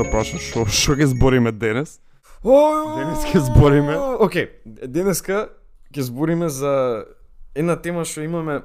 да 0.00 0.08
прашаш 0.10 0.42
што 0.50 0.64
што 0.66 0.96
ќе 0.96 1.10
збориме 1.12 1.52
денес? 1.52 1.98
Денес 2.44 3.24
ќе 3.28 3.44
збориме. 3.50 3.96
Океј, 4.24 4.48
денеска 4.88 5.48
ќе 5.92 6.06
збориме 6.08 6.48
за 6.48 7.04
една 7.54 7.76
тема 7.76 8.06
што 8.08 8.24
имаме 8.24 8.62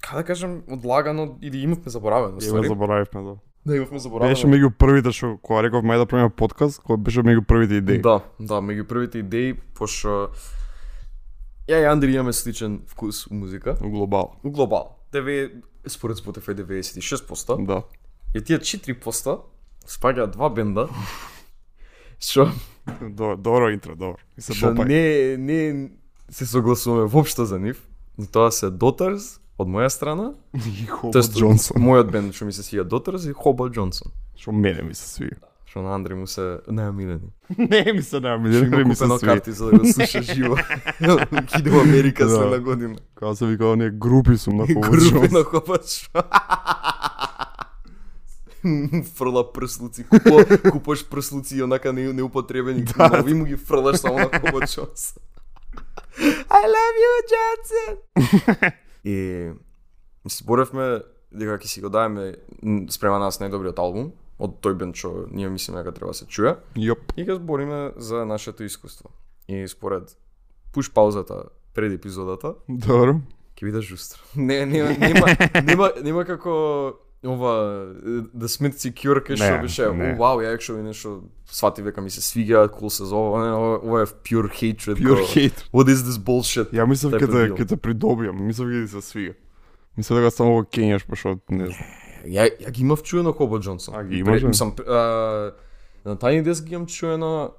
како 0.00 0.22
да 0.22 0.24
кажам 0.24 0.62
одлагано 0.70 1.36
или 1.42 1.62
имавме 1.62 1.90
заборавено. 1.92 2.40
Ствари. 2.40 2.68
заборавивме 2.68 3.22
да. 3.22 3.36
Да 3.66 3.76
имавме 3.76 3.98
заборавено. 3.98 4.32
Беше 4.32 4.48
меѓу 4.48 4.70
првите 4.72 5.12
што 5.12 5.36
кога 5.42 5.62
реков 5.66 5.84
мај 5.84 6.00
да 6.00 6.06
правиме 6.08 6.32
подкаст, 6.32 6.80
кој 6.80 6.96
беше 6.96 7.26
меѓу 7.26 7.44
првите 7.44 7.82
идеи. 7.84 8.00
Да, 8.00 8.22
да, 8.40 8.62
меѓу 8.64 8.88
првите 8.88 9.20
идеи, 9.20 9.52
пошто 9.76 10.30
ја 11.68 11.82
и 11.82 11.86
Андри 11.86 12.14
имаме 12.14 12.32
сличен 12.32 12.80
вкус 12.86 13.26
у 13.26 13.34
музика. 13.34 13.76
У 13.84 13.90
глобал. 13.90 14.40
У 14.42 14.50
глобал. 14.50 14.96
ДВ, 15.12 15.50
според 15.86 16.16
Spotify 16.16 16.54
96%. 16.54 17.66
Да. 17.66 17.82
И 18.34 18.40
тие 18.40 18.58
4% 18.58 19.40
спаѓаат 19.86 20.30
два 20.30 20.48
бенда 20.50 20.88
што 22.18 22.50
Добро, 23.00 23.36
добро 23.36 23.70
интро, 23.70 23.94
добро. 23.94 24.16
И 24.36 24.42
се 24.42 24.52
што 24.52 24.72
допај. 24.72 24.86
не 24.86 25.02
не 25.38 25.90
се 26.28 26.46
согласуваме 26.46 27.04
воопшто 27.06 27.44
за 27.44 27.58
нив. 27.58 27.78
И 28.18 28.26
Тоа 28.26 28.50
се 28.50 28.66
Daughters 28.66 29.38
од 29.58 29.68
моја 29.68 29.88
страна, 29.88 30.32
И 30.54 30.86
тоест 31.12 31.32
Джонсон. 31.32 31.76
мојот 31.78 32.10
бенд 32.10 32.34
што 32.34 32.44
ми 32.44 32.52
се 32.52 32.62
свија 32.62 32.82
Daughters 32.84 33.24
и 33.24 33.32
Хоба 33.32 33.68
Джонсон. 33.68 34.10
Што 34.34 34.52
мене 34.52 34.82
ми 34.82 34.94
се 34.94 35.06
свија. 35.06 35.38
Што 35.64 35.82
на 35.82 35.94
Андри 35.94 36.14
му 36.14 36.26
се 36.26 36.58
најамилени. 36.66 37.30
Не 37.60 37.92
ми 37.92 38.02
се 38.02 38.16
најми, 38.18 38.50
Што 38.50 38.66
не 38.68 38.84
ми 38.84 38.94
се 38.94 39.04
купено 39.04 39.14
свија. 39.14 39.24
карти 39.26 39.52
за 39.52 39.66
да 39.66 39.78
го 39.78 39.84
слуша 39.86 40.22
живо. 40.24 40.56
Иде 41.58 41.70
во 41.70 41.80
Америка 41.80 42.24
Да. 42.24 42.30
следна 42.32 42.58
година. 42.58 42.96
Кога 43.14 43.34
се 43.34 43.46
вика 43.46 43.66
оние 43.66 43.90
групи 43.90 44.36
сум 44.36 44.56
на 44.56 44.66
Хобо 44.66 44.80
Групи 44.80 45.04
Джонсон. 45.04 45.28
на 45.30 45.44
Хобач. 45.44 46.10
фрла 49.16 49.52
прслуци, 49.52 50.04
купо, 50.04 50.44
купаш 50.70 51.08
прслуци 51.08 51.56
и 51.56 51.62
онака 51.62 51.92
не, 51.92 52.12
неупотребени, 52.12 52.82
да. 52.84 53.08
нови 53.08 53.34
му 53.34 53.44
ги 53.44 53.56
фрлаш 53.56 53.96
само 53.96 54.18
на 54.18 54.30
Джонсон. 54.30 54.86
I 56.50 56.62
love 56.66 56.96
you, 57.04 57.12
Johnson! 57.32 58.72
и 59.04 59.50
зборевме 60.28 61.00
дека 61.32 61.56
ќе 61.62 61.66
си 61.66 61.80
го 61.80 61.88
даеме 61.88 62.34
м, 62.62 62.86
спрема 62.90 63.18
нас 63.22 63.38
најдобриот 63.40 63.78
албум 63.78 64.10
од 64.40 64.58
тој 64.64 64.74
бенд 64.76 64.96
што 64.98 65.26
ние 65.30 65.48
мислиме 65.48 65.80
дека 65.80 65.94
треба 65.94 66.10
да 66.12 66.18
се 66.20 66.26
чуе 66.26 66.56
Јоп. 66.76 67.14
и 67.16 67.24
ќе 67.24 67.38
збориме 67.38 67.92
за 67.96 68.24
нашето 68.26 68.64
искуство. 68.64 69.10
И 69.48 69.68
според 69.68 70.16
пуш 70.72 70.90
паузата 70.92 71.44
пред 71.74 71.92
епизодата 71.92 72.54
Добро. 72.68 73.20
ќе 73.56 73.64
биде 73.64 73.80
жустро. 73.80 74.20
Не, 74.36 74.66
нема, 74.66 74.90
нема, 74.98 75.26
нема, 75.64 75.92
нема 76.02 76.24
како 76.24 76.98
ова 77.26 77.52
The 78.32 78.48
Smith 78.48 78.78
Secure 78.80 79.20
кај 79.20 79.36
што 79.36 79.60
беше, 79.60 79.88
не. 79.92 80.14
вау, 80.16 80.40
ја 80.40 80.54
екшо 80.56 80.78
нешто 80.80 81.22
свати 81.44 81.82
века 81.82 82.00
ми 82.00 82.10
се 82.10 82.22
свиѓа, 82.24 82.70
кул 82.72 82.90
се 82.90 83.04
зова, 83.04 83.44
ова, 83.84 84.02
е 84.02 84.06
pure 84.24 84.48
hatred. 84.48 84.96
Pure 84.96 85.26
hate. 85.28 85.64
What 85.72 85.88
is 85.92 86.04
this 86.06 86.16
bullshit? 86.16 86.72
Ја 86.72 86.88
мислев 86.88 87.12
Тај 87.12 87.26
ќе 87.26 87.32
те 87.32 87.62
ќе 87.62 87.68
те 87.74 87.76
придобиам, 87.76 88.40
мислев 88.40 88.72
ќе 88.72 88.86
ти 88.86 88.92
се 88.96 89.02
свига. 89.04 89.34
Мислев 89.96 90.22
дека 90.22 90.30
само 90.30 90.60
го 90.60 90.64
кењаш 90.64 91.04
пошто 91.04 91.36
не 91.50 91.68
знам. 91.68 91.90
Ја, 92.24 92.48
ја 92.48 92.70
ги 92.70 92.82
имав 92.82 93.02
чуено 93.02 93.32
Хоба 93.32 93.60
Джонсон. 93.60 93.94
А, 93.96 94.04
ги 94.04 94.18
имаш, 94.24 94.40
бе? 94.42 94.48
Мислам, 94.48 94.74
на 96.04 96.16
Tiny 96.16 96.44
Desk 96.44 96.64
ги 96.64 96.74
имам 96.74 96.86
чуено, 96.86 97.52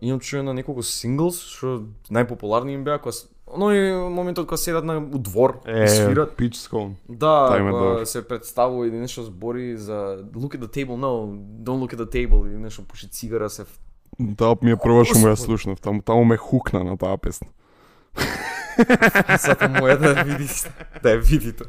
имам 0.00 0.20
чуено 0.20 0.54
неколку 0.54 0.82
синглс, 0.82 1.38
што 1.54 1.86
најпопуларни 2.10 2.74
им 2.74 2.82
беа, 2.84 2.98
кога 2.98 3.14
оној 3.52 4.08
моментот 4.08 4.46
кога 4.46 4.56
седат 4.56 4.84
на 4.84 4.98
у 4.98 5.18
двор 5.18 5.60
и 5.66 5.82
Е, 5.84 5.88
свират. 5.88 6.36
Pitch 6.36 6.56
Scone. 6.56 6.92
Да, 7.08 8.06
се 8.06 8.28
представува 8.28 8.86
или 8.88 8.96
нешто 8.96 9.22
збори 9.22 9.76
за 9.76 10.24
look 10.34 10.56
at 10.56 10.60
the 10.64 10.68
table, 10.68 10.96
no, 10.96 11.36
don't 11.62 11.80
look 11.80 11.94
at 11.94 12.00
the 12.00 12.10
table 12.10 12.46
или 12.48 12.56
нешто 12.56 12.82
пуши 12.82 13.08
цигара 13.10 13.50
се 13.50 13.64
Таа 14.36 14.56
ми 14.62 14.70
е 14.72 14.76
прва 14.76 15.04
што 15.08 15.18
му 15.18 15.26
ја 15.32 15.36
слушнав, 15.40 15.80
таму 15.80 16.02
таму 16.02 16.24
ме 16.24 16.36
хукна 16.36 16.84
на 16.84 16.96
таа 17.00 17.16
песна. 17.16 17.48
Сата 19.38 19.68
моја 19.72 19.96
да 20.00 20.12
ја 20.12 20.24
видите. 20.26 20.68
Да 21.02 21.16
ја 21.16 21.20
видите. 21.20 21.64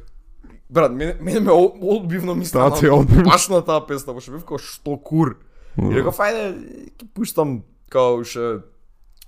Брат, 0.69 0.91
мене, 0.91 1.15
мене 1.21 1.39
ме 1.39 1.51
одбивно 1.51 2.35
ми 2.35 2.43
Таа 2.43 2.47
стана 2.49 2.75
ти 2.75 2.89
одбивно. 2.89 3.23
баш 3.23 3.47
на 3.49 3.61
таа 3.61 3.85
песна, 3.87 4.13
баш 4.13 4.29
бев 4.31 4.43
како 4.43 4.57
што 4.57 4.97
кур. 4.97 5.37
И 5.79 5.95
реков, 5.95 6.19
ајде, 6.19 6.91
ќе 6.99 7.07
пуштам 7.15 7.63
као 7.89 8.23
ше 8.27 8.59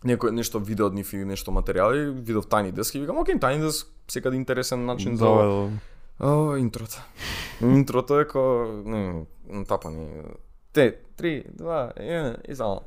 некој 0.06 0.32
нешто 0.32 0.60
видео 0.60 0.88
од 0.88 0.96
нив 0.96 1.14
или 1.14 1.26
нешто 1.26 1.52
материјали, 1.52 2.12
видов 2.14 2.48
Tiny 2.48 2.72
Desk 2.72 2.96
и 2.96 3.02
викам, 3.02 3.18
окей, 3.18 3.36
Tiny 3.36 3.66
Desk 3.66 3.88
секаде 4.08 4.38
интересен 4.38 4.86
начин 4.86 5.18
за 5.18 5.26
Да, 5.26 5.32
да. 5.32 5.70
О, 6.20 6.56
интрото. 6.58 7.02
интрото 7.62 8.20
е 8.20 8.28
ко... 8.28 8.66
Не, 8.86 9.26
натапани. 9.50 10.08
Те, 10.74 10.96
три, 11.18 11.44
два, 11.50 11.92
еден, 11.96 12.38
и 12.48 12.56
само. 12.56 12.82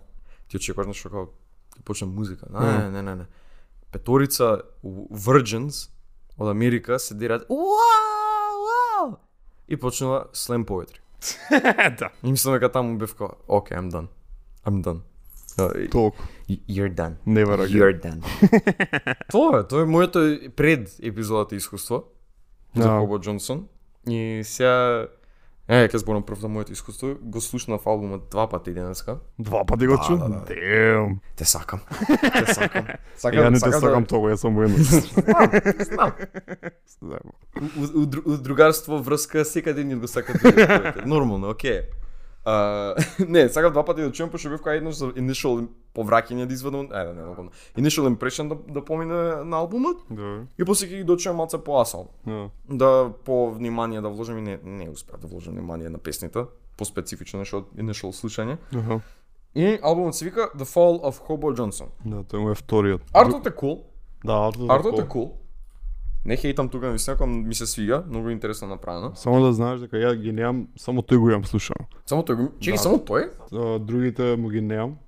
Ти 0.49 0.57
очекуваш 0.57 0.87
нешто 0.87 1.11
како 1.11 1.29
ќе 1.77 1.85
почне 1.85 2.09
музика. 2.09 2.47
Не, 2.51 2.73
не, 2.73 2.91
не, 2.91 3.03
не, 3.03 3.15
не. 3.15 3.27
Петорица 3.93 4.63
Virgins 4.85 5.89
од 6.39 6.49
Америка 6.49 6.99
се 6.99 7.15
дират 7.15 7.45
Уау, 7.49 8.65
уау! 8.65 9.17
И 9.69 9.77
почнува 9.77 10.29
slam 10.33 10.65
poetry. 10.65 11.01
да. 11.99 12.11
И 12.23 12.31
мислам 12.31 12.55
дека 12.55 12.73
таму 12.73 12.99
бев 12.99 13.15
како, 13.15 13.37
окей, 13.49 13.77
I'm 13.77 13.91
done. 13.91 14.09
I'm 14.65 14.83
done. 14.83 15.03
Толку. 15.91 16.23
You're 16.49 16.95
done. 16.95 17.17
Never 17.27 17.55
again. 17.55 17.77
You're 17.77 17.99
done. 18.01 18.21
тоа 19.31 19.61
е, 19.61 19.69
тоа 19.69 19.83
е 19.83 19.85
моето 19.85 20.39
пред 20.57 20.97
епизодата 21.03 21.57
искуство 21.57 22.05
за 22.77 22.83
Да. 22.83 22.99
Хоба 22.99 23.21
Джонсон. 23.21 23.67
И 24.09 24.41
сега 24.45 25.07
Е, 25.69 25.85
ќе 25.85 26.01
зборам 26.01 26.23
прв 26.25 26.41
за 26.41 26.49
моето 26.49 26.73
искуство. 26.73 27.11
Го 27.21 27.41
слушнав 27.41 27.87
албумот 27.87 28.31
два 28.31 28.47
пати 28.49 28.73
денеска. 28.73 29.19
Два 29.39 29.65
пати 29.65 29.87
го 29.87 29.99
чу? 30.07 30.17
да, 30.17 30.29
да. 30.29 30.45
Дем. 30.49 31.21
Те 31.37 31.45
сакам. 31.45 31.81
Те 32.47 32.55
сакам. 32.55 32.87
Ја 33.21 33.51
не 33.53 33.61
те 33.61 33.73
сакам 33.73 34.07
толку, 34.09 34.33
јас 34.33 34.41
само 34.41 34.63
едно. 34.65 34.81
Знам. 35.85 36.13
Знам. 36.89 37.27
У, 37.77 38.01
у, 38.01 38.33
у 38.33 38.37
другарство, 38.41 39.03
врска, 39.03 39.45
секаде 39.45 39.85
ни 39.85 39.95
го 39.95 40.09
сакат. 40.09 40.41
Нормално, 41.07 41.51
окей. 41.51 41.81
А, 42.45 42.95
не, 43.29 43.49
сакам 43.49 43.73
два 43.73 43.85
пати 43.85 44.03
да 44.03 44.13
чуем, 44.13 44.31
пошто 44.31 44.49
бев 44.49 44.61
кај 44.63 44.79
еднаш 44.81 44.95
за 44.95 45.07
initial 45.21 45.67
повраќање 45.95 46.47
да 46.47 46.55
извадам, 46.55 46.87
е, 46.93 47.05
не, 47.05 47.13
не, 47.13 47.23
не, 47.45 47.51
initial 47.83 48.07
impression 48.09 48.49
да, 48.49 48.57
да 48.73 48.85
помине 48.85 49.45
на 49.45 49.57
албумот 49.57 49.97
Да. 50.11 50.47
и 50.59 50.65
после 50.65 50.87
ќе 50.87 50.97
ги 51.03 51.05
дочуем 51.05 51.37
малце 51.37 51.59
поасал. 51.59 52.09
Да. 52.27 52.51
Да 52.69 53.11
по 53.25 53.51
внимание 53.51 54.01
да 54.01 54.09
вложам 54.09 54.39
и 54.39 54.43
не, 54.43 54.59
не 54.65 54.89
успеав 54.91 55.21
да 55.21 55.27
вложам 55.27 55.55
внимание 55.55 55.89
на 55.91 55.99
песните, 55.99 56.45
по-специфично 56.79 57.39
нешто 57.39 57.57
од 57.59 57.73
initial 57.77 58.15
слушање. 58.15 58.57
Аха. 58.77 59.01
И 59.55 59.79
албумот 59.83 60.15
се 60.15 60.25
вика 60.25 60.51
The 60.57 60.65
Fall 60.65 61.03
of 61.03 61.19
Hobo 61.29 61.51
Johnson. 61.57 61.89
Да, 62.05 62.23
тој 62.23 62.39
му 62.39 62.51
е 62.51 62.55
вториот. 62.55 63.03
Артот 63.13 63.47
е 63.47 63.51
cool, 63.51 63.83
Да, 64.25 64.47
артот. 64.49 64.71
артот 64.71 64.99
е 64.99 65.09
cool. 65.09 65.33
Не 66.29 66.37
хейтам 66.37 66.69
тука, 66.69 66.91
мислам, 66.93 67.49
ми 67.49 67.55
се 67.55 67.67
свига, 67.67 68.05
многу 68.09 68.31
интересно 68.31 68.69
направено. 68.69 69.13
Само 69.17 69.41
да 69.41 69.53
знаеш 69.53 69.81
дека 69.81 69.97
ја 69.97 70.13
ги 70.13 70.33
немам, 70.33 70.67
само 70.77 71.01
тој 71.01 71.17
го 71.17 71.31
имам 71.31 71.45
слушано. 71.49 71.87
Само 72.05 72.21
тој 72.23 72.35
го... 72.37 72.53
Чеки, 72.61 72.77
Да. 72.77 72.83
само 72.83 72.99
тој? 73.01 73.33
Другите 73.79 74.37
му 74.37 74.49
ги 74.49 74.61
немам. 74.61 74.99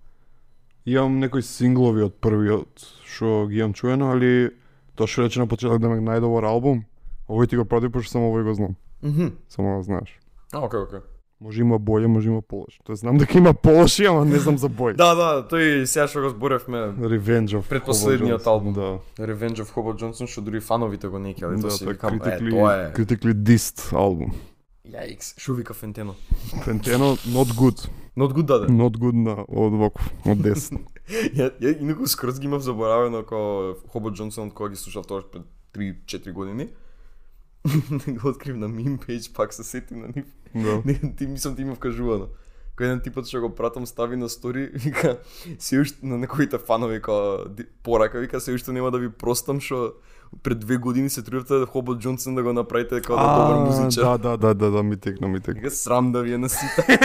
Имам 0.86 1.18
некои 1.20 1.42
синглови 1.42 2.02
од 2.08 2.16
првиот 2.24 2.72
што 3.04 3.46
ги 3.52 3.60
имам 3.60 3.76
чуено, 3.76 4.08
али 4.16 4.48
тоа 4.96 5.04
што 5.06 5.28
рече 5.28 5.44
на 5.44 5.46
почеток 5.46 5.76
да 5.84 5.92
ме 5.92 6.00
најдобар 6.00 6.48
албум, 6.48 6.86
овој 7.28 7.48
ти 7.52 7.56
го 7.60 7.64
проти 7.68 7.92
пошто 7.92 8.16
само 8.16 8.32
овој 8.32 8.44
го 8.48 8.54
знам. 8.54 8.76
Мгм. 9.04 9.36
Само 9.48 9.76
да 9.76 9.82
знаеш. 9.82 10.16
А, 10.56 10.64
окей, 10.64 10.80
окей. 10.80 11.00
Може 11.40 11.60
има 11.60 11.78
боље, 11.78 12.06
може 12.06 12.28
има 12.28 12.42
полоши. 12.42 12.78
Тоа 12.84 12.96
знам 12.96 13.16
дека 13.16 13.38
има 13.38 13.54
полоши, 13.54 14.04
ама 14.04 14.24
не 14.28 14.38
знам 14.38 14.58
за 14.60 14.68
бој. 14.68 14.92
Да, 14.92 15.14
да, 15.16 15.28
тој 15.48 15.86
сега 15.88 16.04
што 16.04 16.20
го 16.26 16.32
зборевме 16.34 16.92
Revenge 17.00 17.56
of 17.56 17.64
Предпоследниот 17.70 18.44
албум. 18.44 18.74
Да. 18.76 18.90
Revenge 19.16 19.64
of 19.64 19.72
Hobo 19.72 19.94
Johnson, 19.96 20.28
што 20.28 20.44
дури 20.44 20.60
фановите 20.60 21.08
го 21.08 21.16
неќе, 21.16 21.46
али 21.48 21.56
Да, 21.56 21.70
тоа 21.70 21.78
си 21.78 21.86
тоа 21.86 21.90
е 21.90 21.96
викам, 21.96 22.12
е, 22.12 22.20
critically, 22.20 22.52
тоа 22.52 22.74
е... 22.76 22.92
critically 22.92 23.32
dissed 23.32 23.80
албум. 23.96 24.36
Јаикс, 24.84 25.32
шо 25.40 25.56
вика 25.56 25.72
Фентено? 25.72 26.12
Фентено, 26.66 27.16
not 27.32 27.56
good. 27.56 27.88
Not 28.16 28.36
good 28.36 28.44
даде. 28.44 28.68
Not 28.68 29.00
good 29.00 29.16
на 29.16 29.40
од 29.48 29.80
ваков, 29.80 30.12
од 30.28 30.44
десно. 30.44 30.84
ја, 31.38 31.48
ја 31.56 31.72
инаку 31.80 32.04
скроз 32.04 32.36
ги 32.36 32.52
имав 32.52 32.60
заборавено 32.60 33.24
како 33.24 33.80
Хобо 33.88 34.12
Джонсон 34.12 34.50
кога 34.50 34.74
ги 34.74 34.76
слушав 34.76 35.08
тоа 35.08 35.24
пред 35.24 35.48
3-4 35.72 36.32
години. 36.32 36.68
Го 38.08 38.28
открив 38.28 38.56
на 38.56 38.68
мим 38.68 38.98
пейдж, 38.98 39.32
пак 39.32 39.54
се 39.54 39.64
сети 39.64 39.94
на 39.94 40.08
нив. 40.16 40.24
да. 40.54 40.82
Не, 40.84 41.14
ти 41.16 41.26
мислам 41.26 41.56
ти 41.56 41.62
има 41.62 41.74
вкажувано. 41.74 42.28
Кој 42.80 42.88
еден 42.88 43.00
типот 43.04 43.28
што 43.28 43.40
го 43.44 43.50
пратам 43.52 43.84
стави 43.86 44.16
на 44.16 44.28
стори, 44.28 44.70
вика, 44.74 45.18
се 45.58 45.80
уште 45.80 46.00
на 46.06 46.16
неговите 46.18 46.58
фанови 46.58 47.02
као 47.02 47.44
порака, 47.82 48.20
вика, 48.20 48.40
се 48.40 48.52
уште 48.56 48.72
нема 48.72 48.90
да 48.90 48.98
ви 48.98 49.12
простам 49.12 49.60
што 49.60 50.00
пред 50.42 50.60
две 50.64 50.76
години 50.76 51.10
се 51.10 51.22
трудевте 51.22 51.66
Хобот 51.66 52.00
Джонсон 52.00 52.34
да 52.34 52.42
го 52.42 52.52
направите 52.52 53.00
како 53.04 53.20
да 53.20 53.36
добар 53.36 53.66
музичар. 53.68 54.02
Да, 54.02 54.18
да, 54.18 54.36
да, 54.36 54.54
да, 54.54 54.70
да, 54.70 54.82
ми 54.82 54.96
текна, 54.96 55.28
ми 55.28 55.40
текна. 55.40 55.60
Вика, 55.60 55.70
срам 55.70 56.12
да 56.12 56.22
ви 56.22 56.32
е 56.32 56.38
на 56.38 56.48
сите. 56.48 56.86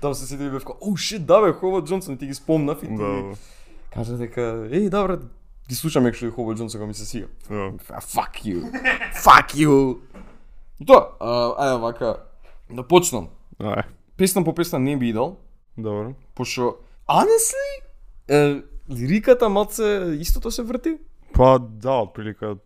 Там 0.00 0.14
се 0.14 0.26
сети 0.26 0.44
и 0.44 0.50
бев 0.50 0.62
оу 0.80 0.96
шит, 0.96 1.26
да 1.26 1.42
бе, 1.42 1.52
Хобот 1.52 1.86
Джонсон, 1.86 2.16
ти 2.16 2.26
ги 2.26 2.34
спомнав 2.34 2.82
и 2.82 2.86
ти 2.86 2.94
Да, 2.94 3.34
кажа 3.90 4.16
дека, 4.16 4.40
еј, 4.70 4.88
добре, 4.90 5.18
ги 5.68 5.74
слушам 5.74 6.06
екшо 6.06 6.26
и 6.26 6.30
Хобот 6.30 6.56
Джонсон 6.56 6.78
кога 6.78 6.86
ми 6.86 6.94
се 6.94 7.04
сига. 7.04 7.26
да. 7.50 7.54
А, 7.88 8.00
Fuck 8.00 8.44
you. 8.44 8.70
Fuck 9.14 9.54
you. 9.54 9.98
Тоа, 10.86 11.16
ајде 11.20 11.80
вака, 11.80 12.16
да 12.70 12.82
почнам. 12.82 13.28
Ај, 13.60 13.82
Песна 14.16 14.44
по 14.44 14.54
песна 14.54 14.78
не 14.78 14.96
би 14.96 15.08
идел, 15.08 15.36
добро. 15.78 16.12
пошто 16.34 16.76
honestly, 17.08 17.80
е, 18.28 18.62
лириката 18.90 19.48
малце 19.48 20.16
истото 20.20 20.50
се 20.50 20.62
врти. 20.62 20.98
Па 21.32 21.58
да, 21.58 21.92
отприлика 21.92 22.56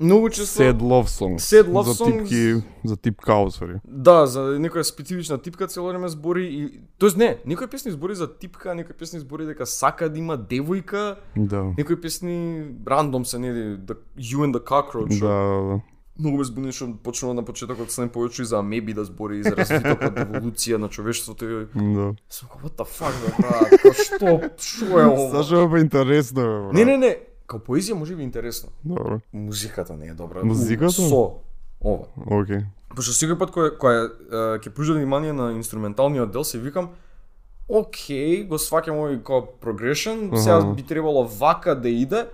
Многу 0.00 0.30
често 0.30 0.62
sad 0.62 0.78
love 0.78 1.06
songs. 1.08 1.38
Sad 1.38 1.66
love 1.66 1.82
за 1.82 1.94
songs. 1.94 2.18
типки, 2.22 2.66
за 2.84 2.96
тип 2.96 3.20
каусари. 3.20 3.80
Да, 3.84 4.26
за 4.26 4.40
некоја 4.58 4.82
специфична 4.82 5.38
типка 5.38 5.66
цело 5.66 5.88
време 5.88 6.08
збори 6.08 6.44
и 6.44 6.80
тоест 6.98 7.16
не, 7.16 7.38
некои 7.46 7.66
песни 7.66 7.90
збори 7.90 8.14
за 8.14 8.38
типка, 8.38 8.74
некои 8.74 8.94
песни 8.94 9.20
збори 9.20 9.46
дека 9.46 9.66
сака 9.66 10.08
да 10.08 10.18
има 10.18 10.38
девојка, 10.38 11.16
Да. 11.36 11.64
некои 11.78 12.00
песни 12.00 12.64
рандом 12.86 13.24
се 13.24 13.38
нели 13.38 13.76
the, 13.78 13.96
You 14.18 14.38
and 14.38 14.52
the 14.52 14.64
Cockroach. 14.64 15.20
Да, 15.20 15.26
да, 15.26 15.74
да. 15.74 15.80
Многу 16.20 16.36
ме 16.38 16.44
збуни 16.44 16.72
што 16.72 16.88
почнува 17.02 17.34
на 17.34 17.44
почетокот 17.46 17.90
се 17.90 18.00
не 18.02 18.08
повеќе 18.10 18.42
и 18.42 18.44
за 18.44 18.58
амеби 18.58 18.90
да 18.94 19.04
збори 19.04 19.38
и 19.38 19.42
за 19.42 19.54
развитокот 19.56 20.14
еволуција 20.24 20.76
на 20.76 20.88
човештвото 20.88 21.44
и 21.46 21.66
Да. 21.74 22.14
Сум 22.28 22.48
како, 22.48 22.66
what 22.66 22.74
the 22.74 22.86
fuck, 22.86 23.14
бе, 23.22 23.30
брат, 23.38 23.70
како 23.70 23.92
што, 23.94 24.50
што 24.58 24.98
е 24.98 25.06
ова? 25.06 25.30
Зашо 25.30 25.62
е 25.62 25.70
па 25.70 25.78
интересно, 25.78 26.42
бе, 26.42 26.48
брат? 26.48 26.72
Не, 26.74 26.84
не, 26.84 26.96
не, 26.96 27.16
као 27.48 27.60
поезија 27.64 27.96
може 27.96 28.16
би 28.16 28.22
интересно. 28.22 28.70
Добро. 28.84 29.20
Музиката 29.32 29.96
не 29.96 30.12
е 30.12 30.14
добра. 30.14 30.44
Музиката? 30.44 30.92
Со 30.92 31.40
ова. 31.80 32.06
Океј. 32.28 32.66
Пошто 32.94 33.12
секој 33.16 33.38
пат 33.40 33.52
кој 33.54 33.76
кој 33.80 33.98
ќе 34.60 34.72
пружа 34.74 34.96
внимание 34.96 35.32
на 35.32 35.52
инструменталниот 35.56 36.32
дел, 36.32 36.44
се 36.44 36.60
викам 36.60 36.92
Океј, 37.68 38.46
го 38.48 38.56
сваќам 38.56 38.96
овој 38.96 39.18
како 39.20 39.52
progression, 39.60 40.30
сега 40.32 40.56
Аха. 40.56 40.72
би 40.72 40.82
требало 40.82 41.26
вака 41.28 41.74
да 41.76 41.88
иде. 41.88 42.24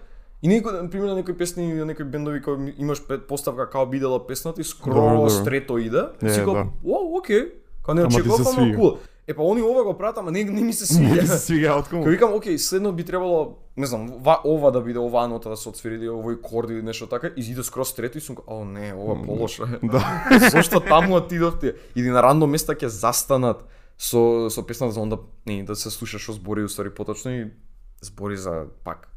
И 0.43 0.49
некој, 0.49 0.82
на 0.82 0.90
пример, 0.90 1.08
на 1.08 1.17
некои 1.19 1.34
песни 1.34 1.70
или 1.70 1.78
на 1.78 1.87
некои 1.90 2.05
бендови 2.05 2.43
кои 2.43 2.75
имаш 2.78 3.02
поставка 3.28 3.67
како 3.67 3.87
бидела 3.87 4.20
песната 4.26 4.62
и 4.62 4.64
добро. 4.84 5.31
стрето 5.31 5.78
иде. 5.78 6.05
Е, 6.22 6.31
си 6.31 6.43
го, 6.43 6.52
да. 6.52 6.67
о, 6.87 7.19
океј. 7.19 7.50
Као 7.82 7.94
не 7.94 8.02
ама 8.02 8.10
свига. 8.12 8.76
кул. 8.76 8.99
Е 9.26 9.34
па 9.34 9.42
они 9.42 9.62
ова 9.62 9.84
го 9.84 9.94
прават, 9.96 10.18
ама 10.18 10.30
не, 10.30 10.44
не 10.44 10.62
ми 10.62 10.72
се 10.72 10.84
Не 11.00 11.08
свиѓа. 11.08 11.24
се 11.26 11.38
свига 11.38 11.74
откому. 11.78 12.04
Кај 12.04 12.10
викам, 12.10 12.34
окей, 12.34 12.58
следно 12.58 12.92
би 12.92 13.04
требало, 13.04 13.56
не 13.76 13.86
знам, 13.86 14.10
ва, 14.20 14.40
ова 14.44 14.70
да 14.70 14.80
биде 14.80 14.98
оваа 14.98 15.28
нота 15.28 15.48
да 15.48 15.56
се 15.56 15.68
отсвири 15.68 15.94
или 15.94 16.08
овој 16.08 16.40
корд 16.40 16.70
или 16.70 16.82
нешто 16.82 17.06
така, 17.06 17.26
и 17.36 17.40
иде 17.40 17.62
скроз 17.62 17.94
трето 17.94 18.18
и 18.18 18.20
сум 18.20 18.36
о 18.46 18.64
не, 18.64 18.92
ова 18.94 19.16
полошо 19.24 19.64
е. 19.64 19.78
Да. 19.82 20.28
Зошто 20.50 20.80
таму 20.80 21.16
отидовте? 21.16 21.74
Или 21.96 22.08
на 22.08 22.22
рандом 22.22 22.50
места 22.50 22.74
ќе 22.74 22.86
застанат 22.86 23.64
со 23.96 24.50
со 24.50 24.62
песната 24.66 24.92
за 24.92 25.00
онда 25.00 25.18
не 25.46 25.62
да 25.64 25.76
се 25.76 25.90
слуша 25.90 26.18
што 26.18 26.32
збори 26.32 26.64
уствари 26.64 26.90
поточно 26.90 27.30
и 27.30 27.50
збори 28.02 28.36
за 28.36 28.66
пак 28.84 29.08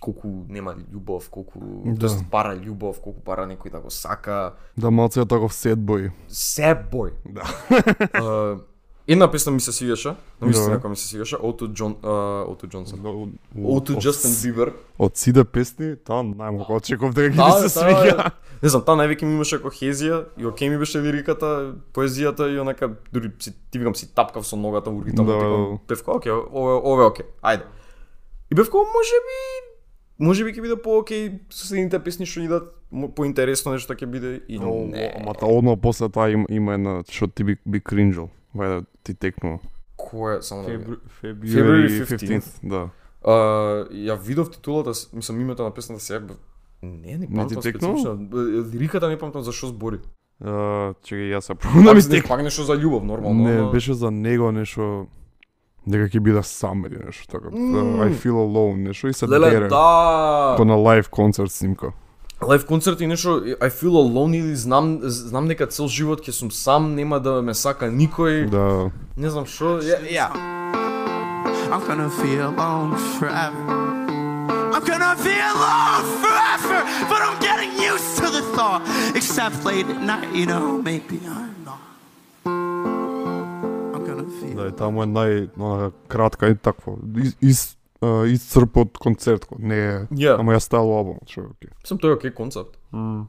колку 0.00 0.44
нема 0.48 0.74
љубов, 0.92 1.30
колку 1.30 1.58
Да. 1.86 1.96
тоест 2.00 2.28
бара 2.28 2.52
љубов, 2.52 3.00
колку 3.00 3.22
бара 3.24 3.46
некој 3.48 3.70
да 3.70 3.80
го 3.80 3.88
сака. 3.90 4.52
Да 4.76 4.90
малце 4.90 5.24
таков 5.24 5.54
сет 5.54 5.78
бој. 5.78 6.10
Sad 6.28 6.90
boy. 6.92 7.12
Да. 7.24 7.42
Uh, 8.20 8.60
една 9.08 9.30
песна 9.30 9.52
ми 9.52 9.60
се 9.60 9.72
свигаше, 9.72 10.14
навистина 10.40 10.70
Добро. 10.70 10.80
која 10.80 10.90
ми 10.90 10.96
се 10.96 11.08
свигаше, 11.08 11.36
Ото 11.36 11.68
uh, 11.68 12.48
Ото 12.48 12.66
Џонсон. 12.66 12.98
Од 13.04 13.28
Ото 13.66 13.98
Джастин 13.98 14.32
Бибер. 14.42 14.72
Од 14.98 15.16
сите 15.16 15.44
песни, 15.44 15.96
таа 15.96 16.22
најмалку 16.22 16.76
очеков 16.76 17.14
дека 17.14 17.28
ги 17.28 17.36
Да, 17.36 17.50
се 17.60 17.68
свиѓа. 17.70 18.30
Не 18.62 18.68
знам, 18.68 18.82
таа 18.82 18.96
највеќе 18.96 19.22
ми 19.22 19.34
имаше 19.34 19.58
кохезија 19.58 20.24
и 20.38 20.46
окей 20.46 20.70
ми 20.70 20.78
беше 20.78 20.98
лириката, 20.98 21.74
поезијата 21.92 22.48
и 22.48 22.58
онака 22.58 22.88
дури 23.12 23.30
си 23.38 23.52
ти 23.70 23.78
викам 23.78 23.94
си 23.94 24.14
тапкав 24.14 24.46
со 24.46 24.56
ногата 24.56 24.90
во 24.90 25.00
Да, 25.04 25.22
да, 25.22 25.36
да. 25.36 25.78
певка, 25.86 26.12
окей, 26.12 26.32
ова 26.32 27.02
е 27.02 27.06
окей. 27.06 27.26
Ајде. 27.42 27.64
И 28.50 28.54
бевко 28.54 28.78
можеби 28.78 29.38
можеби 30.18 30.52
ќе 30.54 30.62
биде 30.62 30.76
по-окей 30.76 31.40
со 31.50 31.66
следните 31.66 31.98
песни 31.98 32.26
што 32.26 32.40
идат, 32.40 32.70
мо- 32.92 33.10
поинтересно 33.10 33.72
нешто 33.72 33.92
ќе 33.94 34.06
биде 34.06 34.40
и 34.48 34.58
не. 34.58 35.12
Ама 35.20 35.34
та 35.34 35.46
одно 35.46 35.76
после 35.76 36.08
таа 36.08 36.30
има, 36.30 36.46
има 36.48 36.74
една 36.74 37.02
што 37.10 37.26
ти 37.28 37.44
би, 37.44 37.56
би 37.66 37.80
кринжал. 37.80 38.30
Вајде 38.54 38.80
да 38.80 38.86
ти 39.02 39.14
текнува. 39.14 39.58
Кој 39.98 40.38
е 40.38 40.42
само 40.42 40.62
да. 40.62 40.68
February 40.68 40.98
February 41.22 42.04
15th, 42.06 42.60
да. 42.62 42.88
А, 43.24 43.32
ја 43.90 44.18
видов 44.20 44.50
титулата, 44.50 44.92
мислам 45.12 45.40
името 45.40 45.62
на 45.62 45.70
песната 45.74 46.00
сега 46.00 46.20
не, 46.82 47.18
не 47.18 47.26
памтам 47.26 47.62
специфично. 47.62 48.28
Лириката 48.74 49.08
не 49.08 49.18
памтам 49.18 49.42
за 49.42 49.52
што 49.52 49.72
збори. 49.72 49.98
Uh, 50.42 50.92
чекај, 51.06 51.30
јас 51.30 51.46
се 51.46 51.54
пробувам 51.60 51.84
да 51.84 51.90
Пак, 51.90 51.96
ми 51.96 52.02
не, 52.02 52.20
тек. 52.20 52.28
пак 52.28 52.42
нешто 52.42 52.64
за 52.64 52.74
љубов, 52.76 53.02
нормално. 53.02 53.44
Не, 53.44 53.56
ама- 53.58 53.70
беше 53.70 53.94
за 53.94 54.10
него 54.10 54.52
нешто 54.52 55.06
дека 55.86 56.08
ќе 56.10 56.20
биде 56.20 56.42
сам 56.42 56.84
или 56.86 56.98
нешто 56.98 57.28
така. 57.28 57.48
Мм. 57.54 58.04
I 58.04 58.12
feel 58.12 58.36
alone 58.36 58.76
нешто 58.82 59.08
и 59.08 59.14
се 59.14 59.28
Леле, 59.28 59.50
дере. 59.50 59.68
да. 59.68 60.54
Ко 60.56 60.64
на 60.64 60.74
лайв 60.74 61.08
концерт 61.08 61.50
снимка. 61.52 61.92
Лайв 62.42 62.66
концерт 62.66 63.00
и 63.00 63.06
нешто 63.06 63.40
I 63.44 63.70
feel 63.70 63.94
alone 63.94 64.36
или 64.36 64.54
знам 64.54 64.98
знам 65.02 65.48
дека 65.48 65.66
цел 65.66 65.88
живот 65.88 66.20
ќе 66.26 66.32
сум 66.32 66.50
сам, 66.50 66.94
нема 66.94 67.20
да 67.20 67.42
ме 67.42 67.54
сака 67.54 67.86
никој. 67.86 68.50
Да. 68.50 68.90
Не 69.16 69.30
знам 69.30 69.46
што. 69.46 69.80
Ја, 69.80 70.02
ја. 70.04 70.28
I'm 71.70 71.80
gonna 71.86 72.10
feel 72.10 72.50
alone 72.50 72.94
forever. 73.18 73.64
I'm 74.74 74.84
gonna 74.84 75.16
feel 75.16 75.54
alone 75.56 76.06
forever, 76.20 76.78
but 77.08 77.20
I'm 77.22 77.38
getting 77.40 77.72
used 77.78 78.18
to 78.18 78.28
the 78.30 78.42
thought. 78.56 78.82
Except 79.14 79.64
late 79.64 79.86
at 79.88 80.02
night, 80.02 80.28
you 80.34 80.46
know, 80.46 80.82
maybe 80.82 81.20
I'm 81.24 81.54
not. 81.64 81.80
I'm 82.44 84.02
gonna 84.04 84.28
feel. 84.38 84.54
Да, 84.56 84.70
таму 84.70 85.02
е 85.02 85.06
нај 85.06 85.92
кратка 86.08 86.50
и 86.50 86.54
такво. 86.54 86.98
Из, 87.16 87.36
из 87.40 87.76
а, 88.02 88.26
исцрп 88.26 88.76
од 88.76 88.98
концертот, 88.98 89.58
не 89.58 89.78
е. 89.78 90.06
Ја. 90.10 90.38
Ама 90.40 90.54
ја 90.54 90.60
ставил 90.60 90.92
албумот, 90.92 91.28
што 91.28 91.40
е 91.40 91.46
окей. 91.46 91.70
Сум 91.84 91.98
тој 91.98 92.10
е 92.10 92.14
окей 92.14 92.30
концепт. 92.30 92.78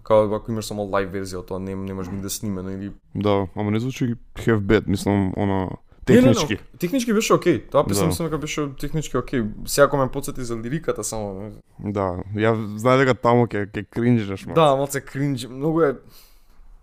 Као 0.03 0.35
ако 0.35 0.51
имаш 0.51 0.65
само 0.65 0.83
лайв 0.85 1.09
верзија, 1.09 1.41
тоа 1.41 1.59
не 1.59 1.75
немаш 1.75 2.07
нигде 2.07 2.29
снимено 2.29 2.69
или 2.69 2.91
Да, 3.15 3.47
ама 3.55 3.71
не 3.71 3.79
звучи 3.79 4.15
half 4.35 4.59
bad, 4.59 4.87
мислам, 4.87 5.33
она 5.37 5.69
Не, 6.09 6.15
не, 6.15 6.21
не, 6.21 6.33
технички. 6.33 6.57
технички 6.79 7.13
беше 7.13 7.33
окей. 7.33 7.61
Тоа 7.61 7.83
песна 7.83 8.03
Да. 8.03 8.07
мислам 8.07 8.27
дека 8.27 8.37
беше 8.37 8.69
технички 8.79 9.17
окей. 9.17 9.43
Сега 9.65 9.89
кога 9.89 10.05
ме 10.05 10.11
потсети 10.11 10.43
за 10.43 10.55
лириката 10.55 11.03
само. 11.03 11.33
не. 11.33 11.51
Да, 11.91 12.21
ја 12.35 12.77
знае 12.77 12.97
дека 12.97 13.15
таму 13.15 13.47
ќе 13.47 13.65
ќе 13.67 13.85
кринжиш, 13.85 14.45
ма. 14.45 14.53
Да, 14.53 14.75
малце 14.75 15.01
кринж, 15.01 15.47
многу 15.47 15.81
е 15.81 15.95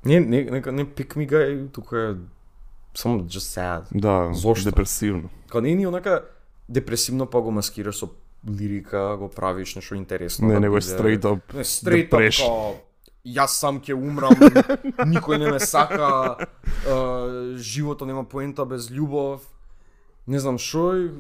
Не, 0.05 0.21
не, 0.21 0.43
нека 0.43 0.73
не 0.73 0.85
pick 0.85 1.15
me 1.15 1.29
guy, 1.29 1.73
тука 1.73 1.99
е 1.99 2.15
само 2.95 3.21
just 3.21 3.55
sad. 3.55 3.83
Да, 3.95 4.35
Зошто? 4.35 4.71
депресивно. 4.71 5.29
Као 5.49 5.61
не 5.61 5.71
е 5.71 5.75
ни 5.75 5.87
онака 5.87 6.25
депресивно 6.69 7.27
па 7.27 7.41
го 7.41 7.51
маскираш 7.51 7.97
со 7.97 8.09
лирика, 8.49 9.17
го 9.19 9.29
правиш 9.29 9.75
нешто 9.75 9.95
интересно. 9.95 10.49
Не, 10.49 10.55
да 10.55 10.61
него 10.61 10.77
е 10.77 10.81
straight 10.81 11.23
up. 11.23 11.55
Не, 11.55 11.65
straight 11.65 12.09
up 12.09 12.11
depression. 12.11 12.47
као 12.47 12.75
јас 13.25 13.59
сам 13.63 13.79
ќе 13.81 13.95
умрам, 13.95 14.35
никој 15.13 15.39
не 15.39 15.51
ме 15.51 15.61
сака, 15.63 16.37
животот 17.57 18.09
нема 18.09 18.25
поента 18.25 18.67
без 18.67 18.91
љубов. 18.91 19.47
Не 20.27 20.39
знам 20.39 20.59
шо 20.59 20.95
и 20.97 21.11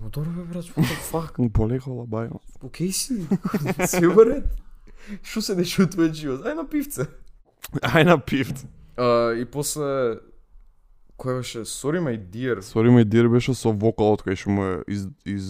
Добро 0.00 0.30
бе 0.30 0.42
брат, 0.44 0.64
what 0.64 0.88
the 0.88 0.96
fuck? 1.12 1.50
Полекала 1.52 2.06
бајно. 2.06 2.40
Океј 2.64 2.92
си? 2.92 3.26
Се 3.86 4.08
ред? 4.08 4.46
Шо 5.22 5.42
се 5.42 5.54
дешава 5.54 5.88
во 5.88 5.92
твојот 5.92 6.14
живот? 6.14 6.46
Ај 6.46 6.56
на 6.56 6.64
пивце. 6.64 7.04
Ај 7.82 8.04
на 8.08 8.16
пивт. 8.16 8.64
А, 8.96 9.34
и 9.36 9.44
после 9.44 10.20
кој 11.20 11.38
беше 11.42 11.64
Sorry 11.68 12.00
my 12.00 12.16
dear. 12.16 12.62
Сори 12.64 12.90
ме 12.90 13.04
дир 13.04 13.28
беше 13.28 13.54
со 13.54 13.72
вокалот 13.76 14.24
кај 14.24 14.40
што 14.40 14.50
му 14.56 14.64
е 14.64 14.74
из, 14.88 15.06
из 15.28 15.46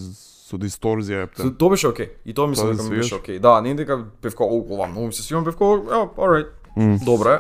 со 0.51 0.59
дисторзија 0.59 1.23
So, 1.23 1.25
ептен. 1.31 1.55
тоа 1.55 1.71
беше 1.71 1.89
окей. 1.89 2.11
И 2.27 2.35
тоа 2.35 2.51
мислам 2.51 2.75
дека 2.75 2.83
ми 2.91 2.97
беше 2.99 3.15
окей. 3.15 3.39
Да, 3.39 3.61
не 3.63 3.75
дека 3.75 4.03
певко, 4.23 4.45
о, 4.45 4.67
ова 4.75 4.87
многу 4.91 5.07
ми 5.07 5.13
се 5.13 5.23
свига 5.23 5.45
певко, 5.45 5.65
oh, 5.87 6.11
alright. 6.19 6.51
Добре. 7.05 7.39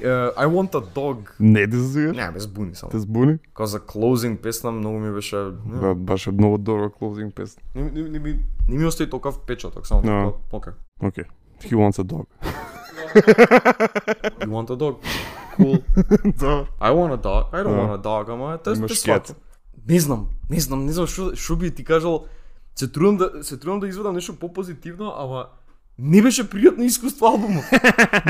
Uh, 0.00 0.34
I 0.34 0.46
want 0.46 0.74
a 0.74 0.94
dog. 0.94 1.16
Не 1.40 1.70
ти 1.70 1.76
се 1.76 1.88
свигаш? 1.92 2.16
Не, 2.16 2.30
без 2.30 2.46
буни 2.46 2.74
само. 2.74 2.90
Те 2.90 2.98
збуни? 2.98 3.38
Као 3.54 3.66
за 3.66 3.80
closing 3.80 4.36
песна 4.36 4.70
многу 4.70 4.98
ми 4.98 5.12
беше... 5.12 5.36
Не, 5.36 5.80
Да, 5.80 5.94
баше 5.94 6.30
многу 6.30 6.58
добра 6.58 6.88
closing 6.88 7.30
песна. 7.34 7.62
не, 7.74 7.82
не, 7.82 8.02
не, 8.08 8.18
ми, 8.18 8.38
не 8.68 8.78
ми 8.78 8.86
остави 8.86 9.10
толков 9.10 9.38
печаток, 9.38 9.86
само 9.86 10.02
така, 10.02 10.28
окей. 10.52 10.72
Окей. 11.02 11.24
He 11.62 11.74
wants 11.74 11.98
a 11.98 12.04
dog. 12.04 12.26
You 14.40 14.48
want 14.48 14.70
a 14.70 14.76
dog? 14.76 14.94
Cool. 15.58 15.82
Да. 16.40 16.66
I 16.80 16.90
want 16.92 17.12
a 17.12 17.22
dog. 17.22 17.44
I 17.52 17.62
don't 17.62 17.76
want 17.76 17.94
a 17.94 18.02
dog, 18.02 18.32
ама 18.32 18.58
тоа 18.58 18.72
е 18.72 18.94
свако. 18.94 19.34
Не 19.88 20.00
знам, 20.00 20.28
не 20.50 20.60
знам, 20.60 20.86
не 20.86 20.92
знам 20.92 21.06
што 21.06 21.36
што 21.36 21.56
би 21.56 21.70
ти 21.70 21.84
кажал. 21.84 22.26
Се 22.74 22.88
трудам 22.88 23.16
да 23.16 23.44
се 23.44 23.56
трудам 23.56 23.80
да 23.80 23.88
извадам 23.88 24.14
нешто 24.14 24.36
попозитивно, 24.38 25.12
ама 25.16 25.46
не 26.00 26.22
беше 26.22 26.44
пријатно 26.48 26.86
искуство 26.88 27.26
албумот. 27.28 27.64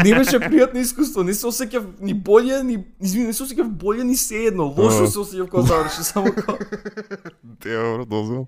не 0.05 0.15
беше 0.15 0.41
пријатно 0.43 0.83
искуство, 0.83 1.23
не 1.23 1.35
се 1.35 1.47
осеќав 1.47 1.87
ни 2.01 2.15
боле, 2.15 2.63
ни 2.67 2.85
извини, 3.01 3.27
не 3.31 3.33
се 3.33 3.45
осеќав 3.45 3.69
боле 3.69 4.05
ни 4.05 4.17
се 4.17 4.45
едно. 4.51 4.67
Лошо 4.77 5.07
се 5.07 5.19
осеќав 5.19 5.49
кога 5.49 5.63
заврши, 5.63 6.05
само 6.05 6.33
Те 7.61 7.77
добро 7.77 8.05
дозвел. 8.05 8.47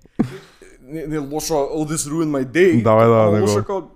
не, 0.83 1.07
не 1.07 1.17
лошо 1.17 1.53
all 1.53 1.87
this 1.87 2.09
ruined 2.09 2.31
my 2.31 2.45
day. 2.45 2.83
Да, 2.83 2.95
бе, 2.95 3.05
да, 3.05 3.31
него. 3.31 3.47
лошо 3.47 3.89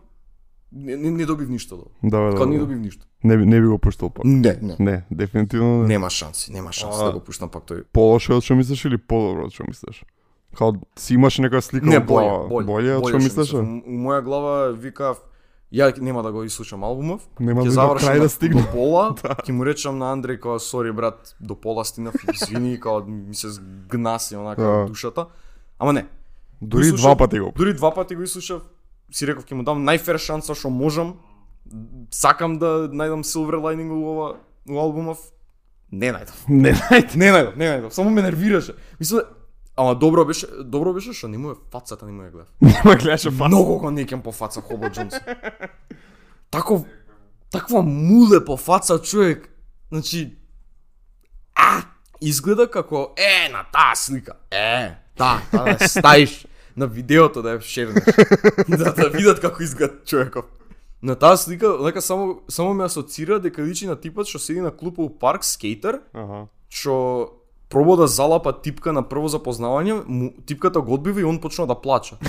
Не, 0.72 0.96
не, 0.98 1.12
не 1.12 1.26
добив 1.26 1.50
ништо. 1.50 1.76
до. 1.78 1.84
Да, 2.04 2.20
бе, 2.32 2.38
да. 2.38 2.46
Не 2.46 2.58
да. 2.58 2.66
добив 2.66 2.80
ништо. 2.80 3.06
Не, 3.24 3.38
не 3.38 3.62
би 3.62 3.68
го 3.68 3.78
пуштал 3.78 4.10
пак. 4.10 4.26
Не, 4.26 4.60
не. 4.62 4.76
Не, 4.80 5.04
дефинитивно 5.12 5.82
не. 5.82 5.88
Нема 5.88 6.10
шанси, 6.10 6.52
нема 6.54 6.72
шанси 6.72 7.00
А. 7.02 7.06
да 7.06 7.12
го 7.12 7.20
пуштам 7.20 7.50
пак 7.50 7.64
тој. 7.64 7.84
Полошо 7.94 8.38
од 8.38 8.44
што 8.44 8.56
мислиш 8.56 8.86
или 8.86 8.98
подобро 8.98 9.46
од 9.48 9.54
што 9.54 9.64
мислиш? 9.68 10.04
Као 10.58 10.74
си 10.98 11.14
имаш 11.14 11.38
нека 11.38 11.62
слика 11.62 11.86
Не, 11.86 12.00
во 12.00 12.06
глава. 12.06 12.48
боле, 12.48 12.66
боле. 12.66 12.66
Боле 12.66 12.94
од 12.98 13.46
што 13.46 13.62
у 13.62 13.98
моја 14.02 14.22
глава 14.24 14.72
викав 14.74 15.18
Ја 15.68 15.92
нема 16.00 16.24
да 16.24 16.32
го 16.32 16.44
изслушам 16.48 16.84
албумов. 16.84 17.28
Нема 17.40 17.62
ќе 17.62 17.66
да 17.66 17.72
завршам 17.72 18.10
крај 18.10 18.20
да 18.20 18.30
стигне. 18.30 18.62
До 18.62 18.72
пола, 18.72 19.16
ќе 19.46 19.52
му 19.52 19.66
речам 19.68 19.98
на 20.00 20.14
Андреј 20.16 20.40
као 20.40 20.60
сори 20.64 20.92
брат, 20.96 21.36
до 21.40 21.56
пола 21.60 21.84
стигнав, 21.86 22.16
извини, 22.34 22.80
као 22.80 23.04
ми 23.04 23.36
се 23.36 23.50
згнаси 23.50 24.36
онака 24.36 24.62
Да. 24.62 24.86
душата. 24.88 25.26
Ама 25.80 25.94
не, 25.94 26.06
Дури 26.62 26.92
Го 26.92 26.98
два 26.98 27.16
пати 27.16 27.40
го. 27.40 27.52
Дури 27.56 27.74
два 27.74 27.94
пати 27.94 28.16
го 28.16 28.24
изслушав, 28.24 28.62
си 29.12 29.28
реков 29.28 29.44
ќе 29.46 29.54
му 29.60 29.64
дам 29.64 29.84
најфер 29.84 30.18
шанса 30.18 30.56
што 30.56 30.70
можам. 30.72 31.18
Сакам 32.16 32.58
да 32.60 32.88
најдам 32.88 33.28
silver 33.28 33.60
lining 33.60 33.92
у 33.92 34.08
ова 34.08 34.38
у 34.70 34.80
албумов. 34.80 35.20
Не 35.92 36.14
најдов. 36.16 36.48
Не, 36.48 36.72
најде. 36.74 37.16
Не 37.16 37.32
најдов, 37.32 37.56
не 37.58 37.68
најдов. 37.68 37.92
Само 37.92 38.10
ме 38.10 38.22
нервираше. 38.24 38.74
Мислам, 39.00 39.28
ама 39.78 39.96
добро 39.96 40.26
беше, 40.26 40.48
добро 40.64 40.94
беше 40.94 41.14
што 41.14 41.28
не 41.28 41.38
му 41.38 41.52
е 41.52 41.56
фацата, 41.72 42.06
не 42.06 42.12
му 42.12 42.24
е 42.24 42.32
гледав. 42.32 42.48
Нема 42.62 42.96
гледаше 42.96 43.32
фац. 43.32 43.48
Многу 43.48 43.78
го 43.80 43.92
неќам 43.94 44.24
по 44.26 44.32
фаца 44.32 44.62
Хобо 44.62 44.90
Джонс. 44.90 45.14
Таков 46.52 46.82
таква 47.52 47.82
муле 47.82 48.44
по 48.46 48.58
фаца 48.58 49.00
човек. 49.02 49.50
Значи 49.92 50.38
а 51.56 51.82
изгледа 52.22 52.68
како 52.72 53.14
е 53.18 53.50
на 53.54 53.64
таа 53.72 53.96
слика. 53.96 54.34
Е, 54.52 54.98
та, 55.16 55.42
та 55.52 55.64
да 55.64 55.78
ја 55.78 55.88
ставиш 55.88 56.46
на 56.78 56.88
видеото 56.88 57.42
да 57.42 57.58
ја 57.58 57.62
шернеш. 57.62 58.04
да 58.70 58.94
да 58.94 59.10
видат 59.10 59.40
како 59.40 59.64
изгледа 59.64 59.94
човеков. 60.06 60.46
На 61.02 61.16
таа 61.16 61.38
слика, 61.38 61.78
нека 61.82 62.02
само 62.02 62.42
само 62.50 62.74
ме 62.74 62.84
асоцира 62.84 63.40
дека 63.40 63.62
личи 63.62 63.86
на 63.86 63.96
типот 63.96 64.28
што 64.28 64.42
седи 64.42 64.62
на 64.62 64.72
клупа 64.72 65.02
у 65.02 65.10
парк 65.10 65.46
скейтер, 65.46 66.02
Аха. 66.14 66.48
што 66.70 67.37
пробо 67.70 67.96
да 67.96 68.08
залапа 68.08 68.62
типка 68.62 68.94
на 68.94 69.04
прво 69.04 69.28
запознавање, 69.28 70.04
му, 70.08 70.32
типката 70.46 70.82
го 70.82 70.94
одбива 70.94 71.22
и 71.22 71.24
он 71.24 71.40
почна 71.40 71.68
да 71.68 71.76
плача. 71.76 72.18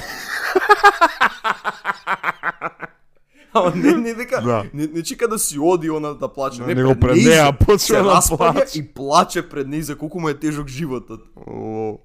Ама 3.55 3.73
не, 3.75 3.93
не 3.93 4.15
дека, 4.15 4.43
Да. 4.43 4.65
не, 4.75 4.87
не 4.87 5.03
чека 5.03 5.29
да 5.29 5.39
си 5.39 5.59
оди 5.59 5.91
она 5.91 6.15
да 6.15 6.29
плаче. 6.29 6.63
Не, 6.63 6.75
него 6.75 6.95
пред 6.95 7.01
пред 7.01 7.17
неја 7.17 7.53
неја 7.53 7.67
почна 7.67 8.03
да 8.03 8.21
плаче. 8.37 8.79
и 8.79 8.83
плаче 8.95 9.49
пред 9.49 9.67
неј 9.67 9.81
за 9.81 9.99
колку 9.99 10.21
му 10.21 10.29
е 10.29 10.35
тежок 10.35 10.69
животот. 10.69 11.21
О, 11.47 11.99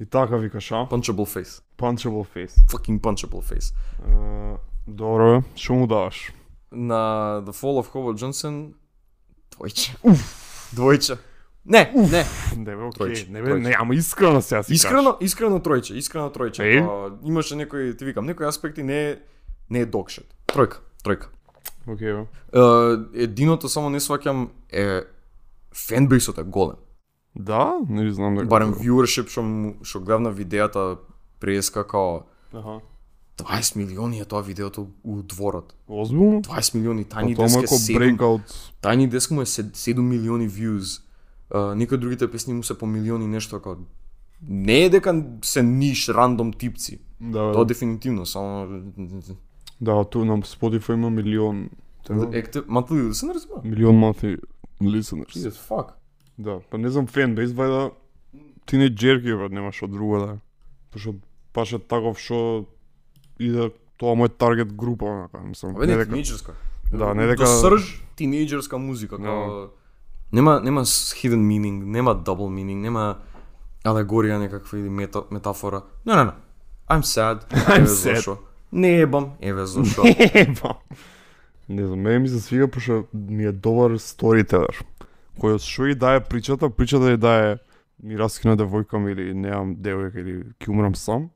И 0.00 0.06
така 0.06 0.36
викаш, 0.36 0.72
а? 0.72 0.74
Punchable 0.90 1.26
face. 1.28 1.60
Punchable 1.78 2.26
face. 2.34 2.54
Fucking 2.72 3.00
punchable 3.00 3.42
face. 3.42 3.72
Uh, 4.08 4.56
добро 4.86 5.42
што 5.54 5.74
му 5.74 5.86
даваш? 5.86 6.32
На 6.72 7.42
The 7.44 7.52
Fall 7.52 7.78
of 7.78 7.92
Howard 7.92 8.16
Johnson, 8.18 8.72
двојче. 9.52 9.94
Уф. 10.02 10.18
Двојче. 10.74 11.18
Не, 11.66 11.92
не. 11.96 12.24
Не 12.56 12.76
бе, 12.76 12.82
окей. 12.82 13.06
Тројче, 13.06 13.28
Не 13.28 13.42
бе, 13.42 13.50
тројче. 13.50 13.62
не, 13.62 13.76
ама 13.78 13.94
искрено 13.94 14.42
сега 14.42 14.62
си 14.62 14.74
Искрено, 14.74 15.16
искрено 15.20 15.60
тројче, 15.60 15.94
искрено 15.94 16.30
тројче. 16.30 16.60
Е? 16.64 16.86
Па, 16.86 17.10
имаше 17.28 17.56
некои, 17.56 17.96
ти 17.96 18.04
викам, 18.04 18.26
некои 18.26 18.46
аспекти 18.46 18.82
не 18.82 19.10
е 19.10 19.16
не 19.70 19.80
е 19.80 19.86
докшет. 19.86 20.26
Тројка, 20.46 20.80
тројка. 21.04 21.26
Окей, 21.86 22.12
бе. 22.12 22.24
Е, 22.52 23.22
единото 23.22 23.68
само 23.68 23.90
не 23.90 24.00
сваќам 24.00 24.48
е 24.72 25.02
фенбейсот 25.74 26.38
е 26.38 26.42
голем. 26.42 26.76
Да, 27.36 27.74
не 27.88 28.12
знам 28.12 28.34
дека. 28.34 28.48
Барем 28.48 28.74
viewership 28.74 29.30
што 29.30 29.44
што 29.84 30.00
гледав 30.00 30.20
на 30.20 30.30
видеата 30.30 30.96
преска 31.40 31.86
као 31.86 32.26
Аха. 32.52 32.80
20 33.38 33.76
милиони 33.76 34.20
е 34.20 34.24
тоа 34.24 34.42
видеото 34.42 34.88
у 35.04 35.22
дворот. 35.22 35.74
Озбилно? 35.88 36.42
20 36.42 36.74
милиони, 36.74 37.04
Па 37.04 37.16
Desk 37.16 37.54
му 37.54 37.60
е 37.60 37.64
е 37.64 37.66
ко 37.66 37.74
7, 37.74 37.96
breakout. 37.98 38.40
Tiny 38.82 39.08
Desk 39.08 39.30
му 39.30 39.42
е 39.42 39.46
7 39.46 40.00
милиони 40.00 40.50
views. 40.50 41.02
Некои 41.54 41.94
од 41.94 42.00
другите 42.00 42.30
песни 42.30 42.54
му 42.54 42.62
се 42.62 42.78
по 42.78 42.86
милиони 42.86 43.26
нешто 43.26 43.60
као 43.60 43.76
не 44.48 44.84
е 44.84 44.90
дека 44.90 45.12
се 45.44 45.62
ниш 45.62 46.08
рандом 46.08 46.52
типци. 46.52 46.98
Да, 47.20 47.52
Тоа 47.52 47.64
бе. 47.64 47.68
дефинитивно, 47.68 48.26
само 48.26 48.68
да, 49.80 50.04
ту 50.04 50.24
на 50.24 50.38
Spotify 50.38 50.94
има 50.94 51.10
милион. 51.10 51.70
Active 52.08 52.66
monthly 52.66 53.10
listeners 53.10 53.48
ба? 53.48 53.60
Милион 53.64 53.94
monthly 53.94 54.40
listeners. 54.82 55.28
Jesus 55.28 55.68
fuck. 55.68 55.86
Да, 56.38 56.60
па 56.70 56.78
не 56.78 56.88
знам 56.88 57.06
фенбейс, 57.06 57.50
вајда 57.52 57.90
тинејџерки, 58.66 59.36
брат, 59.36 59.52
нема 59.52 59.72
што 59.72 59.86
друго 59.86 60.18
да. 60.18 60.38
Пошто 60.90 61.14
баш 61.54 61.72
е 61.72 61.78
таков 61.78 62.18
што 62.18 62.64
иде 63.38 63.70
тоа 63.98 64.14
му 64.14 64.24
е 64.24 64.28
таргет 64.28 64.72
група, 64.72 65.04
онака, 65.04 65.40
мислам. 65.40 65.76
Абе 65.76 65.86
не 65.86 65.92
не, 65.92 65.98
дека 65.98 66.12
тинејџерска. 66.16 66.52
Да, 66.92 67.14
не 67.14 67.26
До 67.26 67.34
дека- 67.34 67.46
срж 67.46 68.02
тинејџерска 68.16 68.76
музика, 68.76 69.16
као 69.18 69.68
нема 70.32 70.60
нема 70.60 70.84
hidden 70.84 71.42
meaning, 71.46 71.84
нема 71.84 72.14
double 72.14 72.50
meaning, 72.50 72.80
нема 72.80 73.18
алегорија 73.84 74.38
некаква 74.38 74.78
или 74.78 74.88
мета, 74.88 75.24
метафора. 75.30 75.82
Не, 76.06 76.16
не, 76.16 76.24
не. 76.24 76.32
I'm 76.88 77.02
sad. 77.02 77.46
I'm 77.50 77.86
sad. 77.86 78.14
зашо. 78.14 78.38
Не 78.72 79.00
ебам, 79.00 79.32
еве 79.40 79.66
зашо. 79.66 80.02
Еба. 80.34 80.76
Не 81.68 81.86
знам, 81.86 82.00
мене 82.00 82.18
ми 82.18 82.28
се 82.28 82.40
свига 82.40 82.68
пошто 82.68 83.04
ми 83.14 83.44
е 83.44 83.52
добар 83.52 83.98
сторителер. 83.98 84.84
Кој 85.40 85.56
од 85.56 85.64
што 85.64 85.86
и 85.88 85.94
дае 85.94 86.20
причата, 86.20 86.68
причата 86.70 87.12
и 87.14 87.16
дае 87.16 87.58
ми 88.02 88.18
раскина 88.18 88.56
девојка 88.56 88.98
ми 88.98 89.12
или 89.12 89.34
немам 89.34 89.76
девојка 89.76 90.20
или 90.20 90.42
ќе 90.60 90.68
умрам 90.68 90.94
сам. 90.94 91.30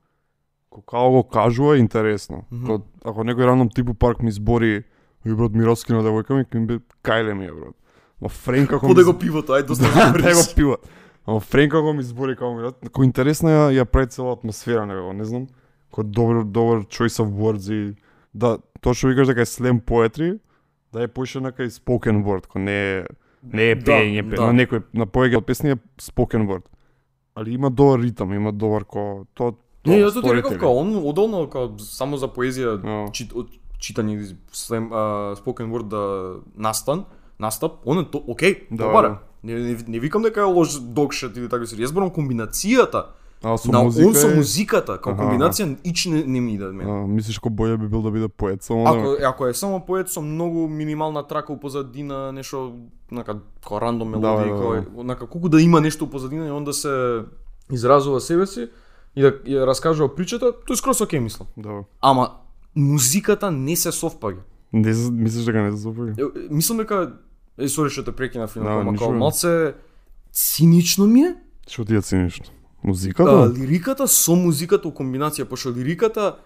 Ко 0.71 0.83
као 0.83 1.11
го 1.11 1.23
кажува 1.23 1.77
е 1.77 1.79
интересно. 1.79 2.45
Mm 2.53 2.67
-hmm. 2.67 2.83
ако 3.05 3.25
некој 3.25 3.47
рандом 3.47 3.71
тип 3.71 3.89
у 3.89 3.95
парк 3.95 4.23
ми 4.23 4.33
збори 4.33 4.85
И 5.25 5.35
брат 5.35 5.55
ми 5.55 5.65
раскина 5.65 6.03
девојка 6.05 6.37
ми, 6.37 6.45
ќе 6.45 6.61
ми 6.61 6.67
бе 6.67 6.79
кајле 7.05 7.35
ми 7.35 7.47
е 7.49 7.53
брат. 7.53 7.75
Ма 8.21 8.29
Френк 8.29 8.71
како 8.71 8.87
Поде 8.87 9.01
ми 9.01 9.13
го 9.13 9.19
пивото, 9.19 9.53
ајде 9.53 9.67
доста 9.67 9.85
Да, 9.95 10.13
да 10.13 10.35
го 10.35 10.45
пива. 10.57 10.77
Ама 11.27 11.41
Френк 11.41 11.73
како 11.73 11.93
ми 11.93 12.03
збори 12.03 12.37
како 12.37 12.55
ми 12.55 12.71
како 12.83 13.05
интересно 13.05 13.51
ја 13.51 13.65
ја 13.81 13.85
прави 13.85 14.07
цела 14.11 14.33
атмосфера 14.33 14.87
него, 14.87 15.13
не 15.13 15.25
знам. 15.25 15.47
Како 15.91 16.03
добар 16.03 16.45
добар 16.45 16.85
choice 16.87 17.21
of 17.23 17.29
words 17.33 17.71
и 17.73 17.95
да 18.35 18.59
тоа 18.81 18.95
што 18.95 19.09
викаш 19.09 19.29
дека 19.31 19.41
е 19.43 19.49
slam 19.49 19.81
poetry, 19.81 20.39
да 20.93 21.03
е 21.03 21.09
поише 21.09 21.41
на 21.41 21.53
кај 21.53 21.71
spoken 21.71 22.23
word, 22.25 22.47
ко 22.47 22.59
не 22.59 22.79
е 22.99 23.05
не 23.43 23.71
е 23.71 23.75
Да, 23.75 23.93
пење, 23.93 24.23
да, 24.31 24.37
да. 24.37 24.47
на 24.53 24.63
некој 24.65 24.83
на 24.95 25.07
повеќе 25.07 25.37
од 25.37 25.47
песни 25.47 25.71
е 25.75 25.77
spoken 26.01 26.47
word. 26.49 26.65
Али 27.35 27.55
има 27.55 27.71
добар 27.71 28.01
ритам, 28.01 28.33
има 28.33 28.53
добар 28.53 28.85
ко 28.85 29.27
тоа 29.35 29.55
Не, 29.85 29.99
јас 30.01 30.15
тоа 30.17 30.31
ти 30.31 30.37
реков 30.39 30.57
као 30.59 30.77
он 30.81 30.95
одолно 30.97 31.45
као 31.51 31.79
само 31.79 32.17
за 32.17 32.29
поезија 32.29 32.79
Да. 32.81 33.13
чит, 33.13 33.33
читање 33.79 34.37
слем 34.53 34.89
а, 34.93 35.35
spoken 35.37 35.69
word 35.73 35.89
да 35.93 36.37
настан, 36.57 37.05
настап, 37.39 37.73
он 37.87 37.99
е 37.99 38.05
то 38.05 38.25
окей, 38.29 38.67
Да, 38.71 38.87
добар. 38.87 39.05
е. 39.05 39.09
да. 39.09 39.19
Не, 39.45 39.55
не, 39.55 39.77
не 39.89 39.99
викам 39.99 40.23
дека 40.23 40.41
е 40.41 40.45
лош 40.45 40.81
докшет 40.81 41.37
или 41.37 41.49
така 41.49 41.67
се. 41.67 41.77
Јас 41.77 41.87
зборам 41.87 42.11
комбинацијата 42.11 43.05
А 43.43 43.59
со 43.59 43.71
на 43.73 43.83
музика. 43.83 44.09
он 44.09 44.15
со 44.15 44.29
музиката, 44.29 44.93
Аха, 44.93 45.11
комбинација 45.13 45.77
ич 45.85 46.07
не, 46.07 46.25
не 46.25 46.41
ми 46.41 46.55
иде 46.55 46.65
мене. 46.65 46.91
А, 46.91 47.07
мислиш 47.07 47.39
ко 47.39 47.51
боље 47.51 47.77
би 47.77 47.89
бил 47.89 48.03
да 48.03 48.11
биде 48.11 48.29
поет 48.29 48.63
само 48.63 48.85
да... 48.85 48.91
Ако, 48.91 49.17
ако 49.25 49.47
е 49.47 49.55
само 49.55 49.81
поет 49.81 50.09
со 50.09 50.23
многу 50.23 50.69
минимална 50.69 51.23
трака 51.23 51.53
у 51.53 51.61
позадина, 51.61 52.33
нешто 52.33 52.73
нака 53.11 53.37
како 53.61 53.81
рандом 53.81 54.13
Да, 54.13 54.17
мелодија, 54.17 54.49
да, 54.49 54.65
да, 54.65 54.81
да. 54.81 54.97
да, 54.97 55.05
нака 55.05 55.27
колку 55.27 55.49
да 55.49 55.61
има 55.61 55.81
нешто 55.81 56.05
у 56.05 56.11
позадина 56.11 56.47
и 56.47 56.51
он 56.51 56.65
да 56.65 56.73
се 56.73 57.23
изразува 57.73 58.21
себе 58.21 58.47
си 58.47 58.69
и 59.17 59.23
да 59.23 59.33
ја 59.45 59.67
раскажува 59.67 60.15
причата, 60.15 60.47
тој 60.65 60.75
скрос 60.75 61.01
окей 61.01 61.21
мислам. 61.21 61.49
Да. 61.57 61.85
Ама 62.01 62.31
музиката 62.77 63.51
не 63.51 63.77
се 63.77 63.93
совпаѓа. 63.93 64.41
Не 64.73 64.91
мислиш 65.13 65.45
дека 65.45 65.63
не 65.63 65.77
се 65.77 65.89
е, 65.89 66.25
Мислам 66.51 66.79
дека 66.79 67.13
е 67.59 67.69
сори 67.69 67.91
што 67.91 68.03
те 68.05 68.13
прекина 68.13 68.47
филмот, 68.47 68.69
Да, 68.69 68.81
ама 68.81 68.99
као 68.99 69.13
малце 69.13 69.75
цинично 70.33 71.07
ми 71.07 71.21
е. 71.23 71.35
Што 71.69 71.85
ти 71.85 72.01
цениш? 72.01 72.39
Да, 72.39 72.51
Музиката? 72.85 73.49
лириката 73.51 74.09
со 74.09 74.35
музиката 74.35 74.89
у 74.89 74.93
комбинација, 74.93 75.45
пошто 75.45 75.71
лириката 75.71 76.37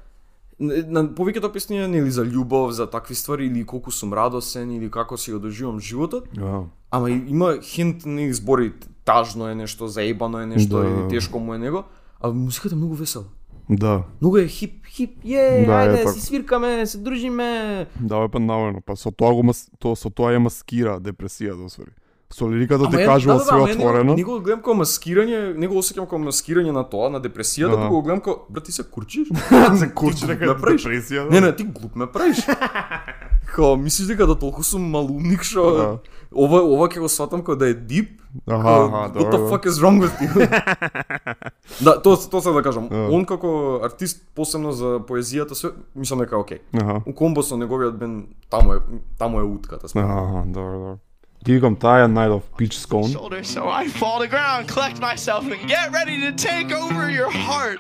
на 0.60 0.74
на 0.84 1.04
повеќето 1.06 1.52
песни 1.52 1.78
е 1.78 1.88
нели 1.88 2.10
за 2.10 2.24
љубов, 2.24 2.70
за 2.70 2.86
такви 2.86 3.14
ствари 3.14 3.46
или 3.46 3.64
колку 3.64 3.90
сум 3.90 4.12
радосен 4.12 4.70
или 4.72 4.90
како 4.90 5.16
си 5.16 5.32
го 5.32 5.38
доживам 5.38 5.80
животот, 5.80 6.28
Да. 6.34 6.62
ама 6.90 7.10
и- 7.10 7.24
има 7.28 7.58
хинт 7.62 8.06
нели 8.06 8.32
збори 8.32 8.72
тажно 9.04 9.48
е 9.48 9.54
нешто, 9.54 9.88
заебано 9.88 10.38
е 10.38 10.46
нешто 10.46 10.78
Да. 10.78 10.86
или 10.86 11.08
тешко 11.08 11.38
му 11.38 11.54
е 11.54 11.58
него, 11.58 11.84
а 12.20 12.30
музиката 12.30 12.74
е 12.74 12.78
многу 12.78 12.94
весела. 12.94 13.24
Да. 13.70 14.02
Многу 14.20 14.38
е 14.38 14.48
хип, 14.48 14.86
хип, 14.86 15.10
е, 15.24 15.64
Да, 15.66 15.82
е 15.82 15.88
ајде, 15.88 15.96
така. 15.96 16.12
си 16.12 16.20
свиркаме, 16.20 16.86
се 16.86 16.98
дружиме. 16.98 17.86
Да, 18.00 18.24
е 18.24 18.28
па 18.28 18.40
навено, 18.40 18.80
па 18.80 18.96
со 18.96 19.10
тоа 19.10 19.34
го 19.34 19.42
мас... 19.42 19.68
то 19.78 19.96
со 19.96 20.10
тоа 20.10 20.32
ја 20.32 20.40
маскира 20.40 20.96
депресијата, 21.00 21.64
освари. 21.64 21.92
Со 22.30 22.48
лириката 22.48 22.90
ти 22.90 22.96
кажува 22.96 23.34
да, 23.34 23.38
да, 23.38 23.44
све 23.44 23.60
отворено. 23.72 24.12
Не, 24.12 24.16
не 24.16 24.24
го 24.24 24.40
гледам 24.40 24.60
како 24.60 24.74
маскирање, 24.76 25.56
не 25.56 25.68
го 25.68 25.80
осеќам 25.80 26.04
како 26.04 26.18
маскирање 26.20 26.72
на 26.76 26.84
тоа, 26.84 27.08
на 27.08 27.20
депресијата, 27.24 27.72
Аха. 27.72 27.88
туку 27.88 27.94
го 27.94 28.02
гледам 28.02 28.20
како, 28.20 28.46
брат, 28.50 28.64
ти 28.64 28.72
се 28.72 28.84
курчиш? 28.84 29.28
се 29.80 29.88
курчи 29.94 30.24
Ти 30.24 30.32
дека 30.32 30.52
депресија. 30.52 31.28
Не, 31.30 31.40
не, 31.40 31.56
ти 31.56 31.64
глуп 31.64 31.96
ме 31.96 32.06
правиш. 32.06 32.44
Као, 33.58 33.74
мислиш 33.76 34.06
дека 34.06 34.26
да 34.26 34.36
толку 34.38 34.62
сум 34.62 34.84
малумник 34.86 35.42
што 35.42 35.62
Да. 35.74 35.86
ова 36.30 36.60
ова 36.62 36.86
ќе 36.86 37.00
го 37.02 37.08
сватам 37.10 37.42
како 37.42 37.56
да 37.58 37.66
е 37.68 37.74
дип. 37.74 38.20
Аха, 38.46 38.70
аха, 38.84 39.18
What 39.18 39.32
the 39.32 39.40
fuck 39.50 39.66
is 39.66 39.80
wrong 39.82 39.98
with 39.98 40.14
you? 40.20 40.30
Да, 41.84 41.96
тоа 42.02 42.16
тоа 42.30 42.40
се 42.40 42.52
да 42.52 42.62
кажам. 42.62 42.88
Да. 42.88 43.08
Он 43.10 43.24
како 43.26 43.80
артист 43.82 44.22
посебно 44.34 44.70
за 44.72 45.00
поезијата 45.02 45.58
све 45.58 45.70
мислам 45.96 46.22
дека 46.22 46.36
е 46.36 46.38
окей. 46.38 46.58
Аха. 46.72 47.02
У 47.06 47.12
комбо 47.12 47.42
со 47.42 47.56
неговиот 47.56 47.98
бен 47.98 48.28
таму 48.50 48.74
е 48.74 48.78
таму 49.18 49.40
е 49.40 49.42
утката. 49.42 49.90
мене. 49.94 50.06
Аха, 50.06 50.44
добро, 50.46 50.72
добро. 50.72 50.96
Ти 51.44 51.52
викам 51.52 51.76
таа 51.76 52.06
Night 52.08 52.30
of 52.30 52.42
Peach 52.58 52.74
Scone. 52.78 53.10
shoulder, 53.12 53.42
so 53.44 53.62
I 53.66 53.88
fall 53.88 54.18
to 54.22 54.28
ground, 54.28 54.68
collect 54.68 54.98
myself, 55.00 55.42
and 55.50 55.60
get 55.66 55.86
ready 55.92 56.16
to 56.26 56.30
take 56.48 56.68
over 56.82 57.10
your 57.10 57.30
heart. 57.30 57.78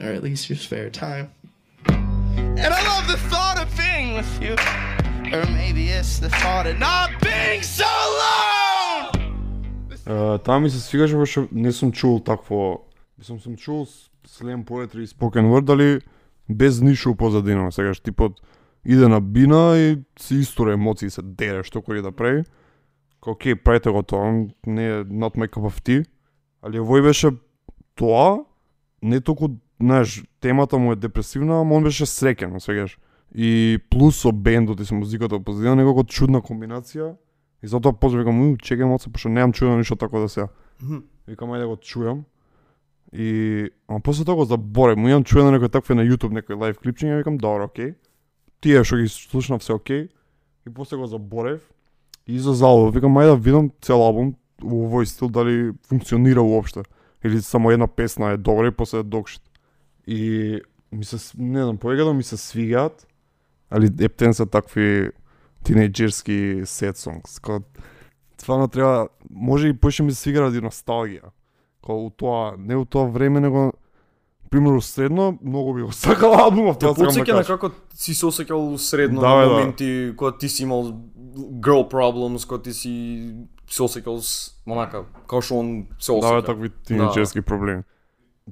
Or 0.00 0.08
at 0.16 0.22
least 0.22 0.42
your 0.50 0.58
spare 0.58 0.90
time. 0.90 1.26
And 2.64 2.70
I 2.78 2.82
love 2.92 3.04
the 3.14 3.20
thought 3.32 3.58
of 3.62 3.68
being 3.76 4.08
with 4.18 4.32
you. 4.44 4.54
Or 5.32 5.46
maybe 5.46 5.84
it's 5.90 6.18
the 6.18 6.28
thought 6.40 6.66
of 6.66 6.76
not 6.78 7.10
being 7.22 7.62
so 7.62 7.86
alone! 8.08 9.06
Uh, 10.06 10.38
таа 10.38 10.60
ми 10.60 10.70
се 10.70 10.80
свигаше 10.80 11.26
што 11.26 11.48
не 11.52 11.72
сум 11.72 11.92
чул 11.92 12.18
такво 12.20 12.82
мислам 13.18 13.38
сум 13.40 13.56
чул 13.56 13.86
с- 13.86 14.10
slam 14.26 14.64
poetry 14.64 15.04
и 15.04 15.06
spoken 15.06 15.46
word 15.52 15.64
дали 15.64 16.00
без 16.48 16.80
ништо 16.80 17.14
позадина 17.14 17.70
сегаш 17.72 18.00
типот 18.00 18.40
иде 18.84 19.08
на 19.08 19.20
бина 19.20 19.78
и 19.78 19.98
се 20.18 20.34
истора 20.34 20.72
емоции 20.72 21.10
се 21.10 21.22
дере 21.22 21.62
што 21.62 21.78
кој 21.78 22.02
да 22.02 22.10
прави 22.12 22.44
Ко, 23.20 23.30
окей, 23.30 23.54
правите 23.54 23.90
го 23.90 24.02
тоа, 24.02 24.48
не 24.66 24.86
е 24.88 25.04
not 25.04 25.36
my 25.36 25.46
cup 25.46 25.68
of 25.68 25.82
tea, 25.84 26.06
али 26.64 26.80
овој 26.80 27.02
беше 27.04 27.30
тоа, 27.94 28.44
не 29.02 29.20
толку, 29.20 29.60
знаеш, 29.76 30.24
темата 30.40 30.78
му 30.78 30.92
е 30.92 30.96
депресивна, 30.96 31.60
ама 31.60 31.74
он 31.76 31.84
беше 31.84 32.06
среќен, 32.08 32.58
сегаш. 32.58 32.96
И 33.32 33.78
плюс 33.90 34.18
со 34.18 34.32
бендот 34.32 34.80
и 34.80 34.84
со 34.84 34.94
музиката 34.94 35.36
во 35.36 35.44
позадина, 35.44 35.76
некако 35.76 36.04
чудна 36.04 36.40
комбинација. 36.42 37.16
И 37.62 37.66
затоа 37.66 37.92
после 37.92 38.24
викам, 38.24 38.40
уј, 38.42 38.56
чекај 38.58 38.88
малце, 38.88 39.10
пошто 39.10 39.28
немам 39.28 39.52
чуено 39.52 39.78
ништо 39.78 39.96
тако 39.96 40.20
да 40.20 40.28
се. 40.28 40.48
Викам, 41.26 41.52
ајде 41.52 41.66
да 41.66 41.68
го 41.68 41.76
чујам. 41.76 42.24
И, 43.12 43.70
ама 43.86 44.00
после 44.00 44.24
тоа 44.24 44.34
го 44.34 44.44
заборев, 44.44 44.96
му 44.98 45.08
имам 45.08 45.24
чуено 45.24 45.52
некој 45.54 45.70
такви 45.70 45.94
на 45.94 46.02
YouTube, 46.02 46.34
некој 46.34 46.58
лайв 46.58 46.78
клипчиња, 46.78 47.18
викам, 47.20 47.38
добро, 47.38 47.68
окей. 47.70 47.94
Тие 48.60 48.82
што 48.84 48.98
ги 48.98 49.08
слушнав 49.08 49.62
се 49.62 49.74
окей. 49.74 50.08
И 50.66 50.70
после 50.70 50.96
го 50.96 51.06
заборев. 51.06 51.60
И 52.26 52.38
за 52.38 52.54
залбо, 52.54 52.90
викам, 52.90 53.18
ајде 53.18 53.36
да 53.36 53.36
видам 53.36 53.70
цел 53.80 54.02
албум 54.02 54.34
во 54.62 54.86
овој 54.88 55.06
стил 55.06 55.30
дали 55.30 55.72
функционира 55.86 56.42
уопште. 56.42 56.82
Или 57.24 57.42
само 57.42 57.70
една 57.70 57.86
песна 57.86 58.32
е 58.32 58.36
добра 58.36 58.68
и 58.68 58.70
после 58.70 58.98
е 58.98 59.02
докшит. 59.02 59.42
И 60.06 60.60
ми 60.92 61.04
се, 61.04 61.16
не 61.38 61.62
знам, 61.62 61.78
повеќе 61.78 62.12
ми 62.12 62.22
се 62.22 62.36
свигаат, 62.36 63.06
али 63.70 63.90
ептен 64.00 64.34
се 64.34 64.46
такви 64.46 65.10
тинејџерски 65.64 66.64
сет 66.64 66.96
сонгс. 66.96 67.38
Кога 67.38 67.60
стварно 68.38 68.68
треба, 68.68 69.08
може 69.30 69.68
и 69.68 69.72
поише 69.74 70.02
ми 70.02 70.12
се 70.12 70.18
свига 70.18 70.40
ради 70.40 70.60
носталгија. 70.60 71.30
Кога 71.82 71.98
у 71.98 72.10
тоа, 72.10 72.54
не 72.58 72.76
у 72.76 72.84
тоа 72.84 73.04
време, 73.06 73.40
него 73.40 73.72
примерно 74.50 74.80
средно, 74.80 75.38
многу 75.42 75.74
би 75.74 75.82
го 75.82 75.92
сакал 75.94 76.34
албумов, 76.34 76.78
тоа 76.78 76.94
сакам 76.94 77.04
да 77.04 77.10
потсеќа 77.12 77.28
на 77.28 77.38
кажам. 77.38 77.58
како 77.58 77.70
си 77.94 78.14
се 78.14 78.26
осеќал 78.26 78.76
средно 78.76 79.20
Да, 79.20 79.28
на 79.28 79.40
да. 79.40 79.48
моменти 79.48 80.12
кога 80.16 80.32
ти 80.32 80.48
си 80.48 80.62
имал 80.62 80.92
girl 81.60 81.86
problems, 81.86 82.48
кога 82.48 82.62
ти 82.62 82.72
си 82.72 82.90
се 83.68 83.82
осеќал 83.82 84.18
с 84.18 84.56
онака, 84.66 85.04
како 85.22 85.40
што 85.40 85.54
он 85.54 85.86
се 85.98 86.12
Да, 86.12 86.18
осеќа. 86.18 86.46
такви 86.46 86.68
тинејџерски 86.82 87.42
проблеми. 87.42 87.82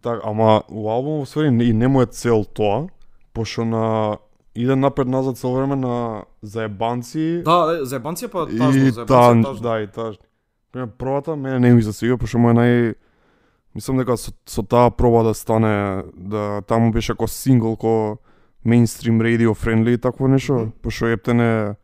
Так, 0.01 0.21
ама 0.25 0.63
у 0.69 0.87
албумот 0.89 1.29
ствари 1.29 1.49
и 1.49 1.73
не 1.73 1.89
му 1.89 2.03
е 2.03 2.07
цел 2.07 2.45
тоа, 2.45 2.87
пошто 3.35 3.65
на 3.65 4.19
иде 4.55 4.76
напред 4.76 5.09
назад 5.09 5.38
цело 5.38 5.55
време 5.55 5.76
на 5.76 6.25
заебанци 6.43 7.43
Да, 7.45 7.67
да, 7.67 7.85
заебанција 7.87 8.28
па 8.28 8.47
и 8.50 8.59
тажно, 8.59 9.07
та, 9.07 9.14
заебанција 9.14 9.45
тажно. 9.45 9.62
да, 9.62 9.81
и 9.81 9.87
тажно. 9.87 10.23
Пример, 10.73 10.88
првата 10.88 11.37
мене 11.37 11.59
не 11.61 11.75
ми 11.75 11.83
се 11.83 11.93
свига, 11.93 12.19
пошто 12.19 12.38
му 12.38 12.50
е 12.50 12.55
нај 12.55 12.95
Мислам 13.75 13.99
дека 13.99 14.17
со, 14.17 14.33
со 14.49 14.62
таа 14.62 14.90
проба 14.90 15.23
да 15.23 15.35
стане, 15.35 16.02
да 16.17 16.62
таму 16.67 16.90
беше 16.93 17.12
како 17.12 17.28
сингл, 17.28 17.76
ко 17.76 18.19
мейнстрим 18.64 19.21
радио 19.21 19.55
френдли 19.55 19.93
и 19.93 19.99
такво 19.99 20.28
нешто, 20.28 20.52
Мгм. 20.52 20.71
пошто 20.83 21.07
ептене 21.07 21.75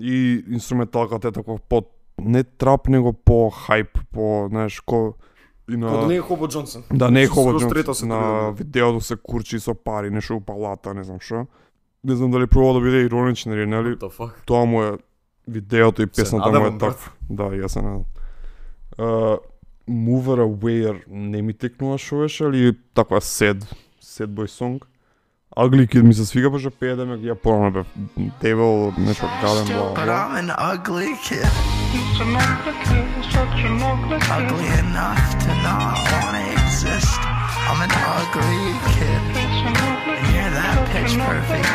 и 0.00 0.44
инструменталката 0.50 1.28
е 1.28 1.32
такво 1.32 1.58
по 1.68 1.82
не 2.18 2.44
трап, 2.44 2.88
него 2.88 3.12
по 3.12 3.50
хајп, 3.50 4.00
по, 4.12 4.48
знаеш, 4.50 4.80
ко 4.80 5.14
и 5.70 5.76
на... 5.76 5.86
Кога 5.86 6.00
да 6.00 6.06
не 6.06 6.14
е 6.14 6.20
Хобо 6.20 6.48
Джонсон. 6.48 6.82
Да, 6.92 7.10
не 7.10 7.22
е 7.22 7.26
Хобо 7.26 7.58
Джонс, 7.58 7.72
трета 7.72 7.94
се 7.94 8.06
на 8.06 8.50
видеото 8.50 9.00
се 9.00 9.16
курчи 9.16 9.60
со 9.60 9.74
пари, 9.74 10.10
нешто 10.10 10.36
у 10.36 10.40
палата, 10.40 10.94
не 10.94 11.04
знам 11.04 11.20
што. 11.20 11.46
Не 12.04 12.16
знам 12.16 12.30
дали 12.30 12.46
пробува 12.46 12.74
да 12.74 12.80
биде 12.80 13.00
ироничен 13.00 13.52
или 13.52 13.66
нели, 13.66 13.96
the 13.96 14.10
fuck? 14.18 14.30
тоа 14.46 14.64
му 14.64 14.82
е 14.82 14.92
видеото 15.48 16.02
и 16.02 16.06
песната 16.06 16.48
му 16.50 16.56
е 16.56 16.58
надевам, 16.58 16.78
брат. 16.78 16.96
так. 16.96 17.12
Да, 17.30 17.42
јас 17.42 17.66
се 17.66 17.82
надам. 17.82 18.04
Uh, 18.98 19.38
Mover 19.88 20.38
Aware 20.40 21.02
не 21.08 21.42
ми 21.42 21.52
текнува 21.54 21.98
шо 21.98 22.16
беше, 22.18 22.44
али 22.44 22.72
таква 22.94 23.20
сед, 23.20 23.74
сед 24.00 24.30
бој 24.30 24.46
сонг. 24.46 24.86
Ugly 25.56 25.88
Kid 25.90 26.02
ми 26.02 26.14
се 26.14 26.26
свига, 26.26 26.50
пошто 26.50 26.70
пее 26.70 26.94
да 26.96 27.06
ме 27.06 27.16
ја 27.18 27.34
порано 27.34 27.70
бе. 27.70 27.82
Devil, 28.42 28.98
нешто 28.98 29.26
гаден, 29.42 29.66
бла, 29.66 29.92
бла. 29.94 30.30
I'm 30.30 30.36
an 30.38 30.50
ugly 30.58 31.10
kid. 31.26 31.42
Ugly 34.30 34.68
enough 34.84 35.26
to 35.42 35.50
not 35.66 35.96
wanna 36.12 36.44
exist. 36.54 37.18
I'm 37.68 37.80
an 37.86 37.90
ugly 37.90 38.62
kid. 38.94 39.22
And 40.20 40.26
you're 40.34 40.54
that 40.58 40.78
pitch 40.92 41.14
perfect 41.18 41.66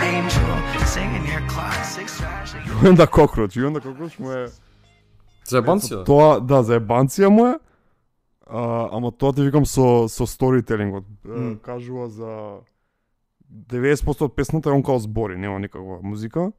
You 2.81 2.89
and 2.89 2.97
the 2.97 3.07
Cockroach 3.07 4.19
му 4.19 4.31
е... 4.31 4.47
Заебанција? 5.45 6.03
Тоа, 6.05 6.39
да, 6.41 6.63
за 6.63 6.79
ебанција 6.79 7.29
му 7.29 7.45
е. 7.47 7.55
А, 8.47 8.89
ама 8.95 9.11
тоа 9.11 9.33
ти 9.33 9.41
викам 9.41 9.65
со 9.65 10.07
со 10.07 10.25
сторителингот. 10.27 11.05
Mm. 11.25 11.59
Кажува 11.61 12.09
за 12.09 12.61
90% 13.51 14.21
од 14.21 14.35
песната 14.35 14.69
е 14.69 14.73
он 14.73 14.83
као 14.83 14.99
збори, 14.99 15.37
нема 15.37 15.59
никаква 15.59 15.99
музика. 16.01 16.51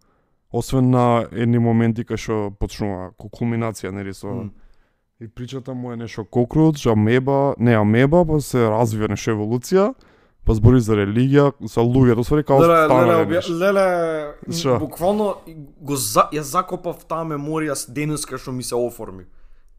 Освен 0.53 0.91
на 0.91 1.27
едни 1.33 1.59
моменти 1.59 2.05
кај 2.05 2.17
што 2.17 2.51
почнува 2.61 3.13
ко 3.19 3.29
кулминација 3.29 3.91
нели 3.91 4.15
со 4.15 4.29
Мм. 4.29 4.51
и 5.21 5.29
причата 5.29 5.75
му 5.75 5.93
е 5.93 5.97
нешто 5.97 6.25
кокруч, 6.25 6.87
амеба, 6.87 7.55
не 7.59 7.75
амеба, 7.77 8.25
па 8.25 8.41
се 8.41 8.69
развива 8.71 9.09
нешто 9.09 9.31
еволуција, 9.33 9.95
па 10.47 10.55
збори 10.55 10.81
за 10.81 10.95
религија, 10.95 11.51
со 11.67 11.83
луѓето, 11.83 12.25
свари 12.25 12.45
као 12.47 12.63
Леле, 12.63 12.85
стана 12.87 13.19
леле, 13.27 13.41
леле, 13.51 14.79
буквално 14.79 15.35
го 15.81 15.97
за... 15.97 16.29
ја 16.33 16.47
закопав 16.47 17.05
таа 17.11 17.27
меморија 17.27 17.75
с 17.75 17.91
денеска 17.91 18.39
што 18.39 18.55
ми 18.55 18.63
се 18.63 18.79
оформи. 18.79 19.27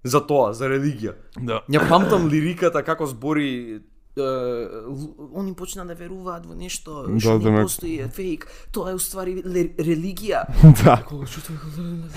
За 0.03 0.19
тоа, 0.21 0.53
за 0.53 0.67
религија. 0.69 1.15
Да. 1.39 1.63
Ја 1.71 1.87
памтам 1.89 2.27
лириката 2.27 2.83
како 2.83 3.07
збори 3.07 3.81
они 4.17 5.53
почна 5.53 5.85
да 5.85 5.93
веруваат 5.93 6.45
во 6.45 6.55
нешто 6.55 7.05
Да, 7.07 7.19
што 7.19 7.37
не 7.37 7.43
демек. 7.43 7.63
постои 7.69 7.99
е 8.01 8.07
фейк. 8.07 8.47
Тоа 8.73 8.91
е 8.91 8.97
уствари 8.97 9.43
религија. 9.77 10.45
да. 10.83 11.03
Кога 11.05 11.25
чутам 11.25 11.57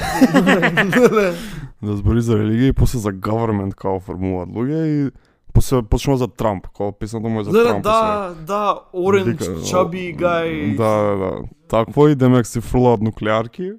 да 1.82 1.96
збори 1.96 2.22
за 2.22 2.38
религија 2.40 2.72
и 2.72 2.72
после 2.72 2.98
за 2.98 3.12
government 3.12 3.74
као 3.74 4.00
формуваат 4.00 4.48
луѓе 4.48 4.80
и 4.86 5.10
после 5.52 5.82
почнува 5.82 6.18
за 6.18 6.28
Трамп, 6.28 6.66
као 6.76 6.92
песната 6.92 7.28
му 7.28 7.40
е 7.40 7.44
за 7.44 7.50
Леле, 7.52 7.68
Трамп. 7.68 7.82
да, 7.82 8.34
да, 8.46 8.80
Orange, 8.94 9.38
Chubby 9.38 10.16
guy. 10.16 10.76
Да, 10.76 10.96
да, 11.02 11.16
да. 11.16 11.42
Такво 11.68 12.08
и 12.08 12.14
демек 12.14 12.46
се 12.46 12.60
фрлаат 12.60 13.00
нуклеарки 13.00 13.72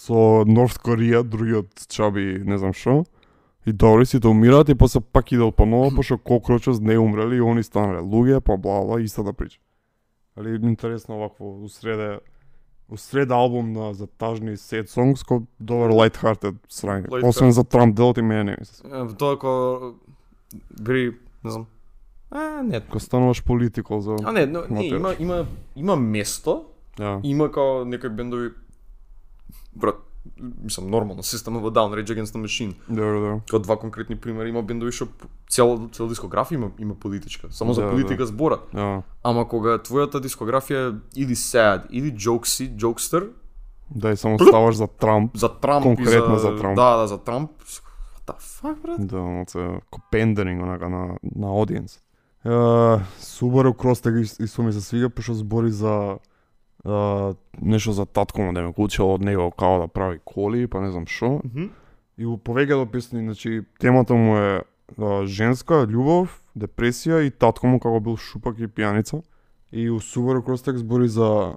со 0.00 0.44
Норth 0.48 0.80
Корија, 0.80 1.22
другиот 1.22 1.86
чаби, 1.88 2.40
не 2.44 2.58
знам 2.58 2.72
што. 2.72 3.04
И 3.66 3.72
добри 3.72 4.06
сите 4.06 4.28
умираат 4.28 4.68
и 4.68 4.74
после 4.74 5.00
пак 5.00 5.32
идел 5.32 5.52
поново, 5.52 5.90
пошто 5.96 6.18
кокрочос 6.18 6.80
не 6.80 6.98
умрели 6.98 7.36
и 7.36 7.40
они 7.40 7.62
станале 7.62 8.00
луѓе, 8.00 8.40
па 8.40 8.56
бла 8.56 8.80
бла, 8.84 9.00
истата 9.00 9.32
прича. 9.32 9.60
Али 10.36 10.56
интересно 10.62 11.16
овакво, 11.16 11.64
усреде 11.64 12.20
усред 12.90 13.30
албум 13.30 13.72
на 13.72 13.94
за 13.94 14.06
тажни 14.06 14.56
сет 14.56 14.90
сонгс, 14.90 15.22
ко 15.24 15.42
добар 15.60 15.90
срање. 15.90 17.08
Light 17.08 17.28
Освен 17.28 17.52
за 17.52 17.64
Трамп 17.64 17.94
делот 17.94 18.18
и 18.18 18.22
мене 18.22 18.44
не 18.44 18.56
ми 18.58 18.64
се. 18.64 18.82
Е, 18.86 19.14
Тоа 19.18 19.38
ко 19.38 19.94
бри, 20.80 21.16
не 21.44 21.50
знам. 21.50 21.66
А, 22.30 22.62
не. 22.62 22.80
Ко 22.80 23.00
стануваш 23.00 23.44
политикал 23.44 24.00
за... 24.00 24.16
А 24.24 24.32
не, 24.32 24.46
но, 24.46 24.62
не, 24.70 24.86
има 24.86 25.14
има 25.18 25.46
има 25.76 25.96
место, 25.96 26.64
Да. 26.96 27.20
има 27.22 27.52
као 27.52 27.84
некои 27.84 28.10
бендови 28.10 28.50
брат, 29.76 29.96
мислам 30.62 30.86
нормално, 30.86 31.22
System 31.22 31.48
of 31.50 31.62
a 31.62 31.70
Down, 31.70 32.04
Rage 32.04 32.14
Against 32.14 32.24
the 32.24 32.38
Machine. 32.38 32.74
Добро, 32.88 33.20
да. 33.20 33.40
Као 33.50 33.58
два 33.58 33.76
конкретни 33.78 34.16
примери, 34.16 34.48
има 34.48 34.62
бендови 34.62 34.92
што 34.92 35.08
цела 35.50 35.88
цела 35.92 36.08
дискографија 36.08 36.54
има 36.54 36.70
има 36.78 36.94
политичка. 36.94 37.48
Само 37.50 37.72
за 37.74 37.82
Да, 37.82 37.90
политика 37.90 38.26
зборат. 38.26 38.60
Да. 38.74 39.02
Ама 39.22 39.48
кога 39.48 39.78
твојата 39.78 40.20
дискографија 40.20 40.90
е 40.90 40.94
или 41.16 41.34
sad, 41.34 41.86
или 41.90 42.12
jokesy, 42.12 42.76
jokester, 42.76 43.28
Да, 43.90 44.10
и 44.12 44.16
само 44.16 44.38
ставаш 44.38 44.74
за 44.76 44.86
Трамп. 44.86 45.36
за 45.36 45.48
Трамп 45.48 45.82
Конкретно 45.82 46.38
за, 46.38 46.48
за 46.48 46.56
Трамп. 46.56 46.76
Да, 46.76 46.96
да, 46.96 47.06
за 47.06 47.18
Трамп. 47.18 47.50
The 48.32 48.62
fuck, 48.62 48.82
брат? 48.82 49.06
Да, 49.06 49.20
оце 49.42 49.80
копендеринг 49.90 50.62
онака 50.62 50.88
на 50.88 51.16
на 51.36 51.46
аудиенс. 51.48 52.00
Е, 52.44 52.48
Subaru 53.20 53.72
Crosstag 53.74 54.20
ис- 54.22 54.44
исто 54.44 54.62
ми 54.62 54.72
се 54.72 54.80
свига 54.80 55.10
пошто 55.10 55.34
збори 55.34 55.70
за 55.70 56.18
е, 56.86 56.90
нешто 57.62 57.92
за 57.92 58.06
татко 58.06 58.40
му 58.42 58.52
да 58.52 58.62
ме 58.62 58.72
учел 58.76 59.14
од 59.14 59.20
него 59.20 59.50
као 59.50 59.80
да 59.80 59.88
прави 59.88 60.20
коли, 60.24 60.66
па 60.66 60.80
не 60.80 60.90
знам 60.90 61.06
што. 61.06 61.40
Мгм. 61.44 61.68
И 62.18 62.26
у 62.26 62.36
повеќето 62.36 62.90
песни, 62.90 63.20
значи 63.20 63.62
темата 63.78 64.14
му 64.14 64.36
е 64.36 64.62
а, 64.98 65.26
женска 65.26 65.86
љубов, 65.86 66.28
депресија 66.56 67.22
и 67.24 67.30
татко 67.30 67.66
му 67.66 67.80
како 67.80 68.00
бил 68.00 68.16
шупак 68.16 68.58
и 68.58 68.66
пијаница. 68.68 69.22
И 69.72 69.90
у 69.90 70.00
Subaru 70.00 70.42
Crosstrek 70.42 70.76
збори 70.76 71.08
за 71.08 71.56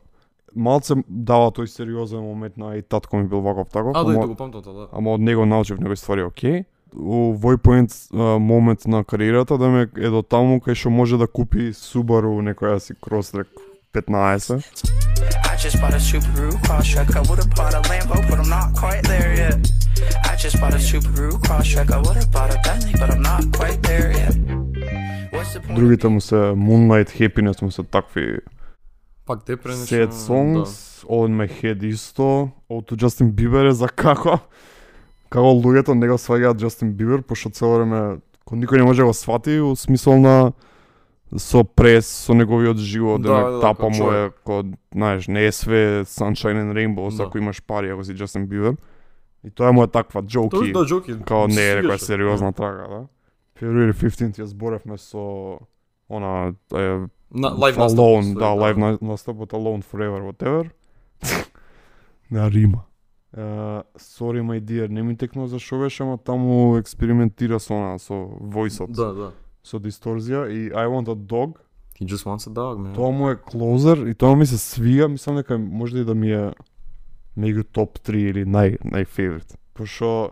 малце 0.55 0.95
дава 1.07 1.51
тој 1.51 1.65
сериозен 1.65 2.19
момент 2.21 2.57
на 2.57 2.75
и 2.75 2.81
татко 2.81 3.17
ми 3.17 3.27
бил 3.27 3.41
ваков 3.41 3.69
таков. 3.69 3.91
А, 3.95 4.03
да, 4.03 4.11
ама- 4.11 4.21
да 4.21 4.27
го 4.27 4.35
памтам 4.35 4.61
тоа, 4.63 4.73
да. 4.73 4.87
ама 4.93 5.13
од 5.13 5.21
него 5.21 5.45
научив 5.45 5.79
некои 5.79 5.95
ствари 5.95 6.23
окей. 6.23 6.65
У 6.95 7.33
вој 7.33 7.57
поент 7.57 7.89
а, 8.13 8.39
момент 8.39 8.85
на 8.85 9.03
кариерата 9.03 9.57
да 9.57 9.69
ме 9.69 9.87
е 9.97 10.09
до 10.09 10.21
таму 10.21 10.59
кај 10.59 10.73
што 10.75 10.89
може 10.89 11.17
да 11.17 11.27
купи 11.27 11.73
Subaru 11.73 12.41
некоја 12.41 12.79
си 12.79 12.93
Crosstrek 13.01 13.47
15. 13.93 14.61
I 15.53 15.55
just 15.57 15.77
bought 15.81 15.93
a 15.93 15.99
Subaru 15.99 16.51
Crosstrek. 16.65 17.15
I 17.15 17.21
would've 17.29 17.49
bought 17.55 17.73
a 17.73 17.81
Lambo, 17.89 18.17
but 18.29 18.39
I'm 18.39 18.49
not 18.49 18.73
quite 18.73 19.03
there 19.03 19.33
yet. 19.37 19.57
I 20.29 20.35
just 20.35 20.59
bought 20.61 20.73
a 20.73 20.81
Subaru 20.89 21.31
Crosstrek. 21.45 21.89
I 21.91 21.97
would've 21.97 22.31
bought 22.31 22.51
a 22.55 22.59
Bentley, 22.65 22.93
but 22.99 23.09
I'm 23.09 23.21
not 23.21 23.41
quite 23.57 23.79
there 23.81 24.11
yet. 24.11 24.35
Другите 25.75 26.07
му 26.07 26.21
се 26.21 26.35
Moonlight 26.35 27.09
Happiness 27.09 27.61
му 27.61 27.71
се 27.71 27.83
такви 27.83 28.37
Пак 29.25 29.43
те 29.45 29.57
пренешо. 29.57 29.85
Sad 29.85 30.11
Songs, 30.11 31.03
All 31.05 31.27
in 31.27 31.35
My 31.35 31.47
Head 31.47 31.83
исто, 31.83 32.49
од 32.69 32.85
Justin 32.91 33.31
Bieber 33.31 33.67
е 33.67 33.71
за 33.71 33.87
како 33.87 34.39
како 35.29 35.45
луѓето 35.47 35.93
не 35.93 36.07
го 36.07 36.13
сваѓаат 36.15 36.55
Justin 36.55 36.93
Bieber, 36.93 37.21
пошто 37.21 37.49
цело 37.49 37.77
време 37.77 38.19
кој 38.45 38.59
никој 38.59 38.77
не 38.77 38.83
може 38.83 39.01
да 39.01 39.05
го 39.05 39.13
свати, 39.13 39.59
у 39.59 39.75
смисол 39.75 40.19
на 40.19 40.51
со 41.37 41.63
прес, 41.63 42.05
со 42.05 42.33
неговиот 42.33 42.77
живот, 42.77 43.21
Да, 43.21 43.33
да, 43.33 43.51
да, 43.51 43.61
тапа 43.61 43.89
му 43.89 44.11
е, 44.11 44.29
ко, 44.45 44.63
знаеш, 44.93 45.27
не 45.27 45.45
е 45.45 45.51
све 45.51 46.03
Sunshine 46.05 46.61
and 46.61 46.73
Rainbows, 46.73 47.17
Да. 47.17 47.23
ако 47.23 47.37
имаш 47.37 47.63
пари, 47.63 47.89
ако 47.89 48.03
си 48.03 48.15
Justin 48.15 48.45
Bieber. 48.47 48.77
И 49.43 49.49
тоа 49.49 49.71
му 49.71 49.83
е 49.83 49.87
таква 49.87 50.21
Тоа 50.21 50.27
джоки, 50.27 50.71
да 50.71 50.85
джоки. 50.85 51.15
као 51.25 51.47
не 51.47 51.69
е 51.69 51.77
свигаше. 51.79 52.05
сериозна 52.05 52.53
трага, 52.53 52.87
да. 52.89 53.01
February 53.57 53.93
15 53.93 54.39
ја 54.39 54.43
зборевме 54.43 54.97
со 54.97 55.57
она 56.09 56.53
е, 56.75 56.99
На 57.33 57.49
лайв 57.49 57.77
настап. 57.77 57.99
Alone, 57.99 58.39
да, 58.39 58.47
лайв 58.47 58.77
на- 58.77 58.97
настапот 59.01 59.51
Alone 59.51 59.83
Forever, 59.83 60.31
whatever. 60.31 60.69
на 62.31 62.51
Рима. 62.51 62.83
Uh, 63.33 63.83
sorry 63.97 64.41
my 64.41 64.61
dear, 64.61 64.87
не 64.87 65.03
ми 65.03 65.17
текнува 65.17 65.47
за 65.47 65.59
шо 65.59 65.79
беше, 65.79 66.03
ама 66.03 66.17
таму 66.17 66.77
експериментира 66.77 67.59
со 67.59 67.73
она, 67.73 67.99
со 67.99 68.13
војсот, 68.39 68.91
Да, 68.91 69.13
да. 69.13 69.31
со 69.63 69.79
дисторзија 69.79 70.45
и 70.47 70.69
I 70.69 70.85
want 70.85 71.07
a 71.07 71.15
dog. 71.15 71.57
He 71.99 72.05
just 72.05 72.25
wants 72.25 72.47
a 72.47 72.51
dog, 72.51 72.77
man. 72.77 72.93
Тоа 72.93 73.11
му 73.11 73.29
е 73.29 73.35
клозер 73.37 73.97
и 73.97 74.13
тоа 74.13 74.35
ми 74.35 74.45
се 74.45 74.55
свија, 74.55 75.07
мислам 75.07 75.35
дека 75.35 75.57
може 75.57 75.97
и 75.97 76.05
да 76.05 76.15
ми 76.15 76.31
е 76.31 76.53
меѓу 77.37 77.63
топ 77.63 77.99
3 77.99 78.15
или 78.15 78.45
нај 78.45 78.77
нај 78.81 79.05
фейворит. 79.05 79.57
Пошто 79.73 80.31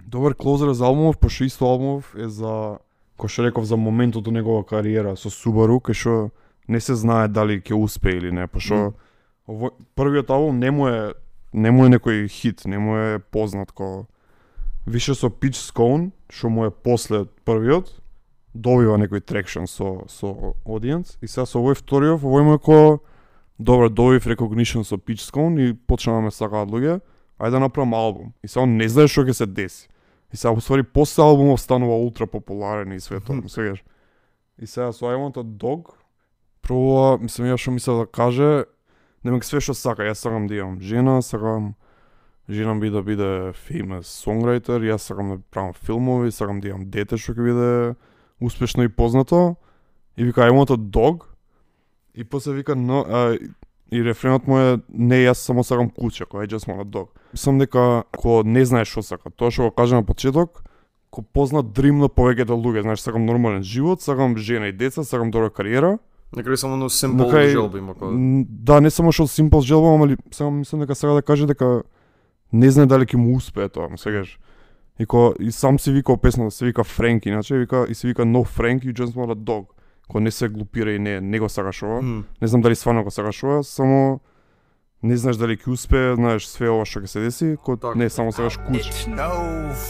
добар 0.00 0.34
клозер 0.34 0.72
за 0.72 0.84
албумов, 0.86 1.18
пошто 1.18 1.44
исто 1.44 1.66
албумов 1.66 2.14
е 2.16 2.28
за 2.28 2.78
кој 3.18 3.28
што 3.28 3.44
реков 3.48 3.66
за 3.66 3.76
моментот 3.76 4.28
од 4.28 4.34
негова 4.34 4.64
кариера 4.64 5.16
со 5.16 5.30
Subaru, 5.30 5.80
кај 5.82 5.94
што 5.94 6.14
не 6.68 6.80
се 6.80 6.94
знае 6.94 7.28
дали 7.28 7.60
ќе 7.60 7.74
успее 7.74 8.18
или 8.20 8.30
не, 8.30 8.46
пошто 8.46 8.94
ово, 9.46 9.72
првиот 9.94 10.30
албум 10.30 10.58
не 10.58 10.70
му 10.70 10.88
е 10.88 11.14
не 11.52 11.70
му 11.70 11.86
е 11.86 11.94
некој 11.96 12.28
хит, 12.28 12.66
не 12.66 12.78
му 12.78 12.96
е 12.96 13.18
познат 13.18 13.72
ко 13.72 14.06
више 14.86 15.14
со 15.14 15.28
Pitch 15.28 15.58
Scone, 15.58 16.10
што 16.30 16.50
му 16.52 16.66
е 16.68 16.70
после 16.70 17.24
првиот, 17.44 17.90
добива 18.54 18.98
некој 19.00 19.24
трекшн 19.24 19.66
со 19.66 20.04
со 20.08 20.54
audience 20.64 21.16
и 21.22 21.26
сега 21.26 21.46
со 21.46 21.58
овој 21.58 21.78
вториот, 21.80 22.22
овој 22.22 22.44
му 22.44 22.54
е 22.54 22.62
ко 22.62 23.00
добро 23.58 23.88
добив 23.88 24.26
recognition 24.26 24.84
со 24.84 24.96
Pitch 24.96 25.24
Scone 25.24 25.58
и 25.60 25.74
почна 25.74 26.20
да 26.20 26.20
ме 26.20 26.30
сакаат 26.30 26.68
луѓе, 26.68 27.00
ајде 27.38 27.50
да 27.50 27.60
направам 27.60 27.94
албум. 27.94 28.32
И 28.42 28.48
сега 28.48 28.62
он 28.62 28.76
не 28.76 28.88
знае 28.88 29.08
што 29.08 29.24
ќе 29.24 29.32
се 29.32 29.46
деси. 29.46 29.88
И 30.32 30.36
сега 30.36 30.52
уствари 30.52 30.82
после 30.82 31.22
албумов 31.22 31.60
станува 31.60 31.96
ултра 31.96 32.26
популарен 32.26 32.92
и 32.92 33.00
све 33.00 33.20
тоа, 33.20 33.36
му 33.36 33.48
свегаш. 33.48 33.84
И 34.58 34.66
сега 34.66 34.92
со 34.92 35.06
I 35.06 35.16
Want 35.16 35.36
a 35.36 35.44
Dog, 35.44 35.94
прво, 36.60 37.18
мислам 37.22 37.48
ја 37.48 37.56
што 37.56 37.70
мисля 37.70 37.94
да 38.02 38.06
каже, 38.06 38.66
немек 39.24 39.44
све 39.44 39.60
што 39.60 39.74
сака, 39.74 40.04
јас 40.04 40.20
сакам 40.20 40.46
да 40.50 40.58
имам 40.58 40.80
жена, 40.80 41.22
сакам 41.22 41.76
жена 42.48 42.74
би 42.80 42.90
да 42.90 43.02
биде 43.02 43.54
famous 43.54 44.10
songwriter, 44.10 44.82
јас 44.84 45.08
сакам 45.08 45.30
да 45.30 45.38
правам 45.50 45.72
филмови, 45.72 46.32
сакам 46.32 46.60
да 46.60 46.68
имам 46.68 46.90
дете 46.90 47.16
што 47.16 47.32
ќе 47.32 47.44
биде 47.46 47.96
успешно 48.40 48.84
и 48.84 48.88
познато. 48.88 49.56
И 50.16 50.24
вика 50.24 50.44
I 50.44 50.50
want 50.50 50.70
a 50.70 50.76
dog. 50.76 51.24
И 52.14 52.24
после 52.24 52.52
вика 52.52 52.72
no, 52.72 53.04
а, 53.06 53.38
и 53.90 54.04
рефренот 54.04 54.46
му 54.46 54.58
е 54.58 54.78
не 54.88 55.24
јас 55.24 55.44
само 55.44 55.64
сакам 55.64 55.90
куче, 55.90 56.24
кој 56.24 56.44
I 56.44 56.46
just 56.46 56.68
want 56.68 56.80
a 56.80 56.84
dog. 56.84 57.08
Мислам 57.32 57.58
дека 57.58 58.04
ко 58.12 58.42
не 58.44 58.64
знае 58.64 58.84
што 58.84 59.02
сака, 59.02 59.30
тоа 59.30 59.50
што 59.50 59.62
го 59.62 59.70
кажа 59.70 59.96
на 59.96 60.02
почеток, 60.02 60.62
ко 61.10 61.22
познат 61.22 61.72
дримно 61.72 62.08
повеќето 62.08 62.52
луѓе, 62.52 62.82
знаеш, 62.82 63.00
сакам 63.00 63.24
нормален 63.26 63.62
живот, 63.62 64.02
сакам 64.02 64.36
жена 64.36 64.68
и 64.68 64.72
деца, 64.72 65.04
сакам 65.04 65.30
добра 65.30 65.50
кариера. 65.50 65.98
На 66.36 66.42
крај 66.42 66.56
само 66.56 66.76
на 66.76 66.90
семпл 66.90 67.24
На 67.24 67.32
крај- 67.32 67.52
желба 67.52 67.78
има 67.78 67.94
Да, 68.48 68.80
не 68.80 68.90
само 68.90 69.12
што 69.12 69.24
Simple 69.24 69.62
желба, 69.64 69.94
ама 69.94 70.06
ли, 70.06 70.16
само 70.30 70.50
мислам 70.50 70.80
дека 70.80 70.94
сега 70.94 71.12
да 71.12 71.22
каже 71.22 71.46
дека 71.46 71.82
не 72.52 72.70
знае 72.70 72.86
дали 72.86 73.06
ќе 73.06 73.16
му 73.16 73.36
успее 73.36 73.68
тоа, 73.68 73.88
му 73.88 73.96
сегаш. 73.96 74.38
И 75.00 75.06
ко 75.06 75.34
и 75.40 75.52
сам 75.52 75.78
си 75.78 75.92
вика 75.92 76.16
песната, 76.16 76.50
се 76.50 76.64
вика 76.66 76.84
Френк, 76.84 77.26
иначе 77.26 77.56
вика 77.58 77.86
и 77.88 77.94
се 77.94 78.08
вика 78.08 78.22
No 78.22 78.44
Frank, 78.44 78.84
you 78.84 78.92
just 78.92 79.14
want 79.14 79.32
a 79.32 79.36
dog. 79.36 79.66
Ко 80.08 80.20
не 80.20 80.30
се 80.30 80.48
глупира 80.48 80.92
и 80.92 80.98
не 80.98 81.20
не 81.20 81.38
го 81.38 81.48
сакаш 81.48 81.82
ова. 81.82 81.98
М. 81.98 82.24
Не 82.42 82.48
знам 82.48 82.60
дали 82.60 82.74
стварно 82.76 83.04
го 83.04 83.10
сакаш 83.10 83.42
ова, 83.42 83.64
само 83.64 84.20
не 85.02 85.16
знаеш 85.16 85.36
дали 85.36 85.56
ќе 85.56 85.68
успее, 85.70 86.14
знаеш 86.16 86.46
све 86.48 86.68
ова 86.70 86.84
што 86.84 87.00
ќе 87.00 87.06
се 87.06 87.20
деси, 87.20 87.56
ко 87.64 87.76
Така. 87.76 87.98
не 87.98 88.08
само 88.10 88.32
сакаш 88.32 88.56
куч. 88.66 89.06
No 89.06 89.30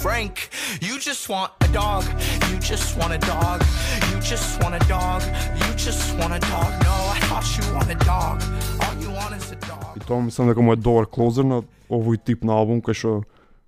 Frank. 0.02 0.34
You 0.82 0.98
just 0.98 1.28
want 1.32 1.50
a 1.64 1.68
dog. 1.72 2.02
You 2.50 2.58
just 2.60 2.98
want 2.98 3.12
a 3.14 3.20
dog. 3.24 3.62
You 4.10 4.18
just 4.20 4.60
want 4.60 4.74
a 4.74 4.82
dog. 4.88 5.22
You 5.62 5.70
just 5.86 6.18
want 6.18 6.34
a 6.34 6.40
dog. 6.52 6.70
No, 6.84 6.94
I 7.16 7.18
thought 7.28 7.46
you 7.56 7.64
want 7.74 7.88
a 7.88 7.98
dog. 8.12 8.36
All 8.82 8.94
you 9.04 9.10
want 9.20 9.32
is 9.38 9.48
a 9.52 9.58
dog. 9.70 9.96
И 9.96 10.00
тоа 10.00 10.20
мислам 10.20 10.48
дека 10.48 10.60
му 10.62 10.72
е 10.72 10.76
добар 10.76 11.06
клозер 11.06 11.44
на 11.44 11.62
овој 11.90 12.18
тип 12.24 12.44
на 12.44 12.52
албум 12.52 12.80
кај 12.82 12.92
што 12.94 13.22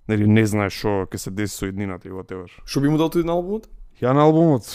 нели 0.07 0.27
не 0.27 0.45
знаеш 0.45 0.73
што 0.77 1.07
ќе 1.09 1.17
се 1.17 1.31
деси 1.31 1.55
со 1.57 1.65
иднината 1.71 2.07
и 2.07 2.11
whatever. 2.11 2.45
Што 2.65 2.81
би 2.81 2.89
му 2.89 2.97
дал 3.01 3.09
тој 3.09 3.23
на 3.25 3.33
албумот? 3.33 3.65
Ја 4.01 4.13
на 4.13 4.21
албумот, 4.29 4.67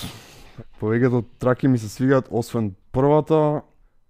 повеќето 0.81 1.25
траки 1.39 1.69
ми 1.69 1.79
се 1.79 1.89
свигаат, 1.89 2.29
освен 2.31 2.75
првата, 2.93 3.63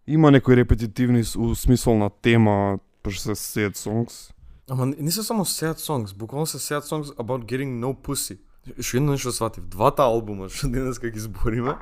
има 0.06 0.30
некои 0.30 0.56
репетитивни 0.56 1.22
у 1.38 1.54
смисол 1.54 1.98
на 1.98 2.10
тема, 2.10 2.78
пошто 3.02 3.34
се 3.34 3.60
sad 3.60 3.76
songs. 3.76 4.32
Ама 4.70 4.86
не, 4.86 5.10
се 5.10 5.22
само 5.22 5.44
sad 5.44 5.78
songs, 5.78 6.16
буквално 6.16 6.46
се 6.46 6.58
sad 6.58 6.80
songs 6.80 7.16
about 7.16 7.44
getting 7.44 7.80
no 7.80 7.94
pussy. 7.94 8.38
Што 8.80 8.96
едно 8.96 9.12
нешто 9.12 9.32
сватив, 9.32 9.64
двата 9.70 10.02
албума 10.02 10.48
што 10.48 10.66
денес 10.68 10.98
ги 10.98 11.18
збориме, 11.20 11.76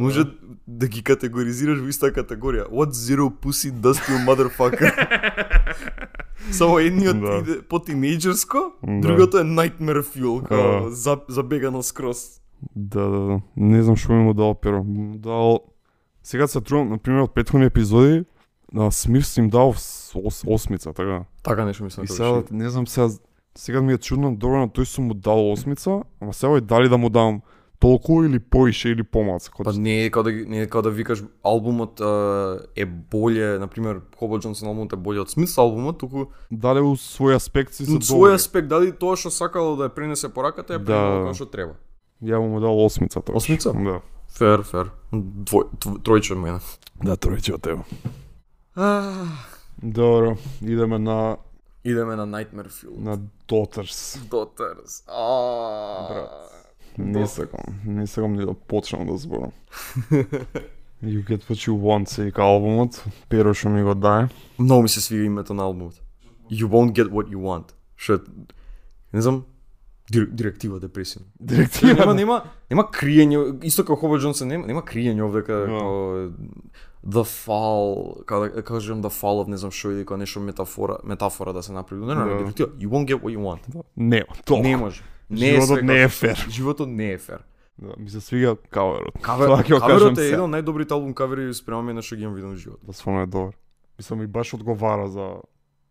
може 0.00 0.24
да 0.66 0.88
ги 0.88 1.02
категоризираш 1.02 1.80
во 1.84 1.88
иста 1.88 2.08
категорија. 2.12 2.64
What 2.72 2.96
zero 2.96 3.28
pussy 3.28 3.68
does 3.70 4.00
to 4.00 4.16
motherfucker. 4.24 4.88
Само 6.52 6.78
едниот 6.78 7.20
Да. 7.20 7.38
иде 7.38 7.62
по 7.62 7.78
тинејџерско, 7.78 8.72
Да. 8.82 9.00
другото 9.00 9.38
е 9.38 9.42
nightmare 9.44 10.02
fuel, 10.02 10.48
као 10.48 10.90
за, 10.90 11.20
забегано 11.28 11.82
скроз. 11.82 12.40
Да, 12.76 13.08
да, 13.08 13.20
да. 13.20 13.40
Не 13.56 13.82
знам 13.82 13.96
што 13.96 14.12
ми 14.12 14.24
му 14.24 14.34
дал 14.34 14.54
перо. 14.54 14.84
Дал... 15.18 15.60
Сега 16.22 16.46
се 16.46 16.60
трувам, 16.60 16.88
например, 16.88 17.28
од 17.28 17.34
претходни 17.34 17.66
епизоди, 17.66 18.24
на 18.72 18.90
Смирс 18.92 19.36
им 19.36 19.50
дал 19.50 19.68
ос, 19.68 20.42
осмица, 20.46 20.92
така. 20.92 21.24
Така 21.42 21.64
нешто 21.64 21.84
мислам 21.84 22.04
И 22.04 22.08
тоа 22.08 22.16
сега, 22.16 22.42
не 22.50 22.70
знам 22.70 22.86
сега, 22.86 23.08
сега 23.54 23.82
ми 23.82 23.92
е 23.92 23.98
чудно, 23.98 24.36
добро 24.36 24.64
на 24.64 24.68
тој 24.68 24.84
сум 24.84 25.12
му 25.12 25.14
дал 25.14 25.52
осмица, 25.52 26.02
ама 26.20 26.32
сега 26.32 26.58
и 26.58 26.60
дали 26.60 26.88
да 26.88 26.98
му 26.98 27.10
дам 27.10 27.42
толку 27.78 28.24
или 28.24 28.38
поише 28.38 28.88
или 28.88 29.02
помалку. 29.02 29.64
Па 29.64 29.72
не 29.72 30.04
е 30.04 30.10
као 30.10 30.22
да 30.22 30.32
не 30.32 30.62
е 30.62 30.66
као 30.66 30.82
да 30.82 30.90
викаш 30.90 31.22
албумот 31.44 32.00
а, 32.00 32.58
е 32.76 32.86
боле, 32.86 33.58
на 33.58 33.68
пример, 33.68 34.00
Хобо 34.16 34.38
Джонсон 34.38 34.68
албумот 34.68 34.92
е 34.92 34.96
боле 34.96 35.20
од 35.20 35.30
Смитс 35.30 35.58
албумот, 35.58 35.98
туку 35.98 36.32
Дали 36.50 36.80
у 36.80 36.96
свој 36.96 37.36
аспект 37.36 37.74
си 37.74 37.84
се 37.84 37.98
од 38.00 38.02
свој 38.02 38.34
аспект 38.34 38.68
дали 38.68 38.92
тоа 38.92 39.16
што 39.20 39.30
сакало 39.30 39.76
да 39.76 39.90
ја 39.90 39.94
пренесе 39.94 40.32
пораката 40.32 40.74
ја 40.74 40.78
Да. 40.78 40.84
пренесе 40.84 41.20
како 41.20 41.34
што 41.34 41.46
треба. 41.46 41.74
Ја 42.24 42.40
му 42.40 42.60
дал 42.60 42.78
осмица 42.84 43.20
тоа. 43.20 43.36
Осмица? 43.36 43.72
Да. 43.72 44.00
Фер, 44.38 44.62
фер. 44.64 44.90
Двој, 45.12 45.68
тројче 46.02 46.34
мене. 46.34 46.58
Да, 47.04 47.16
тројче 47.16 47.54
од 47.54 47.62
тебе. 47.62 47.84
Добро, 49.82 50.36
идеме 50.62 50.98
на 50.98 51.36
Идеме 51.84 52.16
на 52.16 52.26
Nightmare 52.26 52.70
Fuel. 52.70 52.98
на 52.98 53.18
Daughters. 53.48 54.18
Daughters. 54.30 55.02
А, 55.06 56.08
Брат. 56.08 56.30
Не 56.98 57.26
сакам, 57.26 57.60
не 57.86 58.06
сакам 58.06 58.32
ни 58.32 58.46
да 58.46 58.54
почнам 58.54 59.06
да 59.06 59.16
зборам. 59.16 59.52
You 61.04 61.24
get 61.26 61.44
what 61.44 61.68
you 61.68 61.72
want, 61.76 62.08
се 62.08 62.24
вика 62.24 62.42
албумот, 62.42 63.04
перо 63.28 63.52
што 63.54 63.68
ми 63.68 63.82
го 63.82 63.94
дае. 63.94 64.28
Многу 64.58 64.82
ми 64.82 64.88
се 64.88 65.00
свига 65.00 65.24
името 65.24 65.54
на 65.54 65.62
албумот. 65.62 66.00
You 66.50 66.66
won't 66.66 66.92
get 66.92 67.10
what 67.10 67.28
you 67.28 67.36
want. 67.36 67.74
Што 67.96 68.20
не 69.12 69.20
знам, 69.20 69.44
директива 70.10 70.80
депресивна. 70.80 71.26
Директива. 71.40 71.94
нема 71.94 72.14
нема 72.14 72.42
нема 72.70 72.84
криење, 72.92 73.64
исто 73.64 73.84
како 73.84 73.96
Хобо 73.96 74.18
Джонсон 74.18 74.48
нема 74.48 74.66
нема 74.66 74.82
криење 74.82 75.22
овде 75.24 75.42
каде 75.42 75.66
Да. 75.66 75.72
како 75.72 76.30
the 77.04 77.24
fall, 77.24 78.24
како 78.24 78.48
да 78.48 78.62
кажам 78.62 79.02
the 79.02 79.10
fall 79.10 79.40
of 79.44 79.48
не 79.48 79.56
знам 79.56 79.70
што 79.70 79.92
или 79.92 80.04
како 80.04 80.16
нешто 80.16 80.40
метафора, 80.40 80.98
метафора 81.04 81.52
да 81.52 81.62
се 81.62 81.72
направи. 81.72 82.04
Не, 82.04 82.14
не, 82.14 82.24
Да. 82.24 82.38
директива. 82.38 82.68
You 82.78 82.88
won't 82.88 83.06
get 83.06 83.20
what 83.20 83.32
you 83.36 83.40
want. 83.40 83.84
Не, 83.96 84.24
толку. 84.44 84.62
Не 84.62 84.76
може. 84.76 85.02
Не 85.30 85.60
Животот 85.60 85.82
не 85.82 85.88
како 85.88 86.04
е 86.04 86.08
фер. 86.08 86.46
Животот 86.50 86.88
не 86.88 87.12
е 87.12 87.18
фер. 87.18 87.44
Да, 87.78 87.94
ми 87.98 88.10
се 88.10 88.20
свига 88.20 88.56
каверот. 88.70 89.18
Кавер, 89.22 89.46
Тоа 89.46 89.80
каверот 89.80 90.18
е 90.18 90.26
еден 90.28 90.40
од 90.40 90.50
најдобрите 90.50 90.92
албум 90.92 91.14
кавери 91.14 91.54
спрема 91.54 91.82
мене 91.82 92.02
што 92.02 92.16
ги 92.16 92.22
имам 92.22 92.34
видено 92.34 92.54
живот. 92.54 92.78
Да 92.86 92.92
стварно 92.92 93.22
е 93.22 93.26
добар. 93.26 93.54
Мислам 93.98 94.22
и 94.22 94.26
баш 94.26 94.54
одговара 94.54 95.08
за 95.08 95.40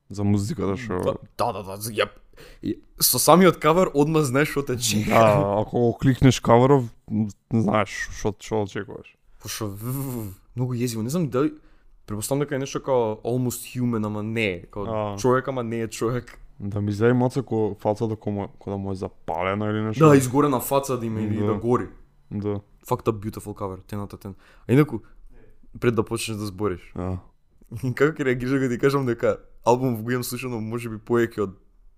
за 0.10 0.24
музиката 0.24 0.78
што 0.78 1.18
Да, 1.38 1.52
да, 1.52 1.64
да, 1.64 1.76
ја, 1.78 2.08
со 3.00 3.20
самиот 3.20 3.58
кавер 3.58 3.92
одма 3.94 4.22
знаеш 4.22 4.50
што 4.50 4.64
те 4.64 4.78
чека. 4.78 5.10
Да, 5.12 5.62
ако 5.62 5.80
го 5.80 5.98
кликнеш 5.98 6.40
каверов, 6.40 6.84
знаеш 7.54 8.10
што 8.12 8.34
што 8.40 8.64
очекуваш. 8.64 9.16
Пошо 9.42 9.70
многу 10.56 10.74
језиво, 10.74 11.02
не 11.02 11.10
знам 11.10 11.30
дали 11.30 11.54
Препоставам 12.06 12.40
дека 12.40 12.56
е 12.56 12.60
нешто 12.60 12.84
као 12.84 13.16
almost 13.24 13.64
human, 13.72 14.06
ама 14.06 14.24
не 14.24 14.46
е. 14.46 14.62
Као 14.64 14.84
А. 14.84 15.16
човек, 15.18 15.48
ама 15.48 15.64
не 15.64 15.82
е 15.82 15.88
човек. 15.88 16.40
Да 16.60 16.82
ми 16.82 16.92
зае 16.92 17.14
маца 17.14 17.44
ко 17.44 17.78
фацата 17.80 18.16
ко, 18.16 18.32
му- 18.32 18.48
ко 18.60 18.70
да 18.70 18.78
му 18.78 18.92
е 18.92 18.96
запалена 18.96 19.70
или 19.70 19.82
нешто. 19.82 20.10
Да, 20.10 20.18
изгорена 20.18 20.60
фаца 20.60 20.98
да 21.00 21.06
има 21.06 21.22
или 21.22 21.38
Да. 21.38 21.46
да 21.46 21.54
гори. 21.54 21.88
Да. 22.32 22.60
Up 22.86 23.02
beautiful 23.04 23.54
cover, 23.54 23.84
тената 23.84 24.18
тен. 24.18 24.36
А 24.68 24.74
инаку, 24.74 25.00
пред 25.80 25.96
да 25.96 26.04
почнеш 26.04 26.38
да 26.38 26.46
збориш, 26.46 26.92
Да. 26.96 27.18
како 27.96 28.14
ќе 28.14 28.26
реагираш 28.26 28.52
кога 28.54 28.70
ти 28.70 28.78
кажам 28.78 29.06
дека 29.06 29.38
албум 29.66 30.04
го 30.04 30.12
имам 30.12 30.24
слушано 30.24 30.60
може 30.62 30.90
би 30.90 30.98
поеќе 30.98 31.40
од 31.40 31.56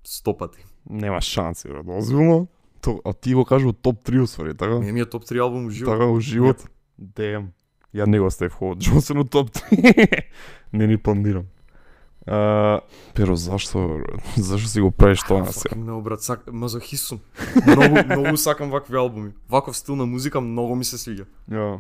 100 0.08 0.38
пати. 0.38 0.66
Нема 0.90 1.22
шанси, 1.22 1.68
бре, 1.68 1.82
озбилно. 1.88 2.48
То, 2.82 3.02
а 3.06 3.14
ти 3.14 3.34
го 3.34 3.46
кажа 3.46 3.74
топ 3.74 4.04
3 4.04 4.22
усвари, 4.22 4.54
така? 4.58 4.80
Ми 4.80 5.00
е 5.00 5.06
топ 5.06 5.24
3 5.24 5.40
албум 5.42 5.70
живот. 5.70 5.94
Така 5.94 6.06
у 6.06 6.20
живот. 6.20 6.70
Дем. 6.98 7.52
Ја 7.96 8.08
не 8.08 8.20
го 8.20 8.32
ставив 8.32 8.54
Ховард 8.54 8.80
Джонсон 8.80 9.18
у 9.18 9.24
топ 9.24 9.50
3. 9.50 10.24
не 10.74 10.88
ни 10.88 10.98
планирам. 10.98 11.46
А, 12.28 12.82
pero 13.14 13.36
зашто, 13.36 13.88
бре? 13.88 14.04
зашто 14.38 14.70
си 14.70 14.82
го 14.82 14.92
правиш 14.92 15.20
тоа 15.24 15.40
на 15.40 15.54
сега? 15.54 15.76
Не 15.76 16.02
брат, 16.02 16.22
сак, 16.24 16.52
мазохист 16.52 17.08
сум. 17.08 17.20
Многу, 17.68 17.96
многу 18.22 18.38
сакам 18.38 18.70
вакви 18.70 18.96
албуми. 18.96 19.32
Ваков 19.50 19.78
стил 19.78 19.96
на 19.96 20.06
музика 20.06 20.42
многу 20.42 20.76
ми 20.76 20.86
се 20.86 20.98
свиѓа. 20.98 21.26
Ја. 21.52 21.80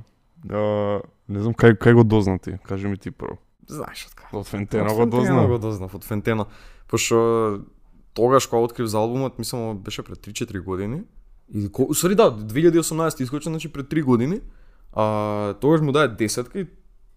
А, 0.49 1.01
не 1.29 1.41
знам 1.41 1.53
кај 1.53 1.77
кај 1.77 1.93
го 1.93 2.03
дозна 2.03 2.39
ти, 2.39 2.57
кажи 2.63 2.87
ми 2.87 2.97
ти 2.97 3.11
прво. 3.11 3.37
Знаеш 3.67 4.05
од 4.07 4.13
кај. 4.13 4.29
Од 4.33 4.47
Фентена 4.47 4.85
Од 4.85 4.93
го 4.93 5.01
Фентена 5.01 5.21
дозна. 5.21 5.47
го 5.47 5.57
дознав, 5.57 5.95
од 5.95 6.03
Фентена. 6.03 6.45
Пошто 6.87 7.65
тогаш 8.15 8.47
кога 8.47 8.61
открив 8.63 8.87
за 8.87 8.97
албумот, 8.97 9.39
мислам 9.39 9.77
беше 9.77 10.03
пред 10.03 10.17
3-4 10.19 10.63
години. 10.63 11.01
И 11.53 11.69
ко... 11.71 11.93
Сори 11.93 12.15
да, 12.15 12.31
2018 12.31 13.21
искочен, 13.21 13.51
значи 13.51 13.69
пред 13.69 13.85
3 13.87 14.03
години. 14.03 14.39
А 14.93 15.53
тогаш 15.53 15.81
му 15.81 15.91
даде 15.91 16.15
десетка 16.15 16.59
и 16.59 16.67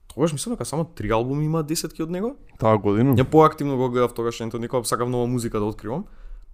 тогаш 0.08 0.32
мислам 0.32 0.54
дека 0.54 0.64
само 0.64 0.84
3 0.84 1.10
албуми 1.12 1.44
има 1.44 1.62
десетки 1.62 2.02
од 2.02 2.10
него. 2.10 2.36
Таа 2.58 2.78
година? 2.78 3.14
Ја 3.14 3.24
поактивно 3.24 3.76
го 3.76 3.90
гледав 3.90 4.12
тогаш, 4.14 4.40
ето 4.40 4.58
никога 4.58 4.84
сакав 4.84 5.08
нова 5.08 5.26
музика 5.26 5.58
да 5.58 5.64
откривам. 5.64 6.04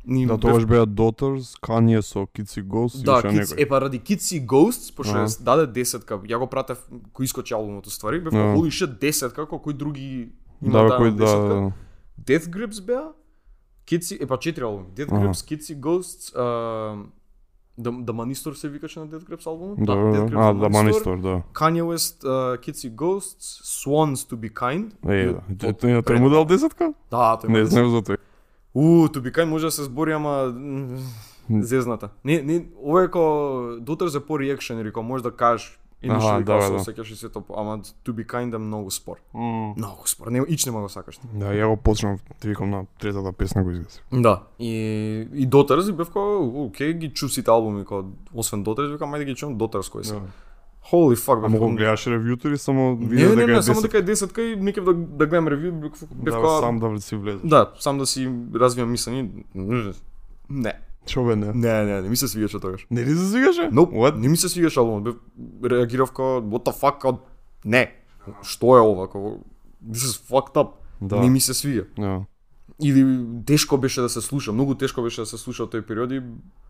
Ни 0.07 0.27
Да, 0.27 0.39
тогаш 0.39 0.67
беа 0.67 0.87
Daughters, 0.87 1.57
Kanye 1.61 2.01
со 2.03 2.19
Kids 2.29 2.61
и 2.61 2.65
Ghost 2.65 3.01
и 3.01 3.05
Да, 3.05 3.17
уште 3.17 3.29
Kids, 3.29 3.55
е 3.63 3.69
па 3.69 3.81
ради 3.81 4.01
Kids 4.01 4.37
и 4.37 4.47
Ghosts, 4.47 4.93
пошто 4.97 5.17
Аха. 5.17 5.27
ја 5.27 5.43
даде 5.43 5.67
десетка, 5.73 6.15
ја 6.19 6.39
го 6.39 6.47
пратев 6.47 6.79
кој 7.17 7.25
искочи 7.25 7.55
албумот 7.57 7.87
ствари, 7.89 8.21
бев 8.21 8.33
Да. 8.33 8.53
holy 8.53 8.69
shit 8.69 9.01
десетка, 9.01 9.49
кој 9.49 9.73
други 9.73 10.29
има 10.63 10.73
Да, 10.73 11.01
кој 11.01 11.11
да, 11.11 11.25
десетка. 11.25 11.55
да. 11.55 11.73
Death 12.21 12.47
Grips 12.53 12.85
беа, 12.85 13.13
Kids 13.87 14.17
и, 14.17 14.23
е 14.23 14.27
па 14.27 14.39
четири 14.39 14.65
албуми, 14.65 14.87
Аха. 14.99 15.15
Grips, 15.15 15.33
Kids 15.33 15.73
и 15.73 15.81
Ghosts, 15.81 16.35
The, 17.81 17.91
The 17.91 18.13
Manistор 18.13 18.55
се 18.55 18.69
викаше 18.69 18.99
на 18.99 19.09
Death 19.09 19.25
Grips 19.29 19.47
албумот? 19.47 19.79
Да, 19.79 19.93
Death 19.93 20.13
да, 20.13 20.37
Grips, 20.37 20.51
а, 20.51 20.55
The 20.55 20.61
да, 20.61 20.69
Манистор, 20.69 21.19
да. 21.19 21.43
Kanye 21.53 21.83
West, 21.83 22.25
uh, 22.25 22.59
Kids 22.59 22.89
и 22.89 22.93
Ghosts, 22.93 23.63
Swans 23.85 24.15
to 24.15 24.37
be 24.37 24.53
Kind. 24.53 25.13
Е, 25.13 25.35
да. 25.49 25.73
Тој 25.73 26.19
му 26.19 26.31
дал 26.31 26.45
десетка? 26.45 26.95
Да, 27.11 27.39
тој 27.43 27.49
Не 27.49 27.59
има 27.59 27.67
знам 27.67 27.91
за 27.91 28.03
тој. 28.03 28.19
У, 28.75 29.07
to 29.09 29.21
be 29.21 29.31
kind 29.31 29.45
може 29.45 29.67
да 29.67 29.71
се 29.71 29.83
збори, 29.83 30.13
ама 30.13 30.55
зезната. 31.51 32.09
Не, 32.25 32.43
не, 32.43 32.67
ова 32.77 33.05
е 33.05 33.07
како 33.07 33.19
Daughters 33.81 34.17
е 34.17 34.27
по 34.27 34.39
реакшен, 34.39 34.79
или 34.79 34.89
како 34.89 35.03
може 35.03 35.23
да 35.23 35.31
кажеш 35.31 35.79
Initially 36.05 36.45
да, 36.45 36.59
како 36.59 36.73
да. 36.73 36.85
се 36.85 36.91
осеќаш 36.93 37.13
и 37.13 37.17
сето, 37.17 37.43
ама 37.57 37.79
to 37.79 38.13
be 38.13 38.27
kind 38.27 38.55
е 38.55 38.59
многу 38.59 38.91
спор. 38.91 39.17
Многу 39.35 40.07
спор. 40.07 40.31
Не, 40.31 40.45
ич 40.49 40.67
нема 40.67 40.81
го 40.81 40.89
сакаш. 40.89 41.21
Да, 41.33 41.53
ја 41.55 41.69
го 41.69 41.77
почнав, 41.77 42.21
ти 42.41 42.49
викам 42.49 42.71
на 42.71 42.85
третата 42.99 43.33
песна 43.33 43.65
го 43.65 43.71
изгаси. 43.71 44.03
Да. 44.13 44.43
И 44.59 44.71
и 45.35 45.49
Daughters 45.49 45.89
и 45.91 45.93
бев 45.93 46.09
како, 46.09 46.65
окей, 46.69 46.93
ги 46.93 47.11
чув 47.15 47.33
сите 47.33 47.51
албуми 47.51 47.85
како 47.85 48.05
освен 48.35 48.65
Daughters, 48.65 48.93
викам 48.93 49.15
ајде 49.15 49.25
ги 49.25 49.35
чувам 49.35 49.59
Daughters 49.59 49.91
кои 49.91 50.05
се. 50.05 50.21
Holy 50.93 51.17
fuck, 51.17 51.41
бев. 51.41 51.49
Ама 51.49 51.59
го 51.59 51.71
гледаш 51.73 52.05
ревјуто 52.07 52.47
или 52.47 52.59
само 52.59 52.97
Не, 53.01 53.07
видео 53.07 53.29
не, 53.29 53.37
дека 53.37 53.53
не, 53.53 53.59
е 53.59 53.63
само 53.63 53.81
10? 53.81 53.83
дека 53.83 53.99
е 53.99 54.03
десетка 54.03 54.43
и 54.43 54.57
не 54.57 54.73
да, 54.73 54.93
да 54.95 55.27
гледам 55.27 55.49
ревју, 55.49 55.73
бев, 55.73 55.93
Да, 56.13 56.61
сам 56.61 56.79
да 56.79 57.01
си 57.01 57.17
влезеш. 57.17 57.41
да, 57.45 57.73
сам 57.79 57.99
да 57.99 58.07
си 58.07 58.29
развијам 58.53 58.93
мислење. 58.93 59.95
Не. 60.51 60.75
Шо 61.07 61.25
бе 61.25 61.37
не? 61.37 61.53
Не, 61.53 61.85
не, 61.85 62.03
не 62.03 62.09
ми 62.09 62.17
се 62.17 62.27
свиѓаше 62.27 62.61
тогаш. 62.61 62.87
Не 62.91 63.05
ли 63.05 63.15
се 63.17 63.29
свигаше? 63.29 63.69
Nope. 63.71 63.93
What? 63.93 64.17
Не 64.17 64.29
ми 64.29 64.37
се 64.37 64.49
свигаше 64.49 64.81
албумот. 64.81 65.05
Бев 65.05 65.71
реагирав 65.71 66.11
како 66.11 66.41
what 66.41 66.65
the 66.65 66.73
fuck, 66.73 66.99
како 66.99 67.19
не. 67.65 67.93
Што 68.43 68.77
е 68.77 68.81
ова? 68.81 69.09
Како 69.09 69.39
this 69.85 70.09
is 70.09 70.17
fucked 70.31 70.57
up. 70.57 70.81
Да. 71.01 71.21
Не 71.21 71.31
ми 71.31 71.41
се 71.41 71.53
свиѓа. 71.53 71.87
Да. 71.99 72.25
Или 72.83 73.05
тешко 73.47 73.79
беше 73.79 74.01
да 74.01 74.09
се 74.09 74.21
слуша, 74.21 74.53
многу 74.53 74.75
тешко 74.75 75.03
беше 75.03 75.21
да 75.21 75.27
се 75.27 75.39
слуша 75.39 75.63
тој 75.63 75.83
период 75.87 76.11
и 76.11 76.23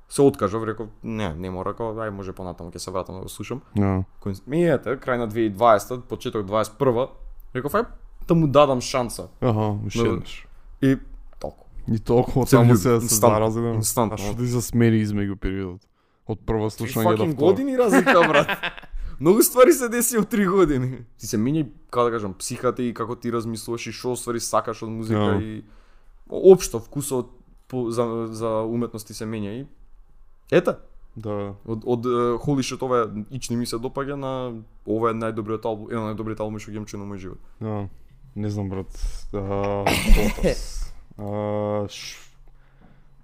се 0.08 0.22
откажав, 0.22 0.64
реков 0.66 0.88
не, 1.02 1.34
не 1.34 1.50
мора, 1.50 1.72
како 1.72 1.94
ај 1.94 2.10
може 2.10 2.32
понатаму 2.32 2.70
ќе 2.70 2.78
се 2.78 2.90
вратам 2.90 3.14
да 3.14 3.22
го 3.22 3.28
слушам. 3.28 3.62
Да. 3.76 4.02
Кој 4.20 4.40
ми 4.46 4.64
ете, 4.66 4.98
крај 5.00 5.18
на 5.22 5.28
2020, 5.28 6.02
почеток 6.10 6.46
21, 6.46 7.08
реков 7.54 7.72
ај 7.72 7.86
да 8.28 8.34
му 8.34 8.46
дадам 8.46 8.80
шанса. 8.80 9.28
Аха, 9.40 9.78
уште 9.86 10.02
Да. 10.02 10.08
еднаш. 10.08 10.46
И. 10.82 10.96
И 11.86 11.98
толку 11.98 12.42
Се 12.42 12.50
само 12.52 12.76
се 12.76 12.82
се 12.82 12.88
Инстантно. 12.96 13.50
зарази. 13.50 13.60
да. 13.60 13.68
Инстантно. 13.70 14.14
А 14.14 14.18
што 14.18 14.36
ти 14.36 14.48
се 14.48 14.60
смери 14.62 15.04
измеѓу 15.04 15.36
периодот? 15.36 15.80
Од 16.26 16.38
прво 16.40 16.70
слушање 16.70 17.16
до 17.16 17.26
второ. 17.26 17.34
години 17.36 17.76
разлика, 17.76 18.20
брат. 18.22 18.48
Многу 19.20 19.42
ствари 19.42 19.72
се 19.72 19.88
деси 19.88 20.18
од 20.18 20.28
три 20.28 20.46
години. 20.46 21.04
Ти 21.18 21.26
се 21.26 21.36
менја, 21.36 21.66
како 21.90 22.04
да 22.04 22.10
кажам, 22.12 22.34
психата 22.34 22.82
и 22.82 22.90
како 22.90 23.14
ти 23.14 23.30
размислуваш 23.30 23.86
и 23.86 23.92
што 23.92 24.16
ствари 24.16 24.40
сакаш 24.40 24.82
од 24.82 24.90
музика 24.90 25.20
Да. 25.30 25.38
и 25.38 25.62
општо 26.26 26.80
вкусот 26.80 27.30
по, 27.68 27.90
за, 27.90 28.28
за 28.30 28.48
уметност 28.62 29.06
ти 29.06 29.14
се 29.14 29.24
менја 29.24 29.52
и 29.54 29.66
ета, 30.50 30.78
Да. 31.16 31.54
од, 31.64 31.84
од 31.84 32.04
shit 32.60 32.82
ова 32.82 33.04
е, 33.04 33.24
ич 33.30 33.50
не 33.50 33.56
ми 33.56 33.66
се 33.66 33.76
допаѓа 33.76 34.14
на 34.14 34.32
ова 34.84 35.10
е 35.10 35.14
најдобриот 35.14 35.64
албум, 35.64 35.86
еден 35.86 36.00
од 36.00 36.10
најдобрите 36.10 36.40
албуми 36.40 36.58
што 36.58 36.72
ги 36.72 36.76
имам 36.76 36.86
чуo 36.86 36.98
на 36.98 37.06
мој 37.06 37.18
живот. 37.18 37.38
Да. 37.60 37.88
Не 38.34 38.50
знам, 38.50 38.68
брат. 38.68 38.90
А, 39.32 39.84
Ш... 41.18 42.20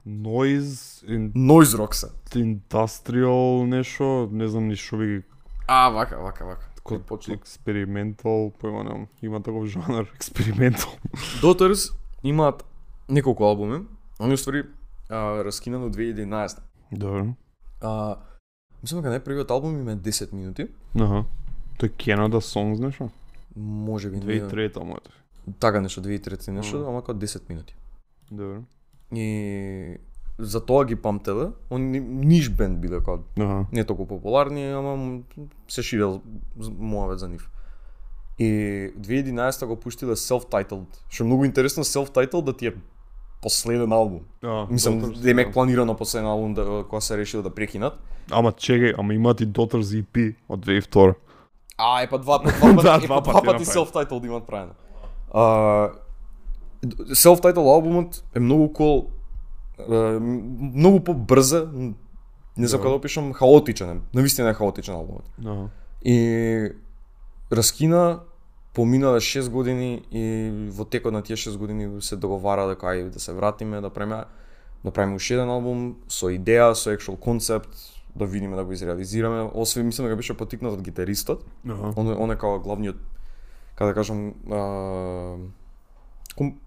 Noise, 0.06 1.04
in, 1.06 1.32
Noise 1.34 1.76
Rock 1.76 1.94
се. 1.94 2.06
industrial 2.34 3.64
нешто, 3.66 4.28
не 4.32 4.48
знам 4.48 4.68
ни 4.68 4.76
што 4.76 4.96
би 4.96 5.22
А, 5.66 5.90
вака, 5.90 6.18
вака, 6.18 6.44
вака. 6.46 6.66
Кој 6.84 6.98
Код 6.98 7.06
почна? 7.06 7.34
експериментал, 7.34 8.50
појма 8.50 8.82
немам, 8.84 9.08
има 9.22 9.42
таков 9.42 9.66
жанр, 9.66 10.08
експериментал. 10.14 10.90
Daughters 11.42 11.92
имаат 12.22 12.64
неколку 13.08 13.44
албуми. 13.44 13.86
Они 14.18 14.34
уствари 14.34 14.64
а, 15.08 15.44
раскинано 15.44 15.90
2011. 15.90 16.58
Добро. 16.92 17.34
А, 17.80 18.16
мислам 18.82 19.02
дека 19.02 19.20
најпрвиот 19.20 19.50
албум 19.50 19.78
им 19.80 19.88
е 19.88 19.96
10 19.96 20.32
минути. 20.32 20.68
Аха. 20.98 21.24
Тој 21.78 21.90
Canada 21.96 22.40
Songs 22.40 22.80
нешто? 22.80 23.10
Може 23.56 24.10
би 24.10 24.16
не. 24.16 24.40
2003 24.40 24.84
моето. 24.84 25.10
Така 25.60 25.80
нешто 25.80 26.00
2003 26.00 26.50
нешто, 26.50 26.76
Мгм. 26.76 26.88
ама 26.88 27.00
како 27.00 27.14
10 27.14 27.48
минути. 27.48 27.74
Добро. 28.30 28.58
И 29.12 29.96
за 30.38 30.60
тоа 30.60 30.84
ги 30.84 30.96
памтеле. 30.96 31.46
Он 31.70 31.82
ни- 31.82 32.00
ниш 32.00 32.50
бенд 32.50 32.78
биле 32.78 32.96
како 32.96 33.18
Аха. 33.38 33.66
не 33.72 33.84
толку 33.84 34.06
популарни, 34.06 34.64
ама 34.64 35.20
се 35.68 35.82
ширел 35.82 36.20
муавет 36.70 37.18
за 37.18 37.28
нив. 37.28 37.50
И 38.38 38.46
2011 38.96 39.66
го 39.66 39.76
пуштиле 39.76 40.12
self-titled, 40.12 40.86
што 41.08 41.22
е 41.22 41.26
многу 41.26 41.44
интересно 41.44 41.84
self-titled 41.84 42.42
да 42.42 42.52
ти 42.54 42.66
е 42.66 42.74
последен 43.42 43.92
албум. 43.92 44.20
А, 44.42 44.66
Мислам, 44.66 45.00
Daughters, 45.02 45.20
демек 45.20 45.46
да. 45.46 45.52
планирано 45.52 45.96
последен 45.96 46.26
албум 46.26 46.54
да, 46.54 46.84
кога 46.84 47.00
се 47.00 47.18
решиле 47.18 47.42
да 47.42 47.50
прекинат. 47.50 47.98
Ама 48.30 48.52
чекај, 48.52 48.94
ама 48.98 49.14
имаат 49.14 49.40
и 49.40 49.48
Daughters 49.48 49.82
EP 49.96 50.34
од 50.48 50.60
2002. 50.60 51.14
А, 51.78 52.02
е 52.02 52.08
па 52.08 52.18
два, 52.18 52.38
па 52.42 52.50
два 52.50 52.74
пати, 52.74 52.76
Да, 52.76 52.98
два 52.98 53.16
па 53.16 53.22
два 53.22 53.32
пати 53.34 53.46
направи. 53.46 53.64
self-titled 53.66 54.26
имат 54.26 54.46
правено. 54.46 54.72
А, 55.30 55.90
self-titled 57.14 57.74
албумот 57.74 58.24
е 58.34 58.40
многу 58.40 58.72
cool, 58.72 59.06
е, 59.78 60.18
многу 60.76 61.00
побрза, 61.04 61.68
не 62.56 62.66
знам 62.66 62.80
Да. 62.80 62.82
како 62.82 62.88
да 62.88 62.96
опишам, 62.96 63.32
хаотичен 63.32 63.90
е. 63.90 64.00
Навистина 64.14 64.50
е 64.50 64.54
хаотичен 64.54 64.94
албумот. 64.94 65.24
Аха. 65.44 65.68
И 66.04 66.72
раскина 67.52 68.20
поминале 68.74 69.20
6 69.20 69.50
години 69.50 70.02
и 70.12 70.50
во 70.70 70.84
текот 70.84 71.12
на 71.12 71.22
тие 71.22 71.36
6 71.36 71.56
години 71.56 72.02
се 72.02 72.16
договара 72.16 72.68
дека 72.68 72.86
ај 72.86 73.10
да 73.10 73.20
се 73.20 73.32
вратиме, 73.32 73.80
да 73.80 73.90
правиме 73.90 74.24
да 74.84 74.90
правиме 74.90 75.16
уште 75.16 75.34
еден 75.34 75.50
албум 75.50 75.96
со 76.08 76.30
идеја, 76.32 76.72
со 76.72 76.90
actual 76.96 77.16
концепт, 77.18 77.68
да 78.16 78.26
видиме 78.26 78.56
да 78.56 78.64
го 78.64 78.72
изреализираме. 78.72 79.50
Освен 79.54 79.86
мислам 79.86 80.06
дека 80.06 80.16
беше 80.16 80.36
потикнат 80.36 80.72
од 80.72 80.82
гитаристот. 80.82 81.44
Аха. 81.68 81.92
Он, 81.96 82.08
он 82.16 82.30
е 82.30 82.36
како 82.38 82.60
главниот, 82.60 82.96
како 83.80 83.88
да 83.88 83.94
кажам, 83.94 84.34
а, 84.52 85.36
ком, 86.36 86.58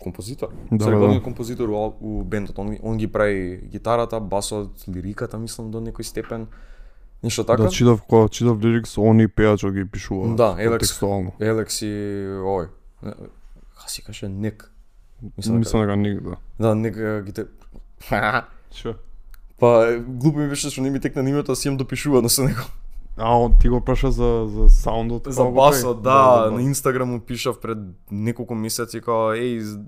композитор. 0.00 0.48
Да, 0.72 0.84
Да, 0.84 0.90
да. 0.90 0.96
главниот 0.96 1.22
композитор 1.22 1.68
у, 1.68 1.94
у 2.00 2.24
бендот. 2.24 2.58
Он, 2.58 2.76
он 2.82 2.96
ги 2.96 3.06
прави 3.06 3.60
гитарата, 3.68 4.20
басот, 4.20 4.84
лириката, 4.88 5.38
мислам, 5.38 5.70
до 5.70 5.80
некој 5.80 6.02
степен. 6.02 6.46
Ништо 7.22 7.44
така? 7.44 7.62
Да 7.62 7.70
читав 7.70 8.02
кога 8.02 8.28
читав 8.28 8.56
лирикс, 8.64 8.96
они 8.98 9.28
пеачот 9.28 9.74
ги 9.74 9.84
пишува. 9.84 10.34
Да, 10.36 10.56
Елекс. 10.58 10.88
текстуално. 10.88 11.32
Елекс 11.40 11.82
и 11.82 11.92
овој. 12.40 12.68
Ха 13.74 13.88
си 13.88 14.02
каже 14.02 14.28
Ник. 14.28 14.72
Мислам, 15.36 15.58
Мислам 15.58 15.82
дека 15.82 15.96
ник 15.96 16.22
да. 16.22 16.36
Да, 16.60 16.74
Ник 16.74 16.96
е, 16.96 17.22
ги 17.22 17.32
те... 17.32 17.44
Што? 18.72 18.94
Па, 19.58 19.96
глупо 20.08 20.38
ми 20.38 20.48
беше 20.48 20.70
што 20.70 20.80
не 20.80 20.90
ми 20.90 21.00
текна 21.00 21.24
името, 21.28 21.52
а 21.52 21.56
си 21.56 21.68
имам 21.68 21.76
допишувано 21.76 22.28
со 22.28 22.44
него. 22.44 22.64
А, 23.16 23.38
он 23.38 23.54
ти 23.60 23.68
го 23.68 23.80
праша 23.80 24.10
за 24.10 24.46
за 24.48 24.68
саундот. 24.68 25.26
За 25.26 25.44
басот, 25.44 26.02
прави? 26.02 26.50
да, 26.50 26.50
на 26.50 26.62
Инстаграм 26.62 27.08
му 27.08 27.20
пишав 27.20 27.60
пред 27.60 27.78
неколку 28.10 28.54
месеци 28.54 29.00
као 29.00 29.32
еј 29.32 29.78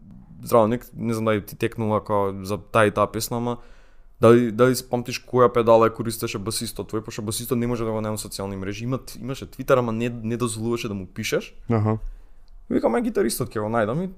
здраво, 0.43 0.69
нек, 0.69 0.87
не 0.97 1.14
знам 1.14 1.25
дали 1.25 1.45
ти 1.45 1.57
текнува 1.57 2.05
као 2.05 2.45
за 2.45 2.59
таа 2.59 2.87
и 2.87 2.91
таа 2.91 3.07
песна, 3.07 3.37
ама 3.37 3.57
дали 4.21 4.53
дали 4.53 4.77
се 4.77 4.88
памтиш 4.88 5.21
која 5.21 5.53
педала 5.53 5.91
ја 5.91 5.95
користеше 5.95 6.38
басистот 6.38 6.88
твој, 6.88 7.05
пошто 7.05 7.23
басистот 7.23 7.59
не 7.59 7.67
може 7.67 7.85
да 7.85 7.93
го 7.93 8.01
нема 8.01 8.17
социјални 8.17 8.57
мрежи. 8.57 8.85
Има 8.85 8.99
имаше 9.21 9.47
Твитер, 9.47 9.77
ама 9.77 9.93
не 9.93 10.09
не 10.09 10.37
дозволуваше 10.37 10.88
да 10.88 10.95
му 10.95 11.07
пишеш. 11.07 11.55
Аха. 11.71 11.99
Викам, 12.71 12.97
е 12.97 13.03
гитаристот 13.03 13.53
ќе 13.53 13.61
го 13.61 13.69
најдам 13.69 14.05
и 14.05 14.11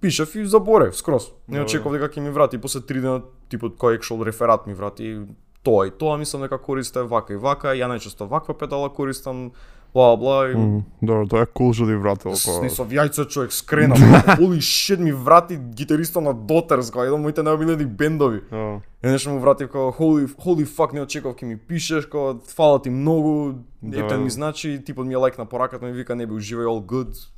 пишав 0.00 0.34
и 0.34 0.46
заборев 0.46 0.96
скроз. 0.96 1.32
Не 1.48 1.58
Да, 1.58 1.64
очекував 1.64 1.98
дека 1.98 2.14
ќе 2.14 2.20
ми 2.20 2.30
врати 2.30 2.58
после 2.58 2.80
3 2.80 3.00
дена 3.00 3.22
типот 3.50 3.74
кој 3.74 3.98
екшол 3.98 4.22
реферат 4.22 4.66
ми 4.66 4.74
врати 4.74 5.26
тоа 5.62 5.86
и 5.86 5.90
тоа 5.90 6.16
мислам 6.18 6.42
дека 6.42 6.58
користе 6.58 7.02
вака 7.02 7.32
и 7.32 7.36
вака, 7.36 7.68
ја 7.68 7.88
најчесто 7.88 8.28
ваква 8.28 8.54
педала 8.54 8.88
користам, 8.90 9.52
бла 9.94 10.16
бла 10.16 10.50
и 10.50 10.54
Мм, 10.56 10.82
Добро, 11.02 11.26
тоа 11.28 11.42
е 11.42 11.46
кул 11.46 11.72
што 11.72 11.86
ти 11.86 11.94
вратило 11.94 12.34
С 12.36 12.44
кога. 12.44 12.68
со 12.68 12.84
јајца 12.84 13.28
човек 13.28 13.52
скрена. 13.52 13.94
Holy 14.40 14.58
shit 14.58 14.98
ми 14.98 15.12
врати 15.12 15.56
гитариста 15.56 16.20
на 16.20 16.32
Дотерс, 16.34 16.90
кај 16.90 17.06
еден 17.06 17.20
моите 17.20 17.42
најомилени 17.42 17.84
бендови. 17.86 18.42
А, 18.50 18.80
Еднаш 19.02 19.26
му 19.26 19.38
вратив 19.38 19.68
како 19.68 19.92
holy 19.92 20.26
holy 20.36 20.66
fuck 20.66 20.92
не 20.94 21.02
очекував 21.02 21.36
ќе 21.36 21.44
ми 21.44 21.56
пишеш, 21.56 22.06
како 22.06 22.40
фала 22.48 22.82
ти 22.82 22.90
многу. 22.90 23.54
Да. 23.82 24.00
Ептен 24.00 24.22
ми 24.24 24.30
значи, 24.30 24.80
типот 24.84 25.06
ми 25.06 25.14
е 25.14 25.16
лайк 25.16 25.38
на 25.38 25.44
пораката 25.46 25.86
ми 25.86 25.92
вика 25.92 26.14
не 26.16 26.26
бе 26.26 26.34
уживај 26.34 26.66
all 26.66 26.82
good. 26.82 27.28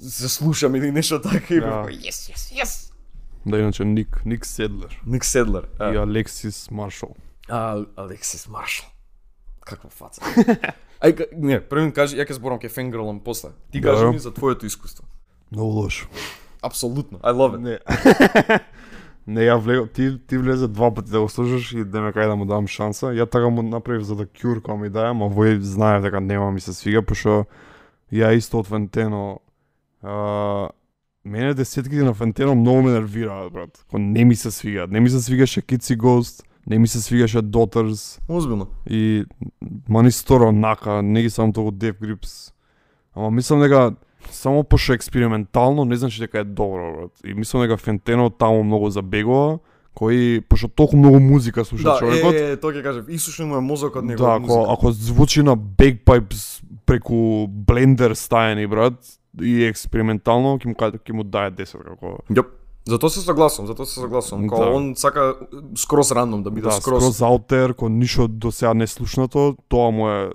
Се 0.00 0.28
слушам 0.28 0.74
или 0.76 0.90
нешто 0.90 1.20
така 1.20 1.54
и 1.54 1.60
Да. 1.60 1.84
yes 1.84 2.32
yes 2.32 2.62
yes. 2.62 2.89
Да, 3.46 3.58
иначе 3.58 3.84
Ник, 3.84 4.22
Ник 4.24 4.46
Седлер 4.46 5.02
Ник 5.06 5.24
Седлер. 5.24 5.68
и 5.80 5.96
Алексис 5.96 6.70
Маршал. 6.70 7.16
А, 7.48 7.84
Алексис 7.96 8.48
Маршал. 8.48 8.86
Каква 9.60 9.90
фаца. 9.90 10.20
Ај, 11.00 11.32
не, 11.32 11.60
прво 11.60 11.86
ми 11.86 11.92
кажи, 11.96 12.18
ја 12.18 12.26
ќе 12.28 12.36
зборам 12.36 12.58
ке 12.60 12.68
фенгрлам 12.68 13.20
после. 13.24 13.50
Ти 13.72 13.80
кажи 13.80 14.04
Добро. 14.04 14.12
ми 14.12 14.18
за 14.18 14.34
твоето 14.34 14.66
искуство. 14.66 15.04
Многу 15.52 15.70
лошо. 15.70 16.08
Апсолутно. 16.62 17.18
I 17.18 17.32
love 17.32 17.56
it. 17.56 17.60
Не. 17.64 17.78
не, 19.34 19.40
ја 19.48 19.56
влег, 19.56 19.92
ти, 19.92 20.26
ти 20.26 20.38
влезе 20.38 20.68
два 20.68 20.94
пати 20.94 21.10
да 21.10 21.20
го 21.20 21.28
слушаш 21.28 21.72
и 21.72 21.84
да 21.84 22.00
ме 22.00 22.12
кај 22.12 22.28
да 22.28 22.36
му 22.36 22.44
дам 22.44 22.68
шанса. 22.68 23.06
Ја 23.16 23.30
така 23.30 23.48
му 23.48 23.62
направив 23.62 24.02
за 24.02 24.16
да 24.16 24.26
кюр 24.26 24.60
кога 24.62 24.76
ми 24.76 24.90
даја, 24.90 25.16
ма 25.16 25.32
вој 25.32 25.60
знаев 25.60 26.02
дека 26.02 26.20
нема 26.20 26.50
ми 26.52 26.60
се 26.60 26.72
свига, 26.76 27.02
пошто 27.02 27.46
ја 28.12 28.36
исто 28.36 28.60
од 28.60 28.66
Фентено 28.66 29.40
а, 30.02 30.68
мене 31.24 31.54
десетките 31.54 32.02
на 32.02 32.14
Фентено 32.14 32.54
многу 32.54 32.82
ме 32.82 32.90
нервираат, 32.90 33.52
брат. 33.52 33.84
Ко 33.90 33.98
не 33.98 34.24
ми 34.24 34.36
се 34.36 34.50
свига. 34.50 34.86
Не 34.90 35.00
ми 35.00 35.10
се 35.10 35.20
свигаше 35.20 35.62
Kitsy 35.62 35.96
Ghost, 35.96 36.44
не 36.66 36.78
ми 36.78 36.88
се 36.88 37.00
свигаше 37.00 37.38
Daughters 37.38 38.20
Озбилно. 38.28 38.66
и 38.90 39.24
Мани 39.88 40.12
Сторо 40.12 40.52
нака, 40.52 41.02
не 41.02 41.22
ги 41.22 41.30
сам 41.30 41.52
толку 41.52 41.70
Death 41.70 42.00
Grips. 42.00 42.52
Ама 43.16 43.30
мислам 43.30 43.60
дека 43.60 43.92
само 44.30 44.64
пошто 44.64 44.92
експериментално 44.92 45.84
не 45.84 45.96
значи 45.96 46.20
дека 46.20 46.38
е 46.38 46.44
добро, 46.44 46.92
брат. 46.92 47.10
И 47.26 47.34
мислам 47.34 47.62
дека 47.62 47.76
Фентено 47.76 48.30
таму 48.30 48.62
многу 48.64 48.90
забегува, 48.90 49.58
кој 49.96 50.40
пошто 50.40 50.68
толку 50.68 50.96
многу 50.96 51.20
музика 51.20 51.64
слуша 51.64 51.84
Да, 51.84 51.98
човекот. 51.98 52.34
е, 52.34 52.52
е, 52.52 52.56
тоа 52.56 52.72
ќе 52.72 52.82
кажев, 52.82 53.04
исушен 53.08 53.48
му 53.48 53.56
е 53.56 53.60
мозокот 53.60 54.04
него. 54.04 54.22
да, 54.22 54.38
ако, 54.42 54.66
ако 54.70 54.92
звучи 54.92 55.42
на 55.42 55.56
bagpipes 55.56 56.62
преку 56.86 57.46
блендер 57.48 58.14
стајани, 58.14 58.66
брат, 58.66 58.94
и 59.38 59.64
експериментално, 59.64 60.58
ќе 60.58 60.66
му 60.66 60.74
ќе 60.74 61.12
му 61.12 61.24
дае 61.24 61.50
10 61.50 61.84
како 61.84 62.18
Јоп. 62.30 62.56
Затоа 62.88 63.10
се 63.10 63.20
согласувам, 63.20 63.66
затоа 63.68 63.86
се 63.86 64.00
согласувам. 64.00 64.48
Као 64.48 64.58
Да. 64.58 64.70
он 64.70 64.96
сака 64.96 65.34
скроз 65.76 66.10
рандом 66.10 66.42
да 66.42 66.50
биде 66.50 66.68
да, 66.68 66.72
скроз. 66.72 67.04
скроз 67.04 67.20
аутер, 67.22 67.74
кој 67.74 67.88
ништо 67.88 68.28
до 68.28 68.50
сега 68.50 68.74
не 68.74 68.86
слушнато, 68.86 69.56
тоа 69.68 69.90
му 69.90 70.08
е 70.08 70.32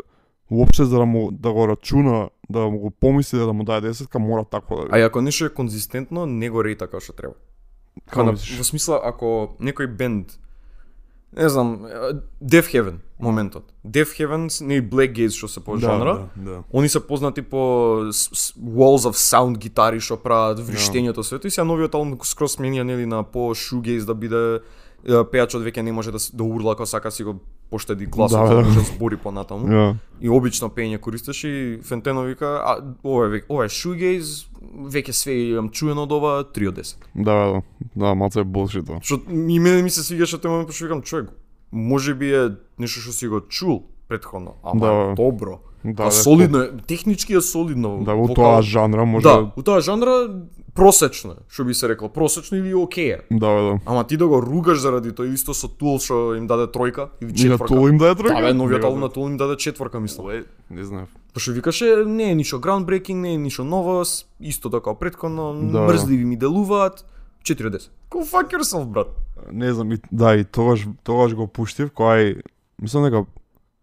уопште 0.51 0.85
за 0.85 0.97
да 0.97 1.05
му 1.05 1.31
да 1.31 1.51
го 1.51 1.67
рачуна, 1.67 2.29
да 2.49 2.59
му 2.69 2.79
го 2.79 2.91
помисли 2.91 3.39
да 3.39 3.53
му 3.53 3.63
даде 3.63 3.93
10, 3.93 4.19
мора 4.19 4.45
такво 4.45 4.75
да 4.75 4.87
А 4.91 4.99
ако 5.05 5.21
нешто 5.21 5.45
е 5.45 5.49
конзистентно, 5.49 6.25
не 6.25 6.49
го 6.49 6.61
рејта 6.61 6.87
како 6.87 7.01
што 7.01 7.13
треба. 7.13 7.33
Као 8.09 8.31
во 8.31 8.63
смисла 8.63 9.01
ако 9.03 9.57
некој 9.59 9.87
бенд 9.87 10.37
не 11.35 11.49
знам, 11.49 11.87
Death 12.43 12.71
Heaven 12.73 12.95
моментот. 13.19 13.63
Death 13.85 14.19
Heaven 14.19 14.73
и 14.73 14.81
Black 14.81 15.13
Gaze 15.15 15.37
што 15.37 15.47
се 15.47 15.59
по 15.59 15.77
жанра. 15.77 16.27
Да, 16.35 16.51
да. 16.51 16.63
Они 16.73 16.89
се 16.89 16.99
познати 16.99 17.41
по 17.41 17.57
walls 18.59 19.07
of 19.07 19.15
sound 19.15 19.57
гитари 19.57 19.99
што 19.99 20.17
прават 20.17 20.59
вриштењето 20.59 21.23
свето 21.23 21.47
и 21.47 21.51
сега 21.51 21.65
новиот 21.65 21.95
албум 21.95 22.19
скроз 22.23 22.57
сменија 22.57 22.83
нели 22.83 23.05
на 23.05 23.23
по 23.23 23.55
shoegaze 23.55 24.05
да 24.05 24.13
биде 24.15 24.61
пејачот 25.05 25.63
веќе 25.63 25.81
не 25.81 25.91
може 25.91 26.11
да 26.11 26.19
да 26.33 26.43
урла 26.43 26.73
ако 26.73 26.85
сака 26.85 27.11
си 27.11 27.23
го 27.23 27.39
поштеди 27.69 28.05
гласот 28.05 28.39
Да, 28.39 28.55
да 28.55 28.63
да. 28.63 28.73
да 28.73 28.79
збори 28.81 29.17
понатаму. 29.17 29.67
Ja. 29.67 29.95
И 30.21 30.29
обично 30.29 30.69
пење 30.69 30.97
користеш 30.97 31.43
и 31.43 31.79
Фентено 31.83 32.21
вика, 32.21 32.61
а 32.63 32.77
ова 33.03 33.37
е 33.37 33.41
ова 33.49 33.65
е 33.65 33.69
shoegaze, 33.69 34.47
веќе 34.87 35.11
све 35.11 35.33
имам 35.49 35.69
чуено 35.69 36.03
од 36.03 36.11
ова 36.11 36.43
3 36.45 36.67
од 36.67 36.75
10. 36.75 36.95
Да, 37.15 37.33
да, 37.35 37.61
да, 37.95 38.15
малце 38.15 38.39
е 38.39 38.45
bullshit 38.45 38.85
тоа. 38.85 38.99
Што 39.01 39.19
и 39.27 39.59
мене 39.59 39.81
ми 39.81 39.89
се 39.89 40.03
свигаше 40.03 40.37
момент 40.43 40.67
пошто 40.67 40.83
викам 40.83 41.01
човек, 41.01 41.29
може 41.71 42.13
би 42.13 42.31
е 42.31 42.49
нешто 42.79 42.99
што 43.01 43.11
си 43.11 43.27
го 43.27 43.41
чул 43.41 43.83
претходно, 44.07 44.53
ама 44.63 44.79
Да. 44.81 45.13
добро. 45.15 45.59
Да, 45.83 46.03
а 46.03 46.05
да, 46.05 46.11
солидно 46.11 46.59
е, 46.59 46.71
технички 46.87 47.33
е 47.33 47.41
солидно. 47.41 48.01
Да, 48.01 48.13
во 48.13 48.25
вокал- 48.25 48.35
тоа 48.35 48.61
жанра 48.61 49.05
може 49.05 49.23
Да, 49.23 49.51
у 49.55 49.61
тоа 49.61 49.81
жанра 49.81 50.29
просечно, 50.75 51.31
е, 51.31 51.43
што 51.49 51.63
би 51.63 51.73
се 51.73 51.87
рекло, 51.89 52.09
просечно 52.09 52.57
или 52.57 52.73
окей 52.75 53.13
е. 53.15 53.19
Да, 53.31 53.47
да. 53.47 53.79
Ама 53.85 54.03
ти 54.07 54.17
да 54.17 54.27
го 54.27 54.41
ругаш 54.41 54.79
заради 54.79 55.11
тоа 55.15 55.25
исто 55.31 55.53
со 55.53 55.67
Тул 55.67 55.99
што 55.99 56.35
им 56.35 56.47
даде 56.47 56.67
тројка 56.67 57.09
или 57.21 57.31
И 57.31 57.49
на 57.49 57.57
тоа 57.57 57.89
им 57.89 57.97
даде 57.97 58.21
тројка? 58.21 58.35
Да, 58.35 58.41
бе, 58.41 58.53
новиот 58.53 58.83
албум 58.83 58.99
на 58.99 59.09
Тул 59.09 59.27
им 59.29 59.37
даде 59.37 59.55
четврка, 59.57 59.99
мислам. 59.99 60.27
Уе, 60.27 60.43
Не 60.69 60.83
знаев. 60.83 61.09
Пошто 61.33 61.51
викаше, 61.51 62.03
не 62.05 62.31
е 62.31 62.35
ништо 62.35 62.59
groundbreaking, 62.59 63.15
не 63.15 63.33
е 63.33 63.37
ништо 63.37 63.63
ново, 63.63 64.03
исто 64.41 64.69
така 64.69 64.93
претходно, 64.93 65.53
Да. 65.71 65.87
мрзливи 65.87 66.25
ми 66.25 66.37
делуваат, 66.37 67.05
4 67.43 67.67
од 67.67 67.73
10. 67.73 67.89
Go 68.11 68.23
fuck 68.23 68.51
yourself, 68.51 68.85
брат. 68.85 69.07
Не 69.51 69.73
знам, 69.73 69.91
и, 69.91 69.97
да, 70.11 70.35
и 70.35 70.43
тогаш, 70.43 70.87
тогаш 71.03 71.35
го 71.35 71.47
пуштив, 71.47 71.91
кој 71.91 72.41
мислам 72.81 73.03
дека 73.03 73.25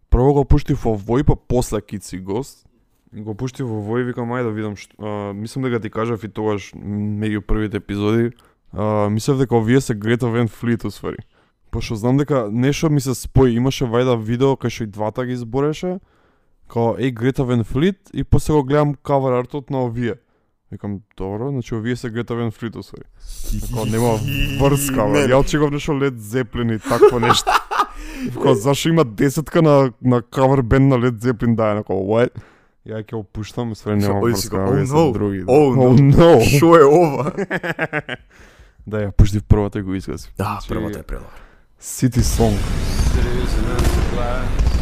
прво 0.09 0.33
го 0.33 0.45
пуштив 0.45 0.83
во 0.85 0.97
Вој, 0.97 1.23
па 1.23 1.35
после 1.35 1.81
Кици 1.81 2.17
Гост. 2.19 2.65
Го 3.13 3.35
пуштив 3.37 3.67
во 3.69 3.77
Вој, 3.85 4.07
викам 4.07 4.31
ајде 4.33 4.49
да 4.49 4.51
видам 4.55 4.75
што, 4.75 4.95
а, 4.97 5.33
мислам 5.37 5.67
дека 5.67 5.79
ти 5.79 5.89
кажав 5.93 6.23
и 6.23 6.29
тогаш 6.29 6.71
меѓу 6.73 7.41
првите 7.45 7.77
епизоди, 7.77 8.31
а, 8.73 9.09
мислев 9.09 9.37
дека 9.37 9.55
овие 9.55 9.81
се 9.81 9.93
Грета 9.93 10.29
Вен 10.29 10.47
Флит 10.47 10.83
усвари. 10.83 11.21
Пошто 11.71 11.95
знам 11.95 12.17
дека 12.17 12.49
нешто 12.51 12.89
ми 12.89 13.01
се 13.01 13.13
спои, 13.13 13.53
имаше 13.53 13.85
вајда 13.85 14.17
видео 14.17 14.57
кај 14.57 14.69
што 14.69 14.83
и 14.83 14.87
двата 14.87 15.25
ги 15.25 15.37
избореше, 15.37 15.99
као 16.67 16.97
еј 16.97 17.13
Грета 17.13 17.45
Вен 17.45 17.63
Флит 17.63 18.09
и 18.13 18.23
после 18.23 18.53
го 18.53 18.63
гледам 18.63 18.95
кавер 18.95 19.37
артот 19.37 19.69
на 19.69 19.85
овие. 19.85 20.15
Викам, 20.71 21.01
добро, 21.17 21.51
значи 21.51 21.75
овие 21.75 21.95
се 21.95 22.09
Грета 22.09 22.35
Вен 22.35 22.49
Флит 22.51 22.75
усвари. 22.75 23.05
Како 23.69 23.85
нема 23.85 24.17
врска, 24.57 25.05
бе. 25.13 25.27
Ја 25.29 25.37
очекував 25.37 25.71
нешто 25.71 25.93
Led 25.93 26.17
Zeppelin 26.17 26.75
и 26.75 26.79
такво 26.79 27.19
нешто. 27.19 27.51
Како 28.33 28.55
зашо 28.55 28.89
има 28.89 29.05
десетка 29.05 29.61
на 29.61 29.93
на 30.01 30.21
кавер 30.21 30.61
бенд 30.61 30.89
на 30.89 30.97
Led 30.97 31.21
Zeppelin 31.21 31.55
да 31.55 31.71
е 31.71 31.75
како 31.83 31.93
what? 31.93 32.33
Ја 32.83 32.99
ќе 32.99 33.15
опуштам, 33.15 33.71
све 33.79 33.95
нема 33.95 34.19
Ој 34.19 34.35
си 34.35 34.49
врска, 34.49 34.57
го, 34.59 34.71
овие 34.73 34.83
oh 34.83 34.87
се 34.87 34.93
no, 34.93 35.11
други. 35.15 35.39
да. 35.39 35.45
oh 35.45 35.75
no. 35.75 35.83
oh 35.87 35.95
no. 36.03 36.31
Шо 36.59 36.75
е 36.75 36.83
ова? 36.83 37.31
Да, 38.85 38.97
ја 39.07 39.11
пуштив 39.15 39.43
првата 39.47 39.79
и 39.79 39.81
го 39.81 39.95
изгаси. 39.95 40.31
Да, 40.37 40.43
Значи, 40.43 40.67
првата 40.67 40.99
е 40.99 41.03
предобра. 41.03 41.31
City 41.79 42.19
Song. 42.19 42.57
Cities 43.15 43.55
and 43.63 44.72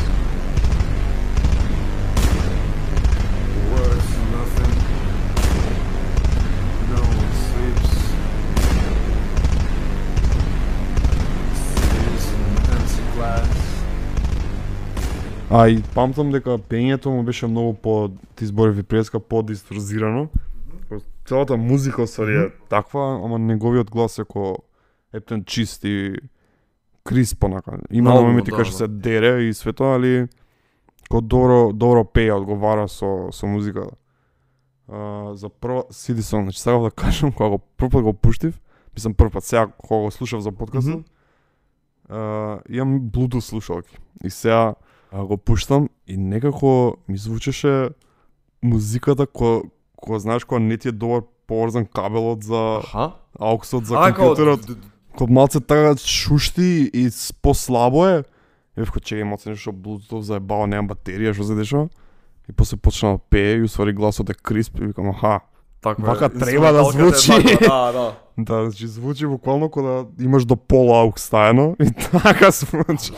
А 15.53 15.67
и 15.67 15.81
памтам 15.95 16.29
дека 16.31 16.55
пењето 16.55 17.11
му 17.11 17.23
беше 17.27 17.47
многу 17.47 17.73
по 17.73 18.09
ти 18.35 18.45
зборови 18.45 18.83
преска 18.83 19.19
по-дисторзирано. 19.19 20.29
Целата 21.25 21.57
музика 21.57 22.07
сари 22.07 22.37
е 22.37 22.49
таква, 22.69 23.19
ама 23.25 23.39
неговиот 23.39 23.91
глас 23.91 24.19
е 24.19 24.23
ко 24.23 24.57
ептен 25.13 25.43
чист 25.43 25.83
и 25.83 26.15
крисп 27.03 27.43
онака. 27.43 27.79
Има 27.91 28.09
Малку, 28.09 28.27
моменти 28.27 28.51
да, 28.51 28.63
што 28.65 28.71
да. 28.71 28.77
се 28.77 28.87
дере 28.87 29.43
и 29.43 29.53
све 29.53 29.73
тоа, 29.73 29.99
али 29.99 30.27
ко 31.11 31.21
добро 31.21 31.73
добро 31.73 32.05
пее, 32.05 32.31
одговара 32.31 32.87
со 32.87 33.27
со 33.31 33.47
музиката. 33.47 33.91
А, 34.87 35.35
за 35.35 35.49
прва 35.49 35.83
City 35.91 36.23
Song, 36.23 36.43
значи 36.43 36.59
сакав 36.61 36.83
да 36.83 36.91
кажам 36.91 37.31
кога 37.31 37.49
го 37.49 37.59
прв 37.59 37.89
пат 37.89 38.03
го 38.03 38.13
пуштив, 38.13 38.61
мислам 38.95 39.13
прв 39.13 39.31
пат 39.31 39.43
сега 39.43 39.67
кога 39.67 40.03
го 40.03 40.11
слушав 40.11 40.41
за 40.41 40.51
подкастот. 40.51 40.95
Мгм. 40.95 41.03
Uh, 42.11 42.61
имам 42.69 43.01
Bluetooth 43.01 43.39
слушалки. 43.39 43.97
И 44.23 44.29
сега 44.29 44.75
А 45.11 45.23
го 45.23 45.37
пуштам 45.37 45.89
и 46.07 46.17
некако 46.17 46.95
ми 47.07 47.17
звучеше 47.17 47.89
музиката 48.63 49.27
која 49.27 49.69
која 50.01 50.17
знаеш 50.17 50.43
кога 50.43 50.59
не 50.59 50.77
ти 50.77 50.87
е 50.87 50.91
добар 50.91 51.21
поврзан 51.47 51.85
кабелот 51.85 52.43
за 52.43 52.79
Аха. 52.79 53.11
ауксот 53.39 53.85
за 53.85 53.95
компјутерот. 53.95 54.77
Кod 55.17 55.29
малце 55.29 55.59
така 55.59 55.95
шушти 55.97 56.89
и 56.93 57.09
послабо 57.41 58.05
е. 58.07 58.23
И 58.77 58.79
веќе 58.79 59.03
чекај 59.03 59.27
малце 59.27 59.51
нешто 59.51 59.75
Bluetooth 59.75 60.23
заебава, 60.23 60.67
немам 60.67 60.87
батерија, 60.95 61.35
што 61.35 61.43
се 61.43 61.55
дешава? 61.59 61.89
И 62.47 62.53
после 62.55 62.77
почна 62.77 63.17
да 63.17 63.19
пее 63.19 63.59
и 63.59 63.67
усвари 63.67 63.93
гласот 63.93 64.29
е 64.29 64.33
крисп 64.33 64.79
и 64.79 64.85
викам 64.85 65.09
аха. 65.09 65.41
Така, 65.81 66.01
Вака 66.01 66.29
треба 66.29 66.71
да 66.71 66.83
звучи. 66.83 67.31
Да, 67.59 67.91
да. 67.91 68.15
Да, 68.37 68.63
значи 68.63 68.87
звучи 68.87 69.27
буквално 69.27 69.69
кога 69.69 70.05
имаш 70.19 70.45
до 70.45 70.55
пола 70.55 71.01
аукс 71.01 71.23
стаено 71.23 71.75
и 71.81 71.91
така 72.11 72.51
звучи. 72.51 73.11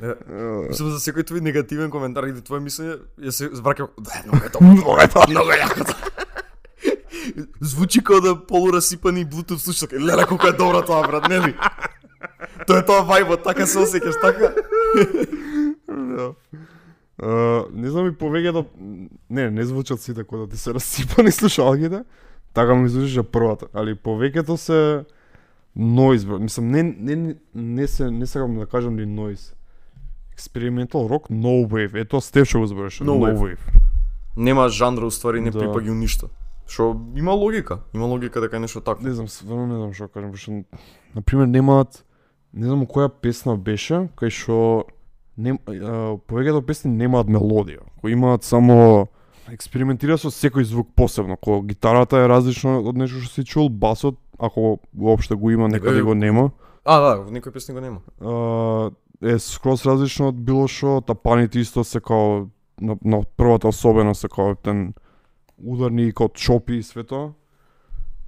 Мислам 0.00 0.90
за 0.92 1.00
секој 1.00 1.24
твој 1.24 1.40
негативен 1.40 1.90
коментар 1.90 2.26
или 2.28 2.42
твое 2.44 2.60
мислење, 2.60 2.98
ја 3.16 3.32
се 3.32 3.48
звракам, 3.56 3.88
да, 3.96 4.22
многу 4.26 4.44
е 4.44 4.50
добро, 4.52 4.66
многу 4.74 4.98
е 5.00 5.06
добро, 5.06 5.30
многу 5.30 5.50
е 5.54 5.60
јако. 5.62 5.82
Звучи 7.60 8.02
како 8.04 8.20
да 8.20 8.34
полурасипани 8.36 9.24
Bluetooth 9.26 9.64
слушалка. 9.64 9.96
Леле 9.96 10.26
колку 10.28 10.46
е 10.46 10.52
добро 10.52 10.82
тоа, 10.84 11.06
брат, 11.08 11.28
нели? 11.32 11.56
Тоа 12.66 12.82
е 12.82 12.86
тоа 12.86 13.06
вајбот, 13.08 13.42
така 13.44 13.66
се 13.66 13.80
осеќаш, 13.86 14.20
така? 14.20 14.52
Да. 15.88 16.28
А, 17.16 17.64
не 17.72 17.88
знам 17.88 18.10
и 18.10 18.12
повеќето 18.12 18.66
не, 19.30 19.50
не 19.50 19.64
звучат 19.64 20.00
сите 20.00 20.24
кога 20.24 20.44
да 20.44 20.52
ти 20.52 20.60
се 20.60 20.74
расипани 20.74 21.32
слушалките. 21.32 22.04
Така 22.52 22.74
ми 22.74 22.88
звучеше 22.88 23.22
првата, 23.22 23.72
али 23.72 23.96
повеќето 23.96 24.56
се 24.60 24.80
noise, 25.72 26.26
бро. 26.28 26.38
Мислам 26.38 26.68
не 26.68 26.82
не 26.82 27.36
не 27.54 27.86
се 27.88 28.10
не 28.10 28.26
сакам 28.26 28.58
да 28.58 28.66
кажам 28.66 28.96
ни 28.96 29.08
noise. 29.08 29.55
Experimental 30.36 31.08
rock, 31.08 31.30
no 31.30 31.66
wave. 31.68 31.94
Ето 32.00 32.20
што 32.20 32.60
го 32.60 32.66
збореше, 32.66 33.04
No 33.04 33.14
no, 33.14 33.20
wave. 33.24 33.38
wave. 33.38 33.58
Нема 34.36 34.68
жанра, 34.68 35.06
уствари 35.06 35.40
не 35.40 35.50
Да. 35.50 35.58
припаѓа 35.58 35.94
ништо. 35.94 36.28
Што 36.68 36.96
има 37.16 37.32
логика, 37.32 37.78
има 37.94 38.06
логика 38.06 38.40
дека 38.40 38.56
е 38.56 38.60
нешто 38.60 38.80
такво. 38.80 39.06
Не 39.06 39.14
знам, 39.14 39.28
стварно 39.28 39.66
не 39.66 39.74
знам 39.74 39.92
што 39.92 40.04
да 40.04 40.08
кажам, 40.12 40.30
пошто 40.32 40.50
на 41.14 41.22
пример 41.22 41.46
немаат 41.46 42.04
не 42.54 42.66
знам 42.66 42.86
која 42.86 43.08
песна 43.08 43.56
беше, 43.56 44.08
кај 44.16 44.30
што 44.30 44.84
не 45.36 45.52
повеќето 46.28 46.62
песни 46.66 46.90
немаат 46.90 47.26
мелодија, 47.28 47.80
кои 48.00 48.12
имаат 48.12 48.44
само 48.44 49.08
експериментира 49.52 50.18
со 50.18 50.28
секој 50.28 50.62
звук 50.64 50.88
посебно, 50.96 51.36
кога 51.36 51.66
гитарата 51.66 52.16
е 52.18 52.28
различно 52.28 52.80
од 52.80 52.96
нешто 52.96 53.20
што 53.20 53.32
си 53.34 53.44
чул, 53.44 53.68
басот 53.68 54.16
ако 54.38 54.78
уопште 54.98 55.34
го 55.34 55.50
има, 55.50 55.68
некаде 55.68 56.02
го 56.02 56.14
нема. 56.14 56.50
А, 56.84 57.00
да, 57.00 57.16
во 57.22 57.30
некој 57.30 57.52
песни 57.52 57.74
го 57.74 57.80
нема. 57.80 58.00
А, 58.20 58.90
е 59.22 59.38
скроз 59.38 59.86
различно 59.86 60.30
од 60.32 60.38
било 60.44 60.66
што, 60.68 61.00
тапаните 61.00 61.60
исто 61.60 61.84
се 61.84 62.00
као 62.00 62.48
на, 62.80 62.96
на 63.04 63.22
првата 63.36 63.68
особеност 63.68 64.20
се 64.20 64.28
као 64.28 64.54
тен 64.54 64.92
ударни 65.64 66.12
као 66.12 66.28
чопи 66.28 66.76
и 66.76 66.82
све 66.82 67.04
тоа. 67.04 67.32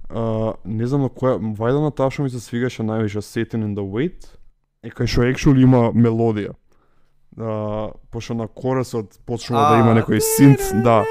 А, 0.09 0.53
не 0.65 0.87
знам 0.87 1.05
на 1.05 1.09
која, 1.09 1.37
вајда 1.37 1.83
на 1.83 1.91
таа 1.91 2.09
што 2.09 2.25
ми 2.25 2.33
се 2.33 2.41
свигаше 2.41 2.83
највише 2.83 3.21
Satan 3.21 3.61
in 3.61 3.75
the 3.77 3.85
Wait, 3.85 4.33
е 4.83 4.89
кај 4.89 5.05
што 5.05 5.27
actually 5.29 5.61
има 5.61 5.91
мелодија. 5.93 6.55
А, 7.37 7.93
пошто 8.11 8.33
на 8.33 8.47
коресот 8.47 9.19
почнува 9.25 9.69
да 9.69 9.83
има 9.83 9.93
некој 9.93 10.19
синт, 10.19 10.83
да. 10.83 11.03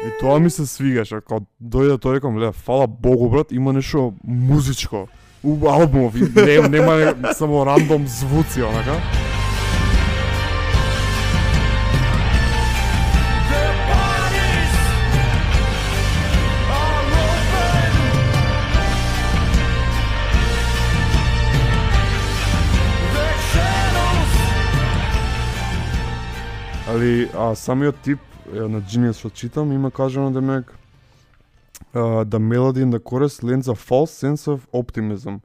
И 0.00 0.10
тоа 0.20 0.38
ми 0.38 0.50
се 0.50 0.66
свигаше, 0.66 1.20
као 1.20 1.42
дојде 1.60 1.98
тоа 1.98 2.14
рекам, 2.14 2.38
ле, 2.38 2.52
фала 2.52 2.86
Богу 2.86 3.28
брат, 3.28 3.52
има 3.52 3.72
нешто 3.72 4.14
музичко. 4.24 5.08
У 5.42 5.66
албумов, 5.66 6.14
и 6.16 6.20
не, 6.20 6.68
нема 6.68 7.34
само 7.34 7.64
рандом 7.64 8.06
звуци, 8.06 8.62
онака. 8.62 9.00
Али, 26.90 27.28
а 27.34 27.54
самиот 27.54 27.96
тип 28.02 28.18
е, 28.52 28.60
на 28.60 28.80
Genius 28.82 29.18
што 29.22 29.30
читам 29.30 29.72
има 29.72 29.90
кажано 29.90 30.30
да 30.30 30.40
демек 30.40 30.79
uh, 31.94 32.24
the 32.24 32.38
melody 32.38 32.82
in 32.82 32.90
the 32.90 32.98
chorus 32.98 33.42
lends 33.42 33.68
a 33.68 33.74
false 33.74 34.12
sense 34.12 34.46
of 34.46 34.66
optimism 34.72 35.40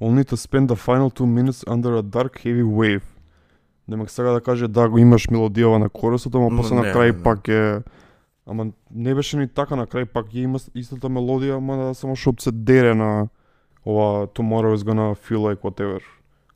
only 0.00 0.24
to 0.24 0.36
spend 0.36 0.68
the 0.68 0.76
final 0.76 1.10
two 1.10 1.26
minutes 1.26 1.64
under 1.66 1.96
a 1.96 2.02
dark 2.02 2.40
heavy 2.44 2.62
wave. 2.62 3.02
Демек 3.88 4.10
сега 4.10 4.32
да 4.32 4.40
каже 4.40 4.68
да 4.68 4.88
го 4.88 4.98
имаш 4.98 5.28
мелодијава 5.28 5.78
на 5.78 5.88
корусот, 5.88 6.34
ама 6.34 6.50
Ма 6.50 6.56
после 6.56 6.74
на 6.74 6.82
крај 6.82 7.22
пак 7.22 7.48
е 7.48 7.82
Ама 8.46 8.66
не 8.94 9.14
беше 9.14 9.36
ни 9.36 9.48
така 9.48 9.76
на 9.76 9.86
крај 9.86 10.04
пак 10.04 10.26
ја 10.32 10.44
има 10.44 10.58
истата 10.74 11.08
мелодија, 11.08 11.56
ама 11.56 11.76
да 11.76 11.94
само 11.94 12.16
што 12.16 12.34
се 12.38 12.52
дере 12.52 12.94
на 12.94 13.28
ова 13.86 14.26
Tomorrow 14.26 14.74
is 14.74 14.84
gonna 14.84 15.14
feel 15.14 15.40
like 15.40 15.60
whatever. 15.60 16.00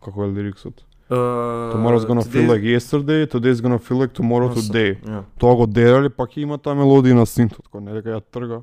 Како 0.04 0.24
е 0.24 0.28
лириксот? 0.28 0.84
Tomorrow 1.10 1.96
is 1.96 2.04
gonna 2.04 2.24
feel 2.24 2.48
like 2.48 2.62
yesterday, 2.62 3.26
today 3.26 3.50
is 3.50 3.60
gonna 3.60 3.78
feel 3.78 3.96
like 3.96 4.12
tomorrow 4.12 4.48
today. 4.52 5.00
Yeah. 5.00 5.22
Тоа 5.38 5.56
го 5.56 5.66
дерали, 5.66 6.08
пак 6.08 6.36
има 6.36 6.58
таа 6.58 6.74
мелодија 6.76 7.14
на 7.14 7.26
синтот, 7.26 7.68
кој 7.72 7.80
не 7.80 7.92
дека 7.92 8.10
ја 8.10 8.20
трга. 8.20 8.62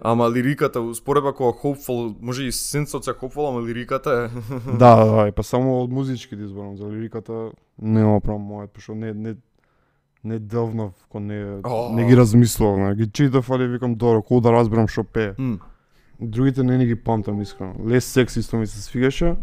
Ама 0.00 0.30
лириката, 0.30 0.80
успоредба 0.80 1.32
кога 1.32 1.58
Hopeful, 1.58 2.16
може 2.20 2.44
и 2.44 2.52
синцот 2.52 3.04
се 3.04 3.10
Hopeful, 3.10 3.48
ама 3.48 3.62
лириката 3.62 4.10
е... 4.10 4.38
да, 4.78 4.96
да, 4.96 5.16
да, 5.16 5.28
и 5.28 5.32
па 5.32 5.42
само 5.42 5.82
од 5.82 5.90
музички 5.90 6.36
да 6.36 6.44
изборам 6.44 6.76
за 6.76 6.90
лириката 6.90 7.50
нема 7.78 8.20
прав 8.20 8.40
мојот, 8.40 8.74
пошто 8.74 8.94
не 8.94 9.14
не 9.14 9.36
не 10.24 10.38
делвнав 10.38 10.92
кон 11.08 11.26
не 11.26 11.60
О. 11.64 11.92
не 11.94 12.06
ги 12.06 12.16
размислував, 12.16 12.78
не 12.78 12.94
ги 12.94 13.10
читав, 13.10 13.50
али 13.50 13.66
викам 13.66 13.94
добро, 13.94 14.22
кога 14.22 14.40
да 14.40 14.52
разберам 14.52 14.88
што 14.88 15.04
пее. 15.04 15.34
М. 15.38 15.58
Другите 16.20 16.62
не 16.62 16.78
ни 16.78 16.86
ги 16.86 16.94
памтам 16.94 17.42
искрено. 17.42 17.74
Less 17.74 17.98
Sex 17.98 18.38
исто 18.38 18.56
ми 18.56 18.66
се 18.66 18.82
свигаше. 18.82 19.36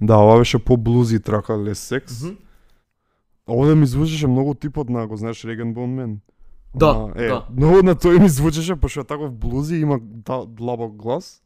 Да, 0.00 0.16
ова 0.18 0.38
беше 0.38 0.58
по 0.58 0.76
блузи 0.76 1.20
трака 1.20 1.52
Less 1.52 1.72
Sex. 1.72 2.24
Мгм. 2.24 2.36
Овде 3.48 3.74
ми 3.74 3.86
звучеше 3.86 4.26
многу 4.26 4.54
типот 4.54 4.90
на, 4.90 5.06
го 5.06 5.16
знаеш, 5.16 5.44
Реген 5.44 5.74
Бон 5.74 5.90
Мен. 5.90 6.20
Да, 6.74 6.86
Ама, 6.86 7.12
е, 7.16 7.28
да. 7.28 7.44
Многу 7.56 7.82
на 7.82 7.94
тој 7.94 8.18
ми 8.18 8.28
звучеше, 8.28 8.76
пошто 8.76 9.00
е 9.00 9.04
таков 9.04 9.32
блузи, 9.32 9.76
има 9.76 9.98
да, 10.00 10.46
длабок 10.46 10.96
глас. 10.96 11.42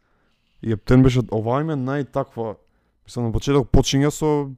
И 0.63 0.73
ептен 0.73 1.03
беше, 1.03 1.21
ова 1.33 1.61
им 1.61 1.71
е 1.71 1.77
најтаква, 1.77 2.57
мислам 3.07 3.27
на 3.27 3.33
почеток 3.33 3.69
почиња 3.75 4.11
со 4.15 4.51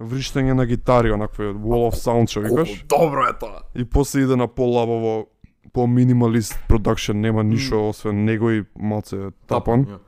вриштење 0.00 0.54
на 0.54 0.66
гитари, 0.66 1.10
онакви 1.10 1.50
wall 1.54 1.88
of 1.90 1.98
sound 1.98 2.30
што 2.30 2.44
викаш. 2.46 2.84
Добро 2.88 3.26
е 3.26 3.34
тоа. 3.38 3.66
И 3.74 3.84
после 3.84 4.22
иде 4.22 4.36
на 4.36 4.46
полабаво, 4.46 5.26
по 5.72 5.86
минималист 5.86 6.58
продакшн, 6.68 7.18
нема 7.20 7.44
ништо 7.44 7.88
освен 7.88 8.24
него 8.24 8.50
и 8.50 8.64
малце 8.78 9.30
тапан. 9.46 9.84
Ја. 9.84 9.98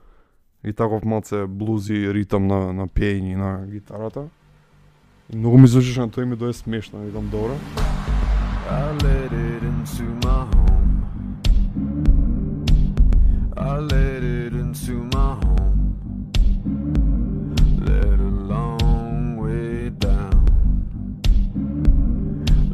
И 0.64 0.72
таков 0.72 1.04
малце 1.04 1.46
блузи 1.46 2.06
ритам 2.12 2.46
на, 2.46 2.72
на 2.72 2.86
пеење 2.86 3.36
на 3.36 3.66
гитарата. 3.66 4.28
И 5.32 5.36
многу 5.36 5.58
ми 5.58 5.68
звучеше 5.68 6.00
на 6.00 6.08
тој 6.08 6.24
ми 6.24 6.36
дое 6.36 6.52
смешно, 6.52 7.02
викам 7.04 7.28
добро. 7.28 7.58
I 8.68 8.92
let 9.02 9.32
it 9.32 9.67
into 9.88 10.26
my 10.26 10.44
home. 10.54 11.42
I 13.56 13.78
let 13.78 14.22
it 14.22 14.52
into 14.52 14.92
my 15.14 15.34
home. 15.42 16.32
Let 17.80 18.18
a 18.20 18.32
long 18.52 19.36
way 19.36 19.90
down. 19.90 20.44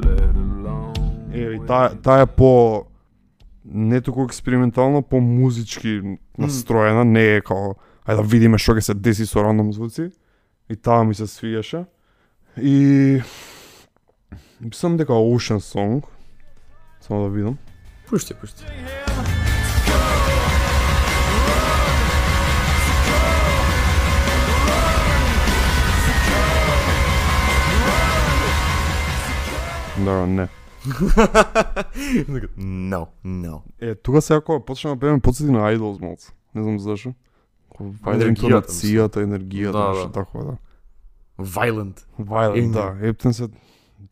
Let 0.05 0.35
a 0.35 0.47
long 0.67 0.95
Е, 1.33 1.67
таа 1.67 1.95
таа 2.03 2.21
е 2.21 2.27
по 2.27 2.85
не 3.65 4.01
толку 4.01 4.25
експериментално, 4.25 5.03
по 5.03 5.21
музички 5.21 6.19
настроена, 6.39 7.05
не 7.05 7.37
е 7.37 7.41
као 7.41 7.75
ајде 8.07 8.17
да 8.17 8.23
видиме 8.23 8.59
што 8.59 8.75
ќе 8.75 8.81
се 8.81 8.95
деси 8.95 9.27
со 9.27 9.43
рандом 9.43 9.73
звуци. 9.73 10.11
И 10.71 10.77
таа 10.77 11.05
ми 11.05 11.15
се 11.15 11.27
свиеше. 11.27 11.85
И 12.61 13.23
мислам 14.61 14.97
дека 14.97 15.13
Ocean 15.13 15.59
Song 15.59 16.05
само 17.07 17.23
да 17.23 17.29
видам. 17.29 17.59
Пушти, 18.09 18.35
пушти. 18.35 18.65
Да, 30.05 30.27
не. 30.27 30.49
No, 32.59 33.07
no. 33.25 33.61
Е, 33.81 33.95
тука 33.95 34.23
сега 34.23 34.41
кога 34.41 34.65
почна 34.65 34.91
да 34.91 35.01
пееме 35.01 35.21
подсети 35.21 35.51
на 35.51 35.59
Idols 35.59 36.01
малце. 36.01 36.33
Не 36.55 36.63
знам 36.63 36.79
зашо. 36.79 37.15
Енергијата, 37.81 39.25
енергијата, 39.25 39.73
Да, 39.73 39.89
нешто 39.89 40.07
да. 40.07 40.13
такво, 40.13 40.45
да. 40.45 40.57
Violent. 41.45 42.01
Violent, 42.21 42.71
да. 42.73 43.07
Ептен 43.09 43.35
се 43.35 43.49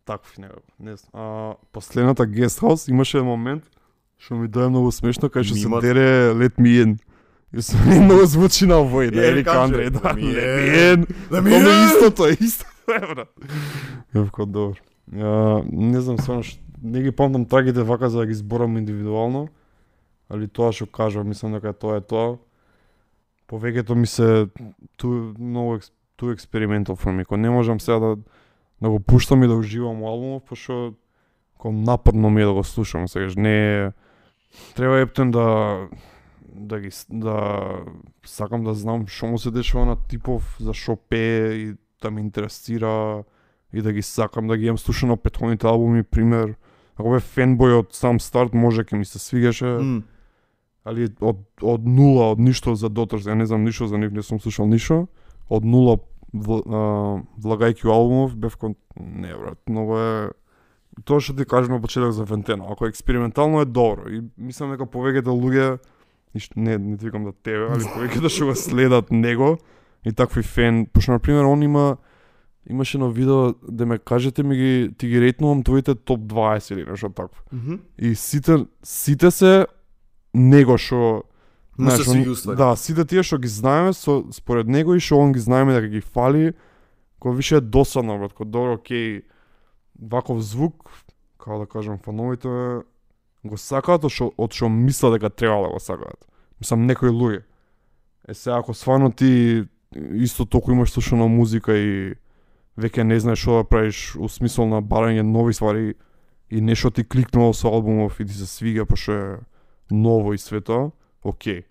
такви 0.04 0.42
некако. 0.42 0.62
Не 0.80 0.96
знам. 0.96 1.10
А, 1.14 1.54
последната 1.72 2.26
house 2.26 2.90
имаше 2.90 3.22
момент 3.22 3.64
што 4.18 4.34
ми 4.34 4.48
дое 4.48 4.68
многу 4.68 4.92
смешно 4.92 5.28
кај 5.28 5.42
што 5.42 5.54
се 5.54 5.68
дере 5.80 6.30
Let 6.32 6.54
Me 6.56 6.84
In. 6.84 6.98
И 7.52 7.62
се 7.62 7.76
ми 7.76 7.98
многу 8.04 8.24
звучи 8.24 8.66
на 8.66 8.74
овој, 8.76 9.10
Е, 9.12 9.28
Ерик 9.28 9.48
Андре, 9.48 9.90
да. 9.90 9.98
Let 9.98 10.14
me 10.14 10.30
Let 10.30 10.38
in. 10.38 10.96
Me 10.96 10.96
In. 10.96 11.00
Let 11.30 11.40
me 11.40 11.50
Тоа 11.50 11.58
е 11.60 11.74
in. 11.74 11.86
истото, 11.86 12.26
е 12.26 12.32
истото, 12.40 12.70
е, 12.88 13.14
брат. 13.14 13.28
Јавко 14.14 14.46
добро. 14.46 14.80
Не 15.64 16.00
знам 16.00 16.18
стварно 16.18 16.42
ш- 16.42 16.58
не 16.82 17.02
ги 17.02 17.12
памтам 17.12 17.44
трагите 17.44 17.82
вака 17.82 18.10
за 18.10 18.18
да 18.18 18.26
ги 18.26 18.34
зборам 18.34 18.76
индивидуално, 18.76 19.48
али 20.30 20.48
тоа 20.48 20.72
што 20.72 20.86
кажав, 20.86 21.26
мислам 21.26 21.52
дека 21.52 21.72
тоа 21.72 21.96
е 21.96 22.00
тоа. 22.00 22.38
Повеќето 23.48 23.94
ми 23.94 24.06
се 24.06 24.46
ту 24.96 25.34
многу 25.38 25.78
ту 26.16 26.30
експериментал 26.30 26.96
for 26.96 27.10
me. 27.10 27.24
Ко 27.24 27.36
не 27.36 27.50
можам 27.50 27.80
сега 27.80 27.98
да 27.98 28.16
да 28.82 28.90
го 28.90 29.00
пуштам 29.00 29.42
и 29.42 29.46
да 29.46 29.54
уживам 29.54 30.00
во 30.02 30.10
албумов, 30.10 30.42
пошто 30.42 30.94
ко 31.58 31.72
нападно 31.72 32.30
ми 32.30 32.42
е 32.42 32.44
да 32.44 32.52
го 32.52 32.64
слушам, 32.64 33.08
сегаш 33.08 33.36
не 33.36 33.84
е 33.84 33.92
треба 34.74 34.98
ептен 35.00 35.30
да 35.30 35.78
да 36.54 36.80
ги 36.80 36.90
да 37.10 37.62
сакам 38.26 38.64
да 38.64 38.74
знам 38.74 39.06
што 39.06 39.26
му 39.26 39.38
се 39.38 39.50
дешава 39.50 39.86
на 39.86 39.96
типов, 39.96 40.56
за 40.60 40.74
што 40.74 40.96
пее 40.96 41.54
и 41.54 41.74
да 42.02 42.10
ме 42.10 42.20
интересира 42.20 43.24
и 43.72 43.82
да 43.82 43.92
ги 43.92 44.02
сакам 44.02 44.46
да 44.46 44.56
ги 44.56 44.66
имам 44.66 44.78
слушано 44.78 45.16
претходните 45.16 45.66
албуми, 45.66 46.02
пример. 46.02 46.54
Ако 46.96 47.14
бе 47.14 47.22
фенбој 47.22 47.78
од 47.78 47.94
сам 47.96 48.20
старт, 48.20 48.52
може 48.52 48.84
ќе 48.84 48.98
ми 48.98 49.04
се 49.08 49.18
свигаше, 49.18 49.78
М, 49.80 50.02
али 50.84 51.08
од 51.20 51.40
од 51.62 51.86
нула, 51.86 52.32
од 52.34 52.38
ништо 52.38 52.74
за 52.74 52.90
Доторс, 52.92 53.24
ја 53.24 53.38
не 53.38 53.46
знам 53.46 53.64
ништо 53.64 53.86
за 53.86 53.98
нив, 53.98 54.12
не 54.12 54.22
сум 54.22 54.40
слушал 54.40 54.66
ништо. 54.66 55.06
Од 55.48 55.64
нула 55.64 55.98
вл- 56.34 56.64
а, 56.66 57.22
влагајќи 57.40 57.88
албумов, 57.90 58.36
бев 58.36 58.56
кон 58.56 58.74
не 58.96 59.34
брат, 59.34 59.58
многу 59.68 59.96
е 59.96 60.30
тоа 61.04 61.20
што 61.20 61.36
ти 61.36 61.44
кажам 61.44 61.72
на 61.72 61.80
почеток 61.80 62.12
за 62.12 62.24
Вентена, 62.24 62.66
ако 62.70 62.86
експериментално 62.86 63.60
е 63.60 63.64
добро 63.64 64.08
и 64.10 64.22
мислам 64.38 64.70
дека 64.70 64.84
повеќето 64.84 65.32
луѓе 65.32 65.78
не 66.56 66.78
не 66.78 66.96
ти 66.96 67.04
викам 67.04 67.24
да 67.24 67.32
тебе, 67.32 67.68
али 67.68 67.84
повеќето 67.84 68.28
што 68.28 68.46
го 68.46 68.54
следат 68.54 69.10
него 69.10 69.58
и 70.04 70.12
такви 70.12 70.42
фен, 70.42 70.86
пошто 70.86 71.12
на 71.12 71.18
пример 71.18 71.44
он 71.44 71.62
има 71.62 71.96
имаше 72.70 72.96
едно 72.96 73.10
видео 73.10 73.52
да 73.68 73.86
ме 73.86 73.98
кажете 73.98 74.42
ми 74.42 74.56
ги 74.56 74.90
ти 74.98 75.08
ги 75.08 75.20
рейтнувам 75.20 75.62
твоите 75.62 75.94
топ 75.94 76.20
20 76.20 76.72
или 76.72 76.90
нешто 76.90 77.08
такво. 77.08 77.42
мгм. 77.52 77.74
И 77.98 78.14
сите 78.14 78.66
сите 78.82 79.30
се 79.30 79.66
него 80.34 80.78
што 80.78 81.22
Му 81.82 81.90
се 81.90 82.30
уствари. 82.30 82.56
Да, 82.56 82.76
сите 82.76 83.04
тие 83.04 83.22
што 83.22 83.38
ги 83.38 83.48
знаеме 83.48 83.92
со 83.92 84.22
според 84.32 84.68
него 84.68 84.94
и 84.94 85.00
што 85.00 85.18
он 85.18 85.32
ги 85.32 85.42
знаеме 85.42 85.74
дека 85.74 85.88
ги 85.88 86.00
фали, 86.00 86.52
кој 87.22 87.36
више 87.36 87.58
е 87.58 87.64
досадно, 87.64 88.18
брат, 88.18 88.34
кој 88.34 88.50
добро, 88.50 88.78
окей, 88.78 89.22
ваков 89.98 90.42
звук, 90.42 90.90
како 91.38 91.62
да 91.62 91.66
кажам, 91.66 91.98
фановите 91.98 92.48
го 93.44 93.58
сакаат 93.58 94.04
од 94.06 94.14
што 94.14 94.30
од 94.38 94.54
што 94.54 94.70
мислат 94.70 95.18
дека 95.18 95.30
треба 95.30 95.66
да 95.66 95.74
го 95.74 95.80
сакаат. 95.82 96.18
Мислам 96.62 96.86
некои 96.86 97.10
луѓе. 97.10 97.42
Е 98.28 98.34
сега 98.34 98.58
ако 98.58 98.74
стварно 98.74 99.10
ти 99.12 99.64
исто 100.14 100.46
толку 100.46 100.72
имаш 100.72 100.92
слушано 100.92 101.28
музика 101.28 101.74
и 101.74 102.14
веќе 102.78 103.02
не 103.02 103.18
знаеш 103.20 103.42
што 103.42 103.62
да 103.62 103.68
правиш 103.68 104.14
у 104.16 104.28
смисол 104.28 104.70
на 104.70 104.82
барање 104.82 105.26
нови 105.26 105.54
ствари 105.54 105.94
и 106.50 106.60
нешто 106.60 106.90
ти 106.90 107.04
кликнало 107.04 107.52
со 107.52 107.68
албумов 107.68 108.20
и 108.20 108.26
ти 108.26 108.32
се 108.32 108.46
свига 108.46 108.86
пошто 108.86 109.12
е 109.12 109.38
ново 109.90 110.34
и 110.34 110.38
све 110.38 110.60
тоа, 110.60 110.90
окей. 111.24 111.64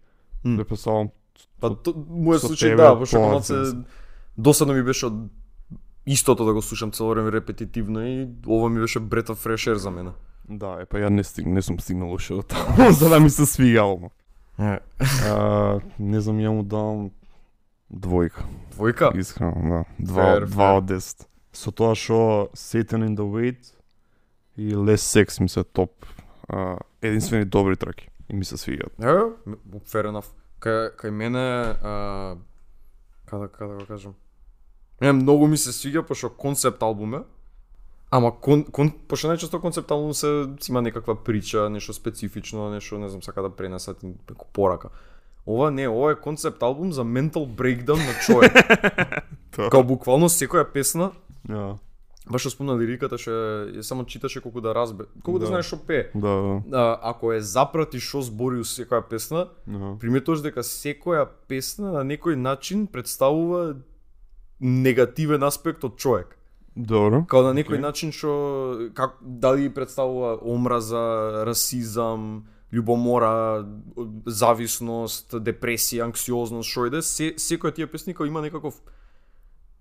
М. 0.46 0.58
Да 0.58 0.66
представам 0.66 1.10
Па 1.60 1.70
то, 1.72 1.92
мојот 1.94 2.42
случај 2.44 2.76
да, 2.76 2.96
пошто 2.96 3.18
тоа 3.18 3.30
конаc 3.30 3.44
се- 3.44 3.78
досадно 4.38 4.74
ми 4.74 4.84
беше 4.84 5.06
од 5.06 5.14
истото 6.06 6.46
да 6.46 6.54
го 6.54 6.62
слушам 6.62 6.92
цело 6.92 7.10
време 7.10 7.32
репетитивно 7.32 8.02
и 8.02 8.28
ова 8.48 8.70
ми 8.70 8.80
беше 8.80 9.00
Breath 9.00 9.28
of 9.28 9.36
Fresh 9.38 9.70
Air 9.70 9.76
за 9.76 9.92
мене. 9.92 10.12
Да, 10.50 10.78
е 10.82 10.86
па 10.86 10.98
ја 10.98 11.10
не 11.10 11.24
стиг, 11.24 11.46
не 11.46 11.62
сум 11.62 11.80
стигнал 11.80 12.14
уште 12.14 12.34
до 12.34 12.44
таму 12.44 12.92
за 12.92 13.10
да 13.10 13.20
ми 13.20 13.30
се 13.30 13.46
свига 13.46 13.80
албум. 13.80 14.10
А, 14.58 14.80
не 16.00 16.22
знам, 16.22 16.38
ја 16.38 16.50
му 16.50 16.64
давам 16.64 17.12
двојка. 17.90 18.44
Двојка? 18.74 19.18
Искрено, 19.18 19.54
да. 19.64 19.84
Два, 20.00 20.24
Fair, 20.24 20.46
два 20.46 20.64
fair. 20.66 20.78
од 20.78 20.86
10. 20.86 21.26
Со 21.54 21.72
тоа 21.72 21.96
што 21.96 22.50
Satan 22.54 23.04
in 23.04 23.16
the 23.16 23.26
Wait 23.26 23.74
и 24.58 24.74
Less 24.74 25.06
Sex 25.06 25.42
ми 25.42 25.50
се 25.50 25.64
топ 25.64 25.92
а, 26.48 26.78
единствени 27.02 27.46
добри 27.46 27.76
траки 27.76 28.10
и 28.32 28.36
ми 28.36 28.46
се 28.46 28.58
свигаат. 28.58 28.94
Е, 29.00 29.06
fair 29.92 30.08
enough. 30.08 30.32
Кај, 30.62 30.96
кај 30.96 31.10
мене, 31.10 31.76
а, 31.84 32.36
каде, 33.26 33.48
каде 33.48 33.74
го 33.74 33.86
кажам? 33.86 34.14
Не, 35.02 35.12
многу 35.12 35.48
ми 35.48 35.58
се 35.58 35.72
свиѓа, 35.74 36.06
пошто 36.08 36.30
концепт 36.30 36.82
албум 36.84 37.16
е. 37.16 37.24
Ама, 38.12 38.32
кон, 38.40 38.64
кон, 38.64 38.92
пошто 39.08 39.32
најчесто 39.32 39.62
концепт 39.62 39.92
албум 39.92 40.14
се 40.14 40.48
има 40.70 40.82
некаква 40.82 41.16
прича, 41.16 41.70
нешто 41.70 41.94
специфично, 41.94 42.70
нешто, 42.70 43.00
не 43.00 43.10
знам, 43.10 43.24
сака 43.24 43.42
да 43.42 43.50
пренесат 43.50 44.04
и 44.04 44.14
преку 44.28 44.46
порака. 44.54 44.90
Ова 45.48 45.72
не, 45.72 45.88
ова 45.88 46.12
е 46.12 46.16
концепт 46.16 46.64
албум 46.64 46.94
за 46.94 47.04
ментал 47.04 47.46
брейкдаун 47.46 48.00
на 48.00 48.14
човек. 48.26 48.54
Као 49.72 49.84
буквално 49.84 50.30
секоја 50.30 50.64
песна, 50.74 51.12
Ja, 51.50 51.78
баш 52.30 52.48
спомна 52.50 52.78
лириката, 52.78 53.16
ја 53.18 53.82
само 53.82 54.06
читаше 54.06 54.42
колку 54.42 54.62
да 54.62 54.76
разбе, 54.76 55.06
колку 55.24 55.40
да, 55.40 55.46
Да. 55.46 55.48
знаеш 55.48 55.66
што 55.66 55.78
пее. 55.78 56.12
да, 56.14 56.62
да. 56.68 56.78
А, 56.78 57.00
ако 57.02 57.34
е 57.34 57.42
запрати 57.42 58.00
што 58.00 58.22
збори 58.22 58.60
у 58.60 58.64
секоја 58.64 59.02
песна, 59.10 59.50
ja. 59.68 59.98
приметуваш 60.00 60.42
дека 60.42 60.62
секоја 60.62 61.28
песна 61.48 61.92
на 61.92 62.04
некој 62.04 62.36
начин 62.36 62.88
представува 62.88 63.76
негативен 64.60 65.44
аспект 65.44 65.84
од 65.84 65.98
човек. 65.98 66.38
Добро. 66.76 67.26
Као 67.28 67.44
на 67.44 67.54
некој 67.54 67.82
Окей. 67.82 67.82
начин 67.82 68.12
што 68.12 68.92
как 68.94 69.18
дали 69.22 69.70
представува 69.70 70.38
омраза, 70.42 71.44
расизам, 71.46 72.46
љубомора, 72.72 73.66
зависност, 74.26 75.34
депресија, 75.34 76.06
анксиозност, 76.06 76.70
што 76.70 76.86
иде, 76.88 77.02
се, 77.02 77.34
секоја 77.36 77.76
тие 77.76 77.88
песни 77.88 78.16
има 78.26 78.42
некаков 78.42 78.76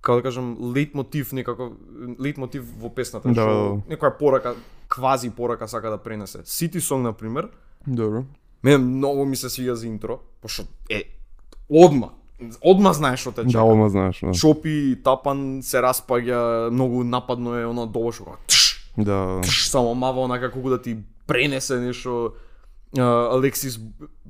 како 0.00 0.16
да 0.16 0.22
кажам, 0.22 0.56
лейт 0.74 0.94
мотив, 0.94 1.32
некако 1.32 1.72
лейт 2.18 2.38
мотив 2.38 2.64
во 2.80 2.90
песната, 2.94 3.28
Да, 3.28 3.42
што 3.42 3.82
некоја 3.88 4.16
порака, 4.18 4.54
квази 4.88 5.30
порака 5.30 5.68
сака 5.68 5.90
да 5.90 5.98
пренесе. 5.98 6.38
City 6.38 6.80
Song 6.80 7.02
на 7.02 7.12
пример, 7.12 7.48
Добро. 7.86 8.24
Мене 8.62 8.78
многу 8.78 9.24
ми 9.24 9.36
се 9.36 9.48
свиѓа 9.48 9.72
за 9.72 9.86
интро, 9.86 10.18
пошто 10.42 10.64
е 10.90 11.04
одма. 11.70 12.10
Одма 12.60 12.92
знаеш 12.92 13.20
што 13.20 13.32
те 13.32 13.44
чека. 13.44 13.52
Да, 13.52 13.64
ома 13.64 13.88
знаеш, 13.88 14.20
да. 14.20 14.32
Чопи, 14.32 14.96
тапан 15.04 15.60
се 15.62 15.80
распаѓа, 15.80 16.70
многу 16.70 17.04
нападно 17.04 17.56
е 17.56 17.66
оно 17.66 17.88
што 18.12 18.24
го 18.24 18.36
тш, 18.46 18.80
Да, 18.96 19.40
тш, 19.44 19.68
само 19.68 19.94
мава 19.94 20.20
онака 20.20 20.50
колку 20.50 20.70
да 20.70 20.82
ти 20.82 20.96
пренесе 21.26 21.80
нешто. 21.80 22.32
Алексис 22.98 23.80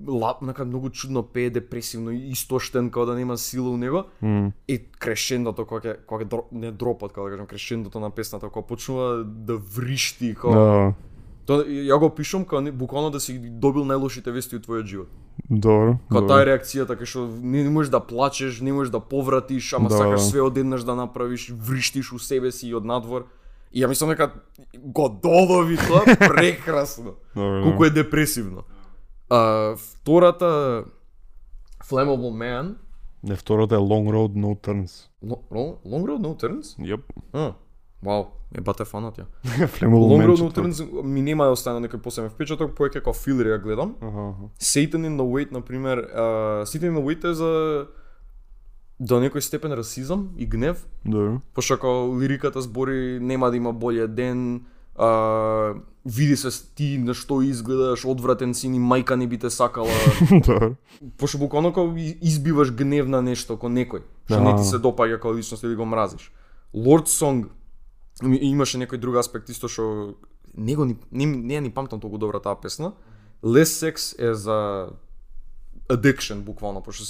лап, 0.07 0.43
нака 0.43 0.65
многу 0.65 0.91
чудно 0.91 1.23
пее, 1.23 1.51
депресивно, 1.51 2.11
истоштен, 2.13 2.91
као 2.91 3.07
да 3.07 3.15
нема 3.15 3.39
сила 3.39 3.71
у 3.71 3.77
него. 3.77 4.05
М. 4.23 4.53
И 4.69 4.79
крешендото 4.79 5.65
кога 5.67 5.81
ќе 5.81 5.97
кога 6.07 6.25
дро, 6.25 6.45
не 6.53 6.73
дропот, 6.73 7.13
како 7.13 7.25
да 7.25 7.31
кажам, 7.31 7.47
крешендото 7.47 8.01
на 8.01 8.11
песната 8.11 8.49
кога 8.49 8.67
почнува 8.67 9.25
да 9.25 9.57
вришти, 9.57 10.35
као 10.35 10.53
да. 10.53 10.95
Тоа 11.47 11.65
ја 11.65 11.99
го 11.99 12.11
пишам 12.11 12.45
као 12.45 12.61
не- 12.61 12.73
буквално 12.73 13.11
да 13.11 13.21
си 13.21 13.39
добил 13.39 13.85
најлошите 13.85 14.31
вести 14.31 14.57
од 14.57 14.67
твојот 14.67 14.85
живот. 14.85 15.09
Добро. 15.51 15.97
Добро. 16.11 16.29
таа 16.29 16.43
е 16.43 16.47
реакцијата 16.53 17.01
кај 17.01 17.05
што 17.09 17.27
не, 17.43 17.65
не 17.65 17.71
можеш 17.71 17.91
да 17.91 18.01
плачеш, 18.01 18.61
не 18.61 18.73
можеш 18.73 18.93
да 18.93 19.01
повратиш, 19.01 19.73
ама 19.73 19.89
Да. 19.89 19.97
сакаш 19.97 20.21
све 20.21 20.41
одеднаш 20.43 20.85
да 20.85 20.95
направиш, 20.95 21.49
вриштиш 21.51 22.13
у 22.13 22.19
себе 22.19 22.53
си 22.53 22.69
и 22.69 22.75
од 22.75 22.85
надвор. 22.85 23.25
И 23.73 23.81
ја 23.81 23.89
мислам 23.89 24.11
дека 24.11 24.31
го 24.77 25.09
додови 25.09 25.77
тоа 25.79 26.05
прекрасно. 26.29 27.15
Колку 27.35 27.85
е 27.85 27.91
депресивно. 27.91 28.63
А, 29.31 29.41
втората 29.77 30.85
Flammable 31.85 32.33
Man, 32.33 32.75
Не, 33.23 33.37
втората 33.37 33.75
е 33.75 33.79
Long 33.79 34.09
Road 34.09 34.33
No 34.35 34.57
Turns. 34.59 35.09
Lo- 35.25 35.43
Lo- 35.51 35.77
Long 35.85 36.05
Road 36.05 36.21
No 36.21 36.35
Turns? 36.35 36.77
Јеп. 36.79 37.01
А, 37.33 37.53
вау, 38.03 38.25
е 38.51 38.61
бате 38.61 38.85
фанат 38.85 39.19
ја. 39.19 39.25
Flammable 39.69 40.09
Long 40.09 40.27
Road 40.27 40.41
No. 40.41 40.51
Turns 40.53 41.03
ми 41.05 41.23
нема 41.23 41.45
да 41.45 41.51
остане 41.51 41.87
некој 41.87 41.99
посебен 41.99 42.31
впечаток, 42.31 42.73
поеќе 42.73 42.93
како 42.95 43.13
филер 43.15 43.47
ја 43.49 43.59
гледам. 43.59 43.95
Аха, 44.01 44.29
аха. 44.29 44.49
Satan 44.59 45.05
in 45.05 45.17
the 45.17 45.27
Wait, 45.27 45.53
например, 45.53 45.99
uh, 45.99 46.65
Satan 46.65 46.91
in 46.91 46.97
the 46.97 47.05
Wait 47.05 47.25
е 47.25 47.35
за 47.35 47.87
до 49.01 49.17
некој 49.17 49.41
степен 49.41 49.73
расизам 49.73 50.29
и 50.37 50.47
гнев, 50.47 50.87
Добро. 51.05 51.41
пошто 51.55 51.75
како 51.77 51.91
лириката 52.13 52.61
збори 52.61 53.19
нема 53.21 53.51
да 53.51 53.57
има 53.57 53.73
болje 53.73 54.07
ден, 54.07 54.65
а, 54.97 55.75
види 56.05 56.37
се 56.37 56.49
ти 56.75 56.99
на 56.99 57.15
што 57.15 57.41
изгледаш, 57.43 58.05
одвратен 58.05 58.55
си, 58.55 58.69
ни 58.69 58.79
мајка 58.79 59.17
не 59.17 59.27
би 59.27 59.39
те 59.39 59.51
сакала, 59.51 59.89
Добро. 60.31 60.75
пошто 61.17 61.39
буквално 61.39 61.73
како 61.73 61.95
избиваш 62.21 62.73
гнев 62.73 63.09
на 63.09 63.23
нешто 63.23 63.57
кон 63.57 63.73
некој, 63.73 64.03
што 64.27 64.41
не 64.41 64.53
ти 64.53 64.57
Да. 64.59 64.65
се 64.65 64.77
допаѓа 64.79 65.17
како 65.17 65.33
личност 65.33 65.63
или 65.63 65.75
го 65.75 65.85
мразиш. 65.87 66.33
Lord 66.75 67.09
Song 67.09 67.49
имаше 68.23 68.79
некој 68.79 68.97
друг 68.97 69.17
аспект 69.17 69.49
исто 69.49 69.69
што 69.69 70.15
не 70.55 70.77
го 70.77 70.85
ни 70.85 70.97
не, 71.11 71.27
не 71.27 71.55
ја 71.55 71.61
ни 71.61 71.71
памтам 71.71 72.01
толку 72.01 72.19
добра 72.19 72.39
таа 72.39 72.55
песна. 72.55 72.93
Less 73.43 73.81
Sex 73.81 74.13
е 74.21 74.35
за 74.35 74.89
addiction 75.89 76.41
буквално, 76.41 76.83
пошто 76.83 77.05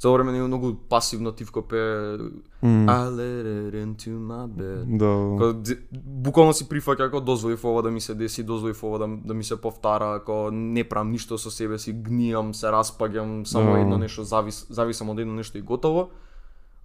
цело 0.00 0.14
време 0.14 0.38
е 0.38 0.42
многу 0.42 0.74
пасивно 0.74 1.32
тивко 1.32 1.62
пе 1.62 1.76
I 1.76 3.08
let 3.10 3.44
it 3.44 3.84
into 3.84 4.08
my 4.08 4.48
bed. 4.48 4.96
Да. 4.96 5.52
Ди- 5.54 5.78
буквално 6.04 6.52
си 6.52 6.64
прифаќа 6.64 6.96
како 6.96 7.20
дозволив 7.20 7.64
ова 7.64 7.82
да 7.82 7.90
ми 7.90 8.00
се 8.00 8.14
деси, 8.14 8.42
дозволив 8.42 8.82
ова 8.82 8.98
да, 8.98 9.08
да 9.24 9.34
ми 9.34 9.44
се 9.44 9.60
повтара, 9.60 10.14
ако 10.16 10.48
не 10.52 10.84
правам 10.84 11.10
ништо 11.10 11.38
со 11.38 11.50
себе 11.50 11.78
си, 11.78 11.94
гнијам, 11.94 12.52
се 12.52 12.66
распаѓам, 12.66 13.44
само 13.44 13.72
Да. 13.72 13.80
едно 13.80 13.98
нешто 13.98 14.24
завис, 14.24 14.66
зависам 14.70 15.08
од 15.10 15.18
едно 15.18 15.34
нешто 15.34 15.58
и 15.58 15.62
готово. 15.62 16.08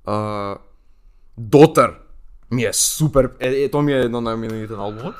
А, 0.06 0.58
Дотер 1.38 2.00
Ми 2.52 2.64
е 2.64 2.74
супер, 2.74 3.32
е, 3.40 3.64
е 3.64 3.72
тоа 3.72 3.82
ми 3.82 3.94
е 3.94 4.06
едно 4.06 4.18
од 4.18 4.24
најомилените 4.24 4.76
на 4.78 4.84
албумот. 4.84 5.16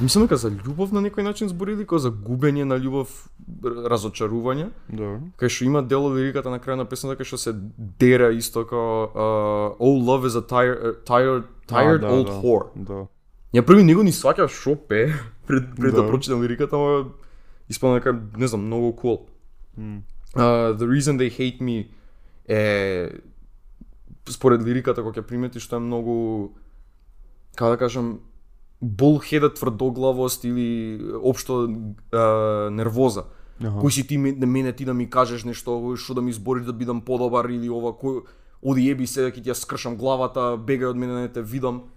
Мислам 0.00 0.24
дека 0.24 0.36
за 0.40 0.48
љубов 0.50 0.92
на 0.96 1.02
некој 1.04 1.24
начин 1.26 1.48
зборили, 1.50 1.84
кој 1.84 1.98
за 2.00 2.10
губење 2.10 2.64
на 2.64 2.78
љубов, 2.80 3.10
разочарување. 3.62 4.70
Да. 4.88 5.10
Кај 5.36 5.48
што 5.52 5.64
има 5.66 5.82
дел 5.82 6.06
од 6.08 6.16
лириката 6.16 6.50
на 6.50 6.58
крај 6.62 6.78
на 6.80 6.86
песната 6.88 7.18
кај 7.20 7.28
што 7.28 7.38
се 7.38 7.52
дере 8.00 8.30
исто 8.38 8.64
како 8.64 9.10
uh, 9.12 9.76
Oh 9.78 9.98
love 10.00 10.24
is 10.24 10.36
a 10.36 10.42
tired, 10.42 11.04
tired, 11.04 11.44
tired 11.68 12.04
А, 12.04 12.08
да, 12.08 12.14
old 12.14 12.30
да, 12.30 12.38
whore. 12.40 12.70
Да. 12.74 13.00
Ја 13.52 13.62
први 13.66 13.84
него 13.84 14.02
ни 14.06 14.12
сваќа 14.14 14.48
шо 14.48 14.76
пе 14.76 15.12
пред 15.46 15.74
пред 15.76 15.94
да, 15.94 16.02
Да. 16.02 16.08
прочитам 16.08 16.42
лириката, 16.42 16.76
ама 16.76 17.10
испадна 17.68 18.00
дека 18.00 18.16
не 18.36 18.46
знам, 18.48 18.66
многу 18.66 18.92
cool. 18.96 19.20
Uh, 20.34 20.72
the 20.78 20.86
reason 20.86 21.18
they 21.18 21.28
hate 21.30 21.60
me 21.60 21.88
е 22.48 23.10
според 24.28 24.62
лириката 24.62 25.02
кој 25.02 25.18
ќе 25.18 25.22
примети 25.26 25.60
што 25.60 25.76
е 25.76 25.84
многу 25.84 26.50
како 27.54 27.70
да 27.74 27.76
кажам 27.76 28.20
bullheaded 28.82 29.54
тврдоглавост 29.54 30.44
или 30.44 31.00
општо 31.22 31.68
нервоза. 32.70 33.24
Аха. 33.60 33.76
Кој 33.76 33.90
си 33.90 34.06
ти 34.08 34.16
на 34.18 34.46
мене 34.46 34.72
ти 34.72 34.84
да 34.84 34.94
ми 34.94 35.10
кажеш 35.10 35.44
нешто 35.44 35.96
што 35.96 36.14
да 36.14 36.22
ми 36.22 36.30
избориш 36.30 36.64
да 36.64 36.72
бидам 36.72 37.00
подобар 37.00 37.44
или 37.52 37.68
ова 37.68 37.92
кој 37.92 38.24
оди 38.62 38.88
еби 38.88 39.06
се 39.06 39.28
ќе 39.28 39.42
ти 39.42 39.50
ја 39.50 39.56
скршам 39.56 39.96
главата, 39.96 40.56
бегај 40.56 40.92
од 40.92 40.96
мене 40.96 41.20
не 41.20 41.28
те 41.28 41.42
видам. 41.42 41.92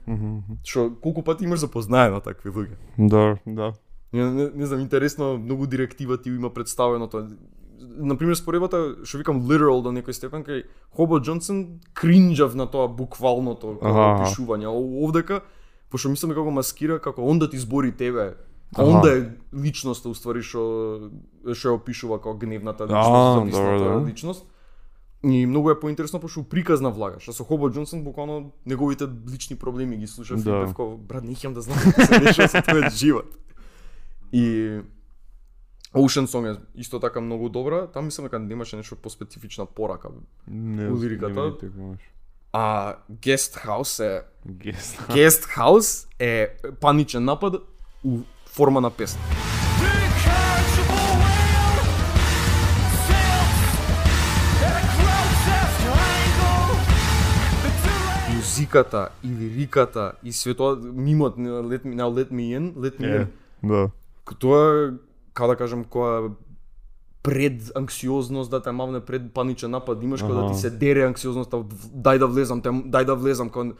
Што 0.63 0.91
колку 1.01 1.23
пати 1.23 1.45
имаш 1.45 1.59
запознаено 1.59 2.19
такви 2.19 2.51
луѓе. 2.51 2.75
Да, 2.97 3.37
да. 3.45 3.73
Не, 4.13 4.31
не, 4.31 4.49
не 4.55 4.65
знам, 4.65 4.79
интересно, 4.79 5.37
многу 5.37 5.67
директива 5.67 6.17
ти 6.17 6.29
има 6.29 6.49
представено 6.49 7.07
тоа. 7.07 7.27
Например, 7.97 8.35
споредбата, 8.35 9.03
што 9.03 9.17
викам 9.17 9.41
literal 9.43 9.83
до 9.83 9.91
некој 9.91 10.15
степен, 10.15 10.43
кај 10.43 10.63
Хобо 10.95 11.19
Джонсон 11.19 11.79
кринџав 11.93 12.55
на 12.55 12.67
тоа 12.67 12.87
буквалното 12.87 13.79
како 13.81 13.99
Аха. 13.99 14.23
опишување. 14.23 14.67
А 14.67 14.73
овдека, 14.73 15.41
пошто 15.93 16.09
мислам 16.09 16.33
дека 16.33 16.41
го 16.41 16.51
маскира 16.51 16.97
како 16.99 17.21
он 17.21 17.39
да 17.39 17.45
ти 17.49 17.57
збори 17.61 17.91
тебе, 17.93 18.33
а 18.75 18.83
он 18.83 19.01
да 19.01 19.13
е 19.13 19.29
личноста 19.53 20.09
уствари 20.09 20.41
што 20.41 21.11
што 21.53 21.69
ја 21.69 21.77
опишува 21.77 22.17
како 22.17 22.33
гневната 22.33 22.89
личност, 22.89 24.07
личност. 24.09 24.49
И 25.23 25.45
многу 25.45 25.69
е 25.71 25.79
поинтересно 25.79 26.19
пошто 26.19 26.43
приказна 26.43 26.89
влага, 26.91 27.19
што 27.19 27.31
со 27.31 27.45
Хобо 27.45 27.69
Джонсон 27.69 28.03
буквално 28.03 28.51
неговите 28.65 29.07
лични 29.31 29.55
проблеми 29.55 29.97
ги 29.97 30.07
слушав 30.07 30.43
Да. 30.43 30.49
и 30.49 30.65
певко, 30.65 30.97
брат, 30.97 31.23
не 31.23 31.31
ќе 31.31 31.53
да 31.53 31.61
знам 31.61 31.77
какво 31.79 32.01
се 32.01 32.19
дешава 32.19 32.49
со 32.49 32.57
твојот 32.59 32.91
живот. 32.91 33.29
И 34.33 34.81
Ocean 35.93 36.25
Song 36.25 36.49
е 36.51 36.59
исто 36.75 36.99
така 36.99 37.21
многу 37.21 37.49
добра, 37.49 37.87
таму 37.87 38.05
мислам 38.05 38.25
дека 38.25 38.39
немаше 38.39 38.75
нешто 38.75 38.95
поспецифична 38.95 39.65
порака. 39.65 40.09
Не, 40.47 40.89
У 40.89 40.97
лириката? 40.97 41.43
не 41.45 41.57
текнуваш. 41.57 42.01
А 42.55 42.95
Guest 43.11 43.65
House 43.65 44.03
е 44.03 44.21
Гест. 44.47 44.97
Guest 45.09 45.57
House 45.57 46.07
е 46.19 46.47
паничен 46.81 47.23
напад 47.23 47.55
у 48.03 48.19
форма 48.45 48.81
на 48.81 48.89
песна. 48.89 49.21
Музиката 58.35 59.09
и 59.23 59.27
лириката 59.27 60.11
и 60.23 60.31
све 60.33 60.53
тоа 60.53 60.75
мимот 60.75 61.37
на 61.37 61.49
Let 61.49 61.81
Me 61.85 61.95
Now 61.95 62.13
Let 62.13 62.29
Me 62.29 62.53
In, 62.53 62.73
Let 62.73 62.99
Me 62.99 63.07
In. 63.17 63.27
да. 63.63 63.89
Тоа 64.39 64.93
како 65.33 65.47
да 65.47 65.55
кажам, 65.55 65.85
која 65.85 66.29
пред 67.23 67.71
анксиозност 67.75 68.51
да 68.51 68.61
те 68.61 68.71
мавне 68.71 68.99
пред 68.99 69.33
паничен 69.33 69.71
напад, 69.71 70.03
имаш 70.03 70.21
кога 70.21 70.33
да 70.33 70.51
ти 70.51 70.59
се 70.59 70.69
дере 70.69 71.05
анксиозноста, 71.07 71.57
дај 71.95 72.17
да 72.19 72.27
влезам, 72.27 72.61
те, 72.61 72.69
дај 72.69 73.05
да 73.05 73.15
влезам, 73.15 73.49
кога 73.49 73.71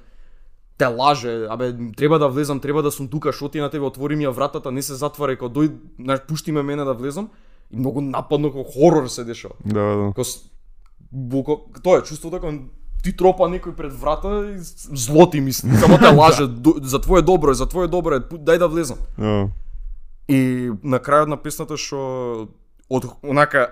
те 0.78 0.86
лаже, 0.86 1.48
абе 1.50 1.76
треба 1.98 2.20
да 2.20 2.28
влезам, 2.28 2.60
треба 2.60 2.82
да 2.82 2.92
сум 2.92 3.08
тука, 3.08 3.34
што 3.34 3.50
ти 3.50 3.60
на 3.60 3.70
тебе 3.70 3.86
отвори 3.86 4.16
ми 4.16 4.26
ја 4.26 4.32
вратата, 4.32 4.72
не 4.72 4.82
се 4.82 4.94
затварај, 4.94 5.38
кога 5.38 5.54
дој, 5.54 5.72
знаеш, 6.00 6.22
пушти 6.28 6.52
ме 6.52 6.64
мене 6.64 6.84
да 6.84 6.94
влезам 6.94 7.30
и 7.72 7.78
многу 7.78 8.02
нападно 8.02 8.52
како 8.52 8.64
хорор 8.64 9.08
се 9.08 9.24
дешава. 9.24 9.54
Да, 9.66 9.84
да. 9.84 10.12
Кога 10.16 10.24
с- 10.24 10.50
буко, 11.12 11.68
тоа 11.84 12.00
е 12.00 12.04
чувството 12.04 12.40
кога 12.40 12.58
ти 13.04 13.12
тропа 13.12 13.44
некој 13.52 13.76
пред 13.76 13.94
врата 13.94 14.56
и 14.56 14.58
зло 14.96 15.30
ти 15.30 15.42
мисли, 15.42 15.76
само 15.84 15.98
те 15.98 16.16
лаже, 16.16 16.48
до, 16.48 16.74
за 16.82 17.00
твое 17.02 17.22
добро 17.22 17.52
е, 17.52 17.54
за 17.54 17.66
твое 17.66 17.88
добро 17.88 18.16
е, 18.16 18.20
дај 18.20 18.58
да 18.58 18.68
влезам. 18.68 18.98
Да. 19.20 19.50
И 20.32 20.72
на 20.84 21.00
крајот 21.04 21.28
на 21.28 21.38
песната 21.38 21.78
што 21.78 22.48
од 22.94 23.06
онака 23.24 23.68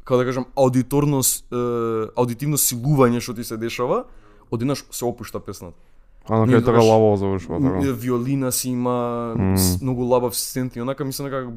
како 0.00 0.16
да 0.16 0.24
кажам 0.24 0.46
аудиторно 0.56 1.18
е, 1.20 1.56
аудитивно 2.16 2.56
силување 2.56 3.20
што 3.20 3.34
ти 3.34 3.44
се 3.44 3.56
дешава, 3.56 4.04
одеднаш 4.50 4.84
се 4.90 5.04
опушта 5.04 5.40
песната. 5.40 5.76
А 6.24 6.38
на 6.38 6.46
крај 6.48 6.64
така 6.64 6.80
лаво 6.80 7.16
завршува 7.16 7.58
така. 7.58 7.92
Виолина 7.94 8.52
си 8.52 8.70
има 8.70 8.94
с- 9.56 9.80
многу 9.80 10.04
лабав 10.04 10.36
сцент 10.36 10.76
и 10.76 10.80
онака 10.80 11.04
мислам 11.04 11.26
дека 11.26 11.50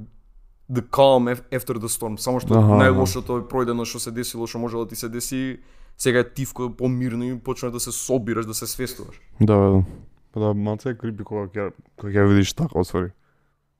the 0.72 0.82
calm 0.84 1.28
af- 1.28 1.44
after 1.52 1.76
the 1.76 1.88
storm, 1.90 2.18
само 2.18 2.40
што 2.40 2.54
Аха, 2.54 2.72
најлошото 2.74 3.38
е 3.38 3.44
пројдено 3.44 3.86
што 3.86 4.00
се 4.00 4.12
десило, 4.12 4.48
што 4.48 4.60
може 4.60 4.78
да 4.78 4.88
ти 4.88 4.96
се 4.96 5.10
деси, 5.10 5.60
сега 5.98 6.20
е 6.20 6.24
тивко 6.26 6.70
помирно 6.72 7.24
и 7.26 7.40
почнеш 7.40 7.72
да 7.72 7.80
се 7.80 7.92
собираш, 7.92 8.46
да 8.46 8.54
се 8.54 8.68
свестуваш. 8.68 9.20
Да, 9.42 9.56
да. 9.56 9.84
Па 10.32 10.40
да, 10.40 10.54
малце 10.54 10.90
е 10.90 10.96
крипи 10.96 11.24
кога 11.24 11.48
ќе 11.48 11.72
кога 11.98 12.12
ќе 12.14 12.28
видиш 12.28 12.54
така 12.54 12.80
освари. 12.80 13.12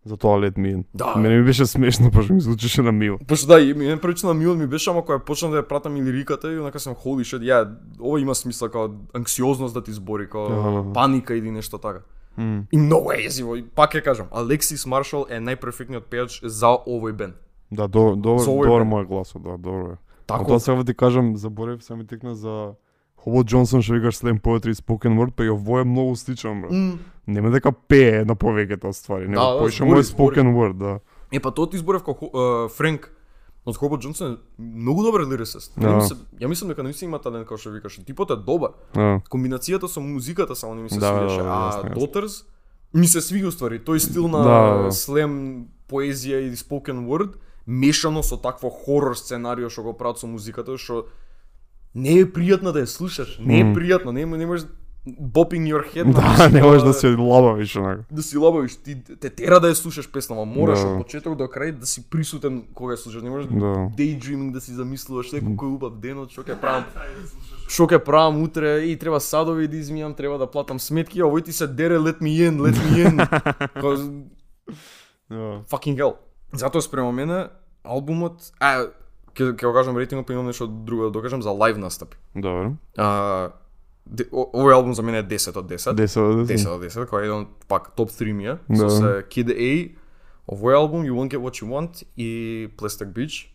За 0.06 0.18
тоа 0.18 0.40
лет 0.40 0.58
ми. 0.58 0.84
Да. 0.94 1.16
Мене 1.16 1.38
ми 1.38 1.44
беше 1.44 1.66
смешно, 1.66 2.12
пошто 2.12 2.34
ми 2.34 2.42
звучеше 2.42 2.82
на 2.82 2.92
мило. 2.92 3.18
Пошто 3.28 3.48
да, 3.48 3.62
и 3.62 3.74
мене 3.74 3.98
првично 3.98 4.30
на 4.30 4.34
милот 4.34 4.58
ми 4.58 4.68
беше, 4.68 4.90
ама 4.90 5.02
кога 5.02 5.20
почнав 5.20 5.52
да 5.52 5.62
ја 5.62 5.68
пратам 5.68 5.98
и 5.98 6.04
лириката 6.04 6.54
и 6.54 6.60
онака 6.60 6.80
сам 6.80 6.96
holy 6.96 7.22
shit, 7.22 7.42
ја, 7.42 7.70
ова 8.00 8.20
има 8.20 8.36
смисла 8.36 8.70
како 8.70 8.90
анксиозност 9.14 9.74
да 9.74 9.84
ти 9.84 9.92
збори, 9.92 10.26
како 10.26 10.46
Аха. 10.46 10.94
паника 10.94 11.36
или 11.36 11.52
нешто 11.52 11.78
така. 11.78 12.00
М. 12.38 12.64
И 12.72 12.78
многу 12.78 13.12
е 13.12 13.26
езиво, 13.26 13.56
и 13.56 13.62
пак 13.66 13.94
ќе 13.94 14.04
кажам, 14.04 14.28
Алексис 14.32 14.86
Маршал 14.86 15.26
е 15.30 15.38
најперфектниот 15.40 16.10
пејач 16.10 16.40
за 16.48 16.68
овој 16.88 17.12
бенд. 17.12 17.34
Да, 17.72 17.88
до, 17.88 18.16
до, 18.16 18.38
За 18.38 18.50
овој 18.50 18.66
добар 18.66 18.82
бенд. 18.82 18.94
мој 18.94 19.06
глас, 19.08 19.34
да, 19.36 19.58
добро 19.58 19.92
е. 19.92 19.96
Тако, 20.28 20.46
тоа 20.46 20.60
сега 20.60 20.84
ти 20.84 20.94
кажам, 20.94 21.38
заборев, 21.38 21.84
се 21.84 21.96
ми 21.96 22.08
текна 22.08 22.36
за 22.36 22.74
Хобо 23.22 23.44
Джонсон 23.44 23.82
што 23.82 23.94
викаш 23.94 24.18
slam 24.18 24.40
poetry 24.40 24.70
и 24.70 24.76
spoken 24.76 25.14
word, 25.14 25.32
па 25.32 25.46
и 25.46 25.50
ово 25.50 25.80
е 25.80 25.84
многу 25.84 26.16
слично, 26.16 26.56
бро. 26.56 26.70
М, 26.70 27.00
Нема 27.28 27.52
дека 27.52 27.72
пее 27.72 28.26
на 28.26 28.36
повеќето 28.36 28.92
ствари, 28.92 29.28
него 29.28 29.38
Да, 29.38 29.54
да, 29.54 29.60
поише 29.60 29.78
збори, 29.78 29.90
мој 29.92 30.02
збори. 30.02 30.36
spoken 30.36 30.48
word, 30.52 30.74
да. 30.76 31.00
Е, 31.32 31.40
па 31.40 31.52
тоа 31.52 31.70
ти 31.70 31.78
изборев 31.78 32.02
како 32.02 32.26
uh, 32.26 32.68
Френк 32.68 33.12
од 33.64 33.78
Хобо 33.78 33.98
Джонсон 33.98 34.28
е 34.28 34.38
многу 34.58 35.04
добар 35.04 35.22
лирисист. 35.22 35.74
Да. 35.78 35.88
Ја, 35.88 35.96
мислам, 35.98 36.18
ја 36.36 36.48
мислам 36.48 36.70
дека 36.70 36.84
наистина 36.84 37.10
има 37.10 37.20
талент 37.20 37.46
како 37.46 37.58
што 37.58 37.70
викаш. 37.70 38.02
Типот 38.02 38.32
е 38.32 38.36
добар. 38.38 38.74
Да. 38.94 39.22
Комбинацијата 39.30 39.86
со 39.86 40.02
музиката 40.02 40.56
само 40.56 40.76
не 40.76 40.82
ми 40.82 40.90
се 40.90 40.98
Да, 40.98 41.14
свиеше. 41.14 41.38
да, 41.38 41.44
да, 41.44 41.50
а 41.52 41.72
јасно. 41.72 41.94
Daughters 41.94 42.44
ми 42.94 43.08
се 43.08 43.22
свига 43.22 43.48
уствари. 43.48 43.80
Тој 43.80 43.98
стил 44.00 44.28
на 44.28 44.38
Да, 44.40 44.58
да. 44.80 44.92
слем 44.92 45.68
поезија 45.88 46.42
и 46.42 46.56
spoken 46.58 47.06
word 47.06 47.38
мешано 47.68 48.24
со 48.24 48.36
такво 48.36 48.70
хорор 48.70 49.14
сценарио 49.14 49.70
што 49.70 49.84
го 49.84 49.94
прават 49.94 50.18
со 50.18 50.28
музиката 50.28 50.74
што 50.76 51.06
не 51.96 52.20
е 52.20 52.26
пријатно 52.26 52.72
да 52.72 52.80
ја 52.80 52.86
слушаш. 52.88 53.40
Не 53.40 53.60
е 53.62 53.66
пријатно, 53.66 54.12
не, 54.12 54.26
не 54.28 54.46
можеш 54.46 54.66
bopping 55.08 55.66
your 55.66 55.82
head. 55.84 56.06
Да, 56.38 56.50
не 56.50 56.62
можеш 56.62 56.84
да 56.84 56.94
се 56.94 57.08
лабавиш 57.10 57.76
онака. 57.76 58.04
да 58.12 58.24
си 58.24 58.38
лабавиш, 58.38 58.76
ти 58.76 58.96
те 59.16 59.30
тера 59.30 59.60
да 59.60 59.68
ја 59.68 59.74
слушаш 59.74 60.12
песна, 60.12 60.36
ама 60.36 60.46
мораш 60.46 60.80
Да. 60.80 60.88
од 60.88 60.98
почеток 60.98 61.36
до 61.36 61.44
крај 61.46 61.72
да 61.72 61.86
си 61.86 62.04
присутен 62.04 62.64
кога 62.74 62.94
ја 62.94 62.98
слушаш. 62.98 63.24
Не 63.24 63.30
можеш 63.30 63.50
Да. 63.50 63.90
daydreaming 63.92 64.52
да 64.52 64.62
си 64.62 64.72
замислуваш 64.72 65.32
некој 65.32 65.56
кој 65.56 65.76
убав 65.76 66.00
денот, 66.00 66.32
што 66.32 66.44
ќе 66.44 66.56
правам. 66.56 66.84
Што 67.68 67.88
ќе 67.88 68.00
правам 68.00 68.44
утре 68.44 68.86
и 68.86 68.96
треба 68.96 69.20
садови 69.20 69.68
да 69.68 69.76
измијам, 69.76 70.16
треба 70.16 70.38
да 70.38 70.46
платам 70.46 70.80
сметки, 70.80 71.20
а 71.20 71.26
овој 71.26 71.44
ти 71.44 71.52
се 71.52 71.68
дере 71.68 71.98
let 71.98 72.20
me 72.20 72.38
in, 72.40 72.60
let 72.60 72.78
me 72.78 73.02
in. 73.02 73.16
Као, 73.82 73.98
Да. 75.30 75.64
fucking 75.66 75.96
hell. 75.98 76.16
Затоа 76.54 76.82
спрема 76.82 77.12
мене 77.12 77.48
албумот, 77.84 78.52
а 78.60 78.86
ќе 79.34 79.54
ќе 79.54 79.64
го 79.64 79.74
кажам 79.74 79.96
рейтингот, 79.96 80.26
па 80.26 80.34
имам 80.34 80.46
нешто 80.46 80.68
друго 80.68 81.04
да 81.04 81.12
докажам 81.12 81.42
за 81.42 81.52
лайв 81.52 81.78
настапи. 81.78 82.18
Добро. 82.36 82.74
А, 82.98 83.50
де, 84.06 84.26
о- 84.32 84.50
овој 84.54 84.74
албум 84.74 84.94
за 84.94 85.02
мене 85.02 85.20
е 85.20 85.24
10 85.26 85.56
од 85.56 85.66
10. 85.68 85.94
10 85.94 86.20
од 86.20 86.36
10 86.42 86.58
10. 86.58 86.68
од 86.70 86.82
10, 86.82 87.06
кој 87.06 87.22
е 87.22 87.26
еден 87.26 87.48
пак 87.68 87.96
топ 87.96 88.10
3 88.10 88.34
ми 88.34 88.46
е. 88.46 88.58
Да. 88.70 88.76
Со 88.78 88.90
се 88.92 89.24
Kid 89.26 89.50
A, 89.50 89.72
овој 90.48 90.76
албум 90.76 91.04
You 91.04 91.14
Won't 91.14 91.30
Get 91.30 91.40
What 91.40 91.58
You 91.58 91.68
Want 91.68 92.04
и 92.18 92.30
Plastic 92.76 93.08
Beach. 93.10 93.48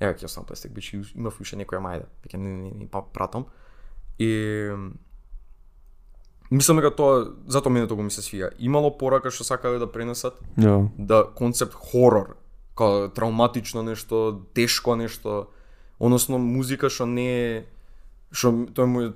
Ева 0.00 0.14
ќе 0.14 0.24
оставам 0.24 0.46
Plastic 0.46 0.70
Beach, 0.70 0.94
имав 1.14 1.40
уште 1.40 1.56
некоја 1.56 1.80
мајда, 1.80 2.06
веќе 2.22 2.36
не, 2.36 2.50
не, 2.52 2.70
не, 2.72 2.86
па 2.86 3.02
пратам. 3.04 3.44
И 4.18 4.70
мислам 6.50 6.76
дека 6.76 6.90
тоа 6.90 7.18
затоа 7.46 7.70
мене 7.70 7.86
тоа 7.86 8.02
ми 8.02 8.10
се 8.10 8.22
свија. 8.22 8.50
Имало 8.60 8.90
порака 8.92 9.30
што 9.30 9.44
сакале 9.44 9.78
да 9.78 9.86
пренесат, 9.86 10.34
Да. 10.56 10.88
да 10.98 11.24
концепт 11.34 11.74
хорор, 11.74 12.36
као 12.80 13.08
травматично 13.12 13.84
нешто, 13.84 14.40
тешко 14.56 14.96
нешто, 14.96 15.50
односно 16.00 16.40
музика 16.40 16.88
што 16.88 17.04
не 17.06 17.28
е 17.28 17.52
што 18.32 18.52
тој 18.72 18.88
мој 18.88 19.12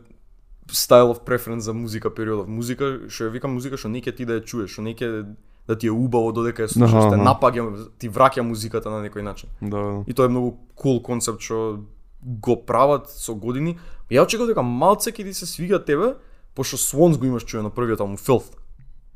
style 0.69 1.12
of 1.12 1.25
preference 1.25 1.65
за 1.65 1.73
музика 1.73 2.11
периодов. 2.11 2.49
Музика, 2.49 3.09
што 3.09 3.29
ја 3.29 3.33
викам 3.33 3.57
музика 3.57 3.81
што 3.81 3.89
не 3.89 4.05
ќе 4.05 4.17
ти 4.17 4.29
да 4.29 4.41
ја 4.41 4.45
чуеш, 4.45 4.77
што 4.77 4.85
не 4.85 4.95
ќе 4.95 5.37
да 5.69 5.79
ти 5.79 5.89
е 5.89 5.95
убаво 5.97 6.33
додека 6.33 6.65
ја 6.65 6.73
слушаш, 6.73 7.09
те 7.12 7.17
напаѓа, 7.21 7.89
ти 7.99 8.11
враќа 8.12 8.45
музиката 8.45 8.93
на 8.93 9.01
некој 9.05 9.25
начин. 9.25 9.49
Да, 9.61 9.81
да. 9.81 10.05
И 10.07 10.12
тоа 10.12 10.29
е 10.29 10.35
многу 10.35 10.59
кул 10.77 10.99
cool 10.99 11.03
концепт 11.03 11.41
што 11.41 11.85
го 12.21 12.57
прават 12.57 13.09
со 13.09 13.35
години. 13.35 13.79
Ја 14.11 14.25
очекував 14.25 14.53
дека 14.53 14.65
малце 14.65 15.12
ќе 15.12 15.25
ти 15.25 15.33
се 15.33 15.47
свига 15.47 15.81
тебе, 15.81 16.15
пошто 16.55 16.77
Swans 16.77 17.17
го 17.17 17.27
имаш 17.27 17.45
чуено 17.45 17.71
првиот 17.71 18.01
албум 18.01 18.17
Filth. 18.17 18.53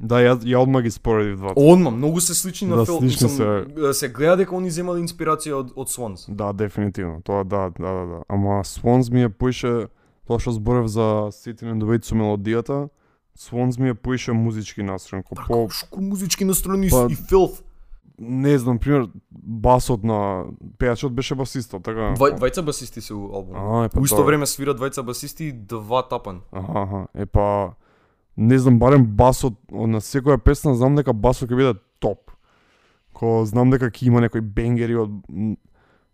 Да, 0.00 0.20
ја, 0.22 0.36
ја 0.46 0.58
одма 0.62 0.82
ги 0.82 0.90
споредив 0.90 1.38
двата. 1.38 1.54
Одма, 1.60 1.90
многу 1.90 2.20
се 2.20 2.34
слични 2.34 2.68
на 2.68 2.76
Да, 2.76 2.86
слични 2.86 3.06
Мислам, 3.06 3.94
се 3.94 4.08
гледа 4.08 4.36
дека 4.36 4.54
они 4.56 4.70
земале 4.70 5.02
инспирација 5.02 5.58
од, 5.58 5.72
од 5.76 5.88
Swans. 5.90 6.28
Да, 6.30 6.52
дефинитивно. 6.52 7.20
Тоа 7.22 7.44
да, 7.44 7.70
да, 7.70 7.92
да, 7.92 8.06
да. 8.06 8.22
Ама 8.28 8.62
Swans 8.64 9.12
ми 9.12 9.22
е 9.22 9.28
поише 9.28 9.88
тоа 10.26 10.38
што 10.38 10.54
зборев 10.54 10.86
за 10.86 11.34
Sitting 11.34 11.74
and 11.74 11.82
Wait 11.82 12.06
со 12.06 12.14
мелодијата. 12.14 12.88
Swans 13.38 13.78
ми 13.80 13.88
е 13.88 13.94
поише 13.94 14.32
музички 14.32 14.82
настроен, 14.82 15.22
ко 15.22 15.34
по 15.34 15.68
шко 15.70 16.00
музички 16.00 16.44
настроени 16.44 16.90
Па- 16.90 17.08
и 17.10 17.16
Filth. 17.16 17.62
не 18.18 18.58
знам, 18.58 18.78
пример 18.78 19.08
басот 19.30 20.04
на 20.04 20.44
пејачот 20.78 21.08
беше 21.08 21.34
басистот, 21.34 21.82
така. 21.82 22.14
Двај, 22.18 22.38
двајца 22.38 22.62
басисти 22.62 23.00
се 23.00 23.14
у 23.14 23.30
албумот. 23.34 23.92
Па 23.92 24.00
У 24.00 24.04
исто 24.04 24.22
време 24.22 24.46
свира 24.46 24.74
двајца 24.74 25.02
басисти 25.02 25.44
и 25.44 25.52
два 25.52 26.02
тапан. 26.02 26.40
Аха, 26.52 26.82
аха. 26.82 27.06
Е 27.14 27.26
па 27.26 27.74
не 28.38 28.56
знам, 28.56 28.78
барем 28.78 29.04
басот 29.06 29.54
на 29.68 30.00
секоја 30.00 30.38
песна 30.38 30.74
знам 30.74 30.94
дека 30.94 31.12
басот 31.12 31.50
ќе 31.50 31.56
биде 31.56 31.74
топ. 31.98 32.30
Ко 33.12 33.44
знам 33.44 33.70
дека 33.70 33.86
ќе 33.86 34.06
има 34.06 34.20
некои 34.20 34.40
бенгери 34.40 34.94
од 34.96 35.10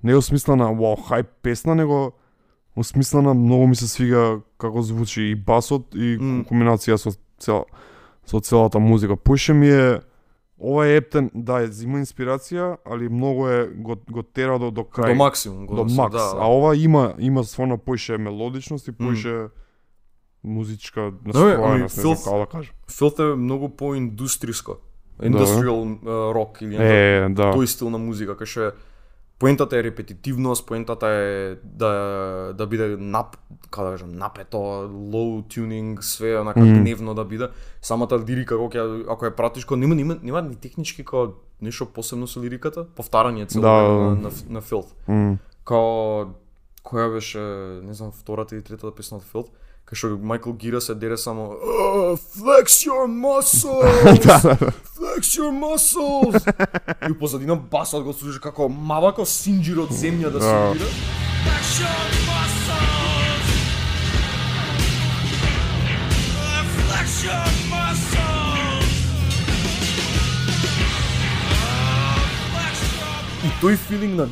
не 0.03 0.15
осмислена 0.15 0.73
вау 0.73 0.97
хајп 0.99 1.27
песна, 1.43 1.75
него 1.75 2.13
осмислена 2.75 3.35
многу 3.35 3.67
ми 3.67 3.77
се 3.77 3.87
свига 3.87 4.23
како 4.59 4.83
звучи 4.83 5.23
и 5.23 5.35
басот 5.37 5.95
и 5.95 6.17
М. 6.17 6.45
комбинација 6.45 6.97
со 6.97 7.13
цел 7.39 7.65
со 8.25 8.41
целата 8.41 8.79
музика. 8.79 9.17
Пуше 9.17 9.53
ми 9.53 9.69
е 9.69 10.01
ова 10.59 10.87
ептен, 10.87 11.31
да, 11.35 11.61
е, 11.61 11.67
зима 11.67 11.99
инспирација, 11.99 12.77
али 12.87 13.09
многу 13.09 13.49
е 13.49 13.67
го, 13.69 13.97
го 14.11 14.23
тера 14.25 14.59
до, 14.59 14.71
до 14.71 14.81
крај. 14.83 15.09
До 15.09 15.15
максимум. 15.17 15.67
Го 15.67 15.75
до 15.77 15.89
се- 15.89 15.97
макс. 15.97 16.13
Да, 16.15 16.33
А 16.39 16.49
ова 16.49 16.77
има 16.77 17.15
има 17.19 17.45
стварно 17.45 17.79
поише 17.79 18.19
мелодичност 18.19 18.89
и 18.89 18.93
поише 18.93 19.47
музичка 20.45 21.01
ами, 21.01 21.13
настроеност, 21.25 21.97
не 21.97 22.03
знам 22.03 22.17
како 22.25 22.39
да 22.39 22.47
кажам. 22.47 22.75
Filth 22.89 23.33
е 23.33 23.37
многу 23.37 23.69
по-индустриско. 23.69 24.77
Industrial 25.21 26.01
uh, 26.03 26.33
rock 26.35 26.63
или 26.63 26.75
некој 26.77 27.27
Е, 27.27 27.29
да. 27.35 27.53
тој 27.55 27.65
стил 27.67 27.91
на 27.91 27.99
музика, 27.99 28.35
кај 28.35 28.45
што 28.47 28.61
е 28.69 28.73
поентата 29.39 29.77
е 29.79 29.83
репетитивност, 29.83 30.67
поентата 30.67 31.07
е 31.07 31.57
да 31.65 32.53
да 32.57 32.67
биде 32.67 32.97
нап, 32.97 33.37
како 33.71 33.85
да 33.85 33.91
кажам, 33.95 34.13
напето, 34.19 34.57
low 34.91 35.43
tuning, 35.47 36.01
све 36.01 36.39
онака 36.39 36.61
Мм. 36.61 36.81
гневно 36.81 37.15
да 37.15 37.25
биде. 37.25 37.49
Самата 37.83 38.19
лирика 38.29 38.57
кога 38.59 38.79
ќе 38.79 39.05
ако 39.09 39.27
ја 39.27 39.31
пратиш, 39.31 39.67
нема 39.71 39.95
нема 39.95 40.19
нема 40.23 40.43
ни 40.43 40.57
технички 40.57 41.05
како 41.05 41.35
нешто 41.61 41.87
посебно 41.87 42.27
со 42.27 42.41
лириката, 42.41 42.85
повтарање 42.85 43.47
цело 43.47 43.63
Да, 43.63 43.75
време 43.83 43.99
да. 43.99 44.05
на, 44.05 44.17
на, 44.23 44.31
на 44.49 44.61
Filth. 44.63 44.91
М, 45.09 45.39
Као 45.65 46.27
која 46.85 47.13
беше, 47.15 47.39
не 47.87 47.95
знам, 47.95 48.13
втората 48.13 48.55
или 48.55 48.63
третата 48.63 48.95
песна 48.95 49.17
од 49.17 49.25
Filth, 49.25 49.49
кај 49.85 49.95
што 50.01 50.19
Майкл 50.23 50.53
Гира 50.53 50.81
се 50.81 50.95
дере 50.95 51.17
само 51.17 51.53
"Uh, 51.61 52.17
flex 52.17 52.87
your 52.89 53.07
muscles 53.25 54.25
flex 54.97 55.23
your 55.39 55.53
muscles 55.53 56.41
и 57.11 57.13
позадина 57.19 57.57
басот 57.57 58.05
го 58.05 58.13
слушаш 58.13 58.39
како 58.41 58.69
мава 58.69 59.13
како 59.13 59.27
синџир 59.29 59.79
од 59.85 59.91
земја 59.93 60.31
да 60.33 60.41
се 60.41 60.55
Да. 60.81 60.89
Flex 61.45 61.65
your 61.85 62.05
muscles. 62.29 63.49
Flex 66.77 67.09
your 67.29 67.47
muscles. 67.69 68.93
Flex 72.53 72.77
your 72.97 73.45
и 73.45 73.51
тој 73.61 73.77
филинг 73.77 74.15
на 74.17 74.27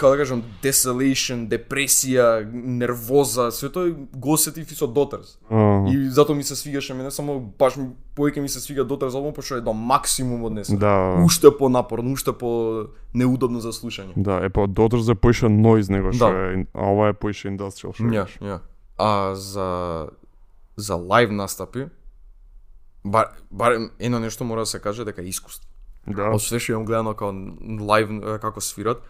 како 0.00 0.10
да 0.10 0.18
кажам 0.18 0.40
desolation, 0.62 1.44
депресија, 1.46 2.40
нервоза, 2.50 3.50
све 3.50 3.68
тоа 3.68 3.90
го 4.14 4.32
осетив 4.32 4.64
и 4.66 4.74
со 4.74 4.86
Daughters. 4.86 5.36
а, 5.50 5.84
И 5.86 6.08
затоа 6.10 6.34
ми 6.34 6.42
се 6.42 6.56
свигаше 6.56 6.94
мене 6.94 7.10
само 7.10 7.40
баш 7.58 7.76
повеќе 8.16 8.40
ми 8.40 8.48
се 8.48 8.60
свига 8.60 8.84
Daughters 8.84 9.14
албум 9.14 9.34
пошто 9.34 9.54
е 9.54 9.60
до 9.60 9.72
максимум 9.72 10.44
однесен. 10.44 10.78
Да. 10.78 11.20
Уште 11.20 11.48
по 11.52 11.68
напорно, 11.68 12.12
уште 12.12 12.32
по 12.32 12.84
неудобно 13.14 13.60
за 13.60 13.72
слушање. 13.72 14.12
Да, 14.16 14.40
е 14.40 14.48
па 14.48 14.60
Daughters 14.62 15.12
е 15.12 15.14
поише 15.14 15.46
noise 15.46 15.90
него 15.90 16.12
што 16.12 16.26
Да. 16.26 16.52
е, 16.52 16.66
а 16.74 16.86
ова 16.86 17.08
е 17.08 17.12
поише 17.12 17.48
industrial 17.48 17.92
што 17.92 18.04
Ја, 18.04 18.26
ја. 18.40 18.58
А 18.98 19.34
за 19.34 20.08
за 20.76 20.94
лайв 20.96 21.30
настапи 21.30 21.86
бар 23.04 23.26
барем 23.50 23.90
едно 23.98 24.18
нешто 24.20 24.44
мора 24.44 24.60
да 24.60 24.66
се 24.66 24.78
каже 24.78 25.04
дека 25.04 25.22
е 25.22 25.28
искуство. 25.28 25.68
Да. 26.06 26.30
Од 26.32 26.40
све 26.40 26.58
што 26.58 26.72
имам 26.72 26.84
гледано 26.84 27.14
како 27.14 27.32
лайв 27.80 28.08
како 28.40 28.60
свират, 28.60 29.00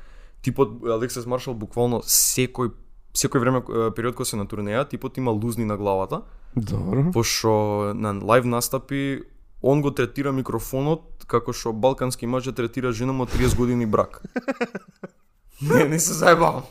типот 0.42 0.84
Алексис 0.84 1.26
Маршал 1.26 1.54
буквално 1.54 2.00
секој 2.04 2.70
секој 3.14 3.38
време 3.40 3.60
период 3.96 4.14
кога 4.14 4.24
се 4.24 4.36
на 4.36 4.46
турнеја, 4.46 4.88
типот 4.88 5.16
има 5.18 5.30
лузни 5.30 5.64
на 5.64 5.76
главата, 5.76 6.22
Добро. 6.56 7.10
пошто 7.12 7.92
на 7.94 8.14
лайв 8.24 8.44
настапи 8.44 9.22
он 9.62 9.82
го 9.82 9.90
третира 9.90 10.32
микрофонот 10.32 11.24
како 11.26 11.52
што 11.52 11.72
балкански 11.72 12.26
маже 12.26 12.52
третира 12.52 12.92
жена 12.92 13.12
му 13.12 13.22
од 13.22 13.30
30 13.34 13.56
години 13.56 13.86
брак. 13.86 14.22
не, 15.62 15.84
не 15.84 15.98
се 16.00 16.12
заебавам. 16.12 16.62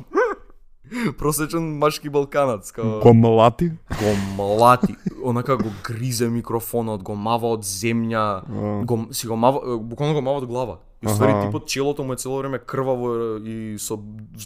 Просечен 1.18 1.78
машки 1.78 2.10
балканац, 2.10 2.72
као 2.72 3.00
Го 3.00 3.14
млати? 3.14 3.70
го 3.70 4.10
млати, 4.36 4.96
онака 5.24 5.58
го 5.58 5.70
гризе 5.84 6.30
микрофонот, 6.30 7.04
го 7.04 7.16
мава 7.16 7.48
од 7.54 7.64
земја, 7.64 8.42
го 8.86 9.14
си 9.14 9.28
го 9.28 9.36
мава, 9.36 9.78
буквално 9.78 10.16
го 10.16 10.22
мава 10.22 10.38
од 10.38 10.46
глава. 10.46 10.78
И 11.02 11.08
ствари 11.10 11.46
типот 11.46 11.68
челото 11.68 12.04
му 12.04 12.14
е 12.14 12.16
цело 12.16 12.38
време 12.38 12.60
крваво 12.60 13.38
и 13.46 13.78
со 13.80 13.98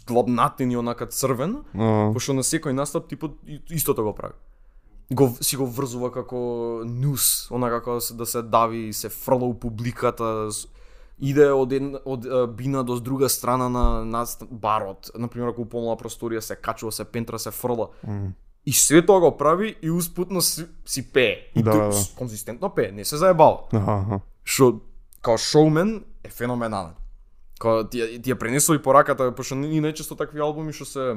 длабнатин 0.07 0.71
и 0.71 0.77
онака 0.77 1.05
црвен, 1.05 1.63
А, 1.73 2.11
пошто 2.13 2.33
на 2.33 2.43
секој 2.43 2.71
настап 2.73 3.07
типот 3.09 3.37
истото 3.69 4.03
го 4.03 4.13
прави. 4.13 4.33
Го 5.11 5.33
си 5.41 5.57
го 5.57 5.65
врзува 5.65 6.11
како 6.11 6.81
нюс, 6.85 7.49
онака 7.51 7.81
како 7.81 7.93
да 7.93 8.01
се, 8.01 8.13
да 8.13 8.25
се 8.25 8.41
дави 8.41 8.87
и 8.87 8.93
се 8.93 9.09
фрла 9.09 9.47
у 9.49 9.53
публиката, 9.59 10.49
иде 11.19 11.49
од 11.51 11.73
една, 11.73 11.99
од 12.05 12.25
бина 12.55 12.83
до 12.83 12.99
друга 12.99 13.29
страна 13.29 13.69
на, 13.69 14.05
на 14.05 14.25
барот, 14.51 15.11
на 15.17 15.27
пример 15.27 15.49
ако 15.49 15.61
уполнала 15.61 15.97
просторија 15.97 16.39
се 16.39 16.55
качува, 16.55 16.91
се 16.91 17.05
пентра, 17.05 17.39
се 17.39 17.51
фрла. 17.51 17.89
И 18.65 18.71
све 18.73 19.05
тоа 19.05 19.19
го 19.19 19.37
прави 19.37 19.75
и 19.81 19.91
успутно 19.91 20.41
си, 20.41 20.65
си 20.85 21.11
пее. 21.11 21.51
И 21.55 21.63
Да, 21.63 21.71
тој 21.71 21.89
да. 21.89 22.15
конзистентно 22.17 22.69
пее, 22.69 22.91
не 22.91 23.05
се 23.05 23.17
заебава. 23.17 23.59
аха, 23.73 23.91
аха. 23.91 24.19
Што 24.45 24.81
као 25.21 25.37
шоумен 25.37 26.03
е 26.23 26.29
феноменален. 26.29 26.93
Као 27.59 27.83
ти, 27.83 27.97
ја- 27.97 28.23
ти 28.23 28.31
ја 28.31 28.35
пренесува 28.35 28.75
и 28.75 28.81
пораката, 28.81 29.31
пошто 29.31 29.55
и 29.55 29.81
најчесто 29.81 30.17
такви 30.17 30.39
албуми 30.39 30.73
што 30.73 30.85
се 30.85 31.15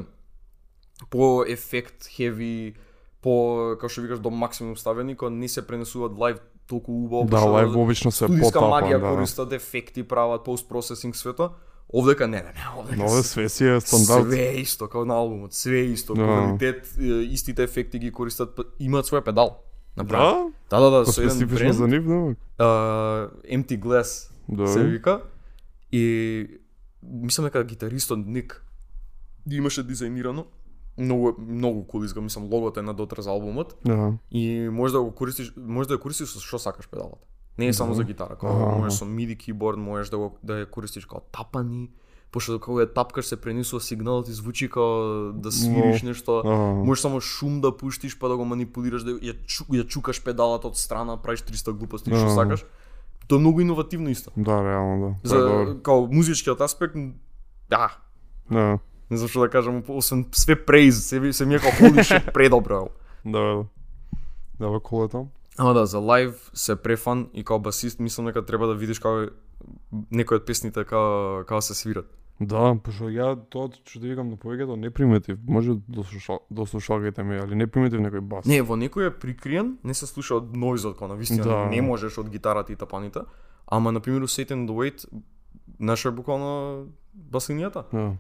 по 1.11 1.45
ефект, 1.45 2.07
хеви, 2.07 2.75
по, 3.23 3.77
како 3.77 3.89
што 3.89 4.01
викаш, 4.01 4.19
до 4.19 4.31
максимум 4.31 4.77
ставени, 4.77 5.17
кога 5.17 5.31
не 5.31 5.49
се 5.49 5.63
пренесуваат 5.63 6.13
лайв 6.15 6.37
толку 6.67 6.93
убаво. 6.95 7.25
Да, 7.25 7.41
лайв 7.41 7.77
обично 7.77 8.11
се 8.11 8.27
потапан, 8.27 8.71
магија 8.73 9.01
да. 9.01 9.09
користат, 9.09 9.53
ефекти 9.53 10.03
прават, 10.03 10.45
постпроцесинг, 10.45 11.17
свето. 11.17 11.51
Овдека 11.89 12.27
не, 12.27 12.37
не, 12.37 12.43
не, 12.45 12.65
овдека 12.77 12.97
Но 12.97 13.05
овде 13.05 13.23
се- 13.23 13.29
све 13.29 13.49
си 13.49 13.65
е 13.67 13.81
стандард. 13.81 14.27
Све 14.27 14.53
исто, 14.57 14.89
како 14.89 15.05
на 15.05 15.15
албумот, 15.15 15.55
све 15.55 15.87
исто, 15.87 16.15
Да. 16.15 16.23
квалитет, 16.23 16.91
истите 17.31 17.63
ефекти 17.63 17.99
ги 17.99 18.11
користат, 18.11 18.57
па- 18.57 18.65
имаат 18.81 19.07
свој 19.07 19.23
педал. 19.23 19.63
Направо. 19.97 20.51
Да? 20.71 20.79
Да, 20.79 20.91
да, 20.91 20.99
да, 20.99 21.07
со 21.07 21.21
еден 21.21 21.31
специфично 21.31 21.73
за 21.73 21.87
бренд, 21.87 22.07
нив, 22.07 22.35
да? 22.59 22.65
uh, 22.65 23.31
Empty 23.47 23.79
Glass 23.79 24.31
Да. 24.49 24.67
се 24.69 24.85
вика. 24.85 25.23
И 25.93 26.47
мислам 27.03 27.45
дека 27.45 27.65
гитаристот 27.65 28.19
Ник 28.19 28.63
имаше 29.51 29.87
дизајнирано 29.87 30.45
многу 30.99 31.33
многу 31.39 31.85
кул 31.85 32.05
изгледа, 32.05 32.25
мислам 32.25 32.45
логото 32.45 32.81
е 32.81 32.83
на 32.83 32.95
дотра 32.95 33.23
за 33.23 33.31
албумот 33.31 33.77
Да. 33.85 34.13
и 34.31 34.69
може 34.73 34.93
да 34.93 35.03
го 35.03 35.11
користиш, 35.13 35.53
може 35.57 35.89
да 35.89 35.95
ја 35.95 36.01
користиш 36.01 36.29
со 36.29 36.41
што 36.41 36.59
сакаш 36.59 36.89
педалата. 36.89 37.27
Не 37.59 37.67
е 37.67 37.73
само 37.73 37.95
за 37.95 38.05
гитара, 38.05 38.29
како 38.31 38.47
Аха. 38.49 38.77
можеш 38.79 38.99
со 38.99 39.05
MIDI 39.05 39.37
keyboard, 39.37 39.77
можеш 39.77 40.09
да 40.11 40.19
го 40.19 40.39
да 40.43 40.53
ја 40.55 40.67
користиш 40.67 41.05
како 41.05 41.21
тапани, 41.33 41.91
пошто 42.33 42.59
кога 42.61 42.83
ја 42.83 42.93
тапкаш 42.93 43.27
се 43.27 43.37
пренесува 43.37 43.81
сигналот 43.81 44.29
и 44.29 44.33
звучи 44.33 44.69
како 44.69 45.33
да 45.35 45.53
свириш 45.53 46.03
нешто. 46.03 46.39
Аха. 46.39 46.75
Можеш 46.83 47.03
само 47.03 47.21
шум 47.21 47.61
да 47.61 47.77
пуштиш 47.77 48.19
па 48.19 48.29
да 48.29 48.37
го 48.37 48.45
манипулираш, 48.45 49.03
да 49.03 49.11
ја, 49.13 49.37
чу, 49.47 49.65
ја 49.67 49.87
чукаш 49.87 50.25
педалата 50.25 50.67
од 50.67 50.77
страна, 50.77 51.17
правиш 51.17 51.41
300 51.43 51.73
глупости 51.73 52.11
што 52.11 52.25
Да. 52.25 52.35
сакаш. 52.35 52.65
Тоа 53.29 53.37
е 53.37 53.41
многу 53.41 53.61
иновативно 53.61 54.09
исто. 54.11 54.31
Да, 54.37 54.65
реално, 54.65 55.19
да. 55.23 55.29
За 55.29 55.41
добро. 55.41 55.83
као 55.83 56.07
музичкиот 56.07 56.61
аспект, 56.61 56.95
да, 57.71 57.97
Да. 58.51 58.79
не 59.11 59.17
знам 59.17 59.29
што 59.29 59.41
да 59.41 59.49
кажам, 59.51 59.83
освен 59.89 60.27
све 60.33 60.57
прейз, 60.57 61.05
се, 61.05 61.33
се 61.33 61.47
ми 61.47 61.55
е 61.55 61.59
како 61.59 61.77
holy 61.77 62.03
shit 62.03 62.33
предобро. 62.33 62.89
Да, 63.25 63.39
да. 63.39 63.65
Да, 64.61 64.71
бе, 64.71 64.79
кол 64.83 65.05
е 65.05 65.09
там. 65.09 65.29
Ама 65.59 65.75
да, 65.75 65.87
за 65.87 65.99
лайв 65.99 66.51
се 66.55 66.77
префан 66.77 67.29
и 67.35 67.45
као 67.45 67.59
басист 67.59 68.01
мислам 68.01 68.27
дека 68.27 68.45
треба 68.47 68.67
да 68.67 68.75
видиш 68.75 68.99
како 68.99 69.31
некои 70.11 70.37
од 70.37 70.47
песните 70.47 70.85
како 70.85 71.43
како 71.47 71.61
се 71.61 71.75
свират. 71.75 72.07
Да, 72.41 72.75
пошто 72.85 73.09
ја 73.09 73.33
тоа 73.49 73.71
што 73.73 74.01
ти 74.01 74.09
викам 74.09 74.29
на 74.29 74.37
повеќето 74.37 74.77
не 74.77 74.91
приметив. 74.91 75.39
Може 75.49 75.75
до 75.89 76.05
слушал, 76.05 76.41
до 76.51 76.67
слушалките 76.67 77.23
ми, 77.23 77.39
али 77.41 77.55
не 77.55 77.67
приметив 77.67 78.01
некој 78.01 78.21
бас. 78.21 78.45
Не, 78.45 78.61
во 78.63 78.77
некој 78.77 79.09
е 79.09 79.11
прикриен, 79.11 79.79
не 79.85 79.95
се 79.95 80.07
слуша 80.07 80.37
од 80.37 80.53
ноизот, 80.57 80.97
кога 80.97 81.09
на 81.09 81.17
вистина 81.17 81.45
Да. 81.45 81.65
не 81.71 81.81
можеш 81.83 82.19
од 82.19 82.29
гитарата 82.29 82.73
и 82.73 82.77
тапаните, 82.77 83.21
ама 83.67 83.93
на 83.93 84.01
пример 84.01 84.23
Satan 84.29 84.67
the 84.69 84.73
Wait 84.77 85.07
наша 85.81 86.13
буквално 86.13 86.87
басинијата. 87.17 87.85
Да. 87.93 88.17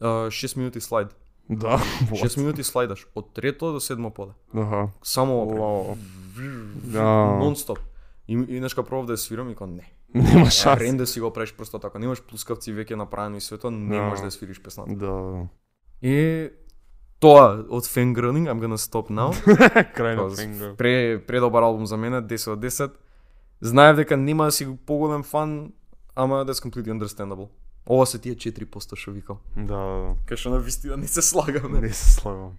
А, 0.00 0.28
6 0.30 0.56
минути 0.56 0.80
слайд. 0.80 1.16
Да, 1.48 1.78
6 2.12 2.38
минути 2.38 2.62
слайдаш 2.64 3.06
од 3.14 3.32
трето 3.32 3.72
до 3.72 3.80
седмо 3.80 4.10
поде. 4.10 4.32
Аха. 4.54 4.88
Само. 5.02 5.46
Вау. 5.48 5.96
Да. 6.84 7.38
Нон-стоп. 7.40 7.78
И, 8.28 8.32
и 8.32 8.60
нешка 8.60 8.82
пробав 8.82 9.06
да 9.06 9.12
ја 9.12 9.16
свирам 9.16 9.50
и 9.50 9.54
кон 9.54 9.74
не. 9.76 9.92
Нема 10.16 10.50
шанс. 10.50 10.80
рен 10.80 10.96
да 10.96 11.06
си 11.06 11.20
го 11.20 11.30
правиш 11.30 11.54
просто 11.54 11.78
така. 11.78 11.98
Немаш 11.98 12.22
плускавци 12.22 12.72
веќе 12.72 12.94
направено 12.94 13.36
и 13.36 13.40
све 13.40 13.58
тоа, 13.58 13.70
не 13.70 13.96
Да. 13.96 14.02
можеш 14.02 14.24
да 14.24 14.30
свириш 14.30 14.60
песната. 14.60 14.94
Да. 14.94 15.48
И 16.02 16.50
тоа 17.20 17.64
од 17.70 17.84
Fangirling, 17.84 18.46
I'm 18.46 18.60
gonna 18.60 18.76
stop 18.78 19.10
now. 19.10 19.32
Крај 19.94 20.14
на 20.16 20.30
фингер. 20.32 20.76
Пре, 20.76 21.18
предобар 21.18 21.62
албум 21.62 21.86
за 21.86 21.96
мене, 21.96 22.16
10 22.18 22.48
од 22.48 22.60
10. 22.60 22.90
Знаев 23.60 23.96
дека 23.96 24.16
нема 24.16 24.44
да 24.44 24.52
си 24.52 24.68
поголем 24.86 25.22
фан, 25.22 25.72
ама 26.14 26.44
that's 26.44 26.60
completely 26.60 26.92
understandable. 26.92 27.48
Ова 27.86 28.06
се 28.06 28.18
тие 28.18 28.34
4% 28.34 28.96
што 28.96 29.10
викал. 29.12 29.38
Да, 29.56 30.14
Кај 30.26 30.36
што 30.36 30.50
на 30.50 30.58
вистина 30.58 30.96
не 30.96 31.06
се 31.06 31.22
слагаме. 31.22 31.80
не 31.80 31.88
се 31.88 32.10
слагам. 32.12 32.58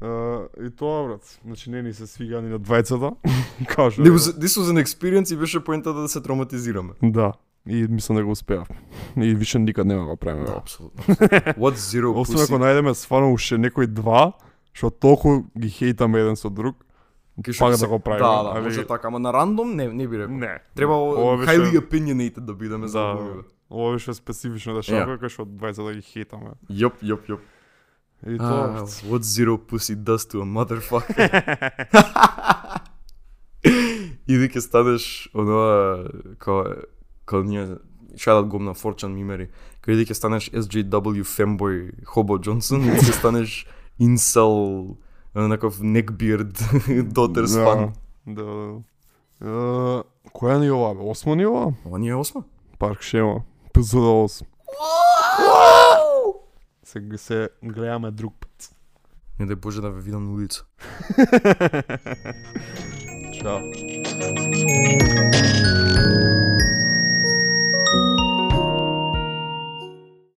Uh, 0.00 0.46
и 0.62 0.70
тоа, 0.70 1.04
брат. 1.04 1.38
Значи, 1.44 1.70
не 1.70 1.82
ни 1.82 1.92
се 1.92 2.06
свига 2.06 2.40
ни 2.40 2.48
на 2.48 2.60
двајцата. 2.60 3.14
Кажа. 3.66 4.02
This 4.02 4.38
this 4.38 4.54
was 4.54 4.70
an 4.70 4.78
experience 4.78 5.34
и 5.34 5.36
беше 5.36 5.60
поентата 5.60 6.00
да 6.00 6.08
се 6.08 6.20
травматизираме. 6.20 6.92
Да. 7.02 7.32
И 7.66 7.86
мислам 7.90 8.16
да 8.16 8.24
го 8.24 8.30
успеав. 8.30 8.68
И 9.16 9.34
више 9.34 9.58
никад 9.58 9.86
нема 9.86 10.02
да 10.02 10.08
го 10.08 10.16
правиме. 10.16 10.44
Да, 10.46 10.52
апсолутно. 10.54 11.02
What 11.04 11.74
zero 11.74 12.06
Освен 12.16 12.36
ако 12.36 12.52
pussy? 12.52 12.58
најдеме 12.58 12.92
стварно 12.92 13.32
уште 13.32 13.58
некои 13.58 13.86
два, 13.86 14.32
што 14.72 14.90
толку 14.90 15.44
ги 15.58 15.68
хейтаме 15.68 16.20
еден 16.20 16.36
со 16.36 16.48
друг, 16.48 16.76
што 17.42 17.58
пак 17.60 17.74
се- 17.74 17.80
да 17.80 17.88
го 17.88 17.98
правиме. 17.98 18.18
Да, 18.20 18.42
да, 18.44 18.50
али- 18.50 18.64
може 18.64 18.86
така, 18.86 19.08
ама 19.08 19.18
на 19.18 19.32
рандом 19.32 19.74
не, 19.74 19.88
не 19.88 20.08
би 20.08 20.18
рекол. 20.18 20.36
Не. 20.36 20.58
Треба 20.74 20.94
беше- 21.36 21.50
highly 21.50 21.78
opinionated 21.80 22.40
да 22.40 22.54
бидеме 22.54 22.86
за 22.88 22.98
Да. 23.00 23.42
Ова 23.70 23.92
беше 23.92 24.14
специфично 24.14 24.74
да 24.74 24.82
шапка, 24.82 25.18
кај 25.18 25.28
што 25.28 25.44
двајца 25.44 25.84
да 25.84 25.92
ги 25.92 26.02
хейтаме. 26.02 26.54
Јоп, 26.70 27.02
јоп, 27.02 27.26
јоп. 27.28 27.40
И 28.26 28.38
тоа, 28.38 28.84
what 29.10 29.22
zero 29.22 29.56
pussy 29.58 29.94
does 29.94 30.24
to 30.26 30.42
a 30.42 30.44
motherfucker. 30.44 31.28
Иди 34.28 34.48
ќе 34.52 34.60
станеш 34.60 35.30
онова 35.34 36.04
као 36.38 36.84
као 37.24 37.42
ние 37.44 37.78
шадат 38.16 38.46
гом 38.48 38.64
на 38.64 38.74
Fortune 38.74 39.14
мимери. 39.14 39.48
Кај 39.80 39.96
иди 39.96 40.10
ќе 40.10 40.18
станеш 40.18 40.50
SJW 40.50 41.24
fanboy 41.24 42.04
Хобо 42.04 42.38
Джонсон 42.38 42.84
и 42.84 42.98
ќе 42.98 43.14
станеш 43.14 43.66
неков 45.34 45.78
neckbeard 45.78 46.58
daughters 47.16 47.54
да, 47.54 47.64
fan. 47.64 47.92
да, 48.26 48.44
да. 48.44 48.82
Uh, 49.38 50.02
која 50.34 50.58
ни 50.58 50.66
е 50.66 50.74
ова? 50.74 50.94
бе? 50.98 51.06
Осмо 51.06 51.34
ни 51.38 51.42
е 51.42 51.48
ова? 51.48 51.72
Ова 51.86 51.98
ни 51.98 52.08
е 52.08 52.14
осма. 52.14 52.42
Парк 52.78 53.02
Шема. 53.02 53.44
Епизода 53.70 54.06
8. 54.06 54.46
Се, 56.88 57.02
се 57.16 57.48
гледаме 57.62 58.10
друг 58.10 58.34
пат. 58.40 58.72
Не 59.36 59.44
дај 59.44 59.60
Боже 59.60 59.84
да 59.84 59.92
ве 59.92 60.00
видам 60.00 60.24
на 60.24 60.32
улица. 60.32 60.64
Чао. 63.36 63.60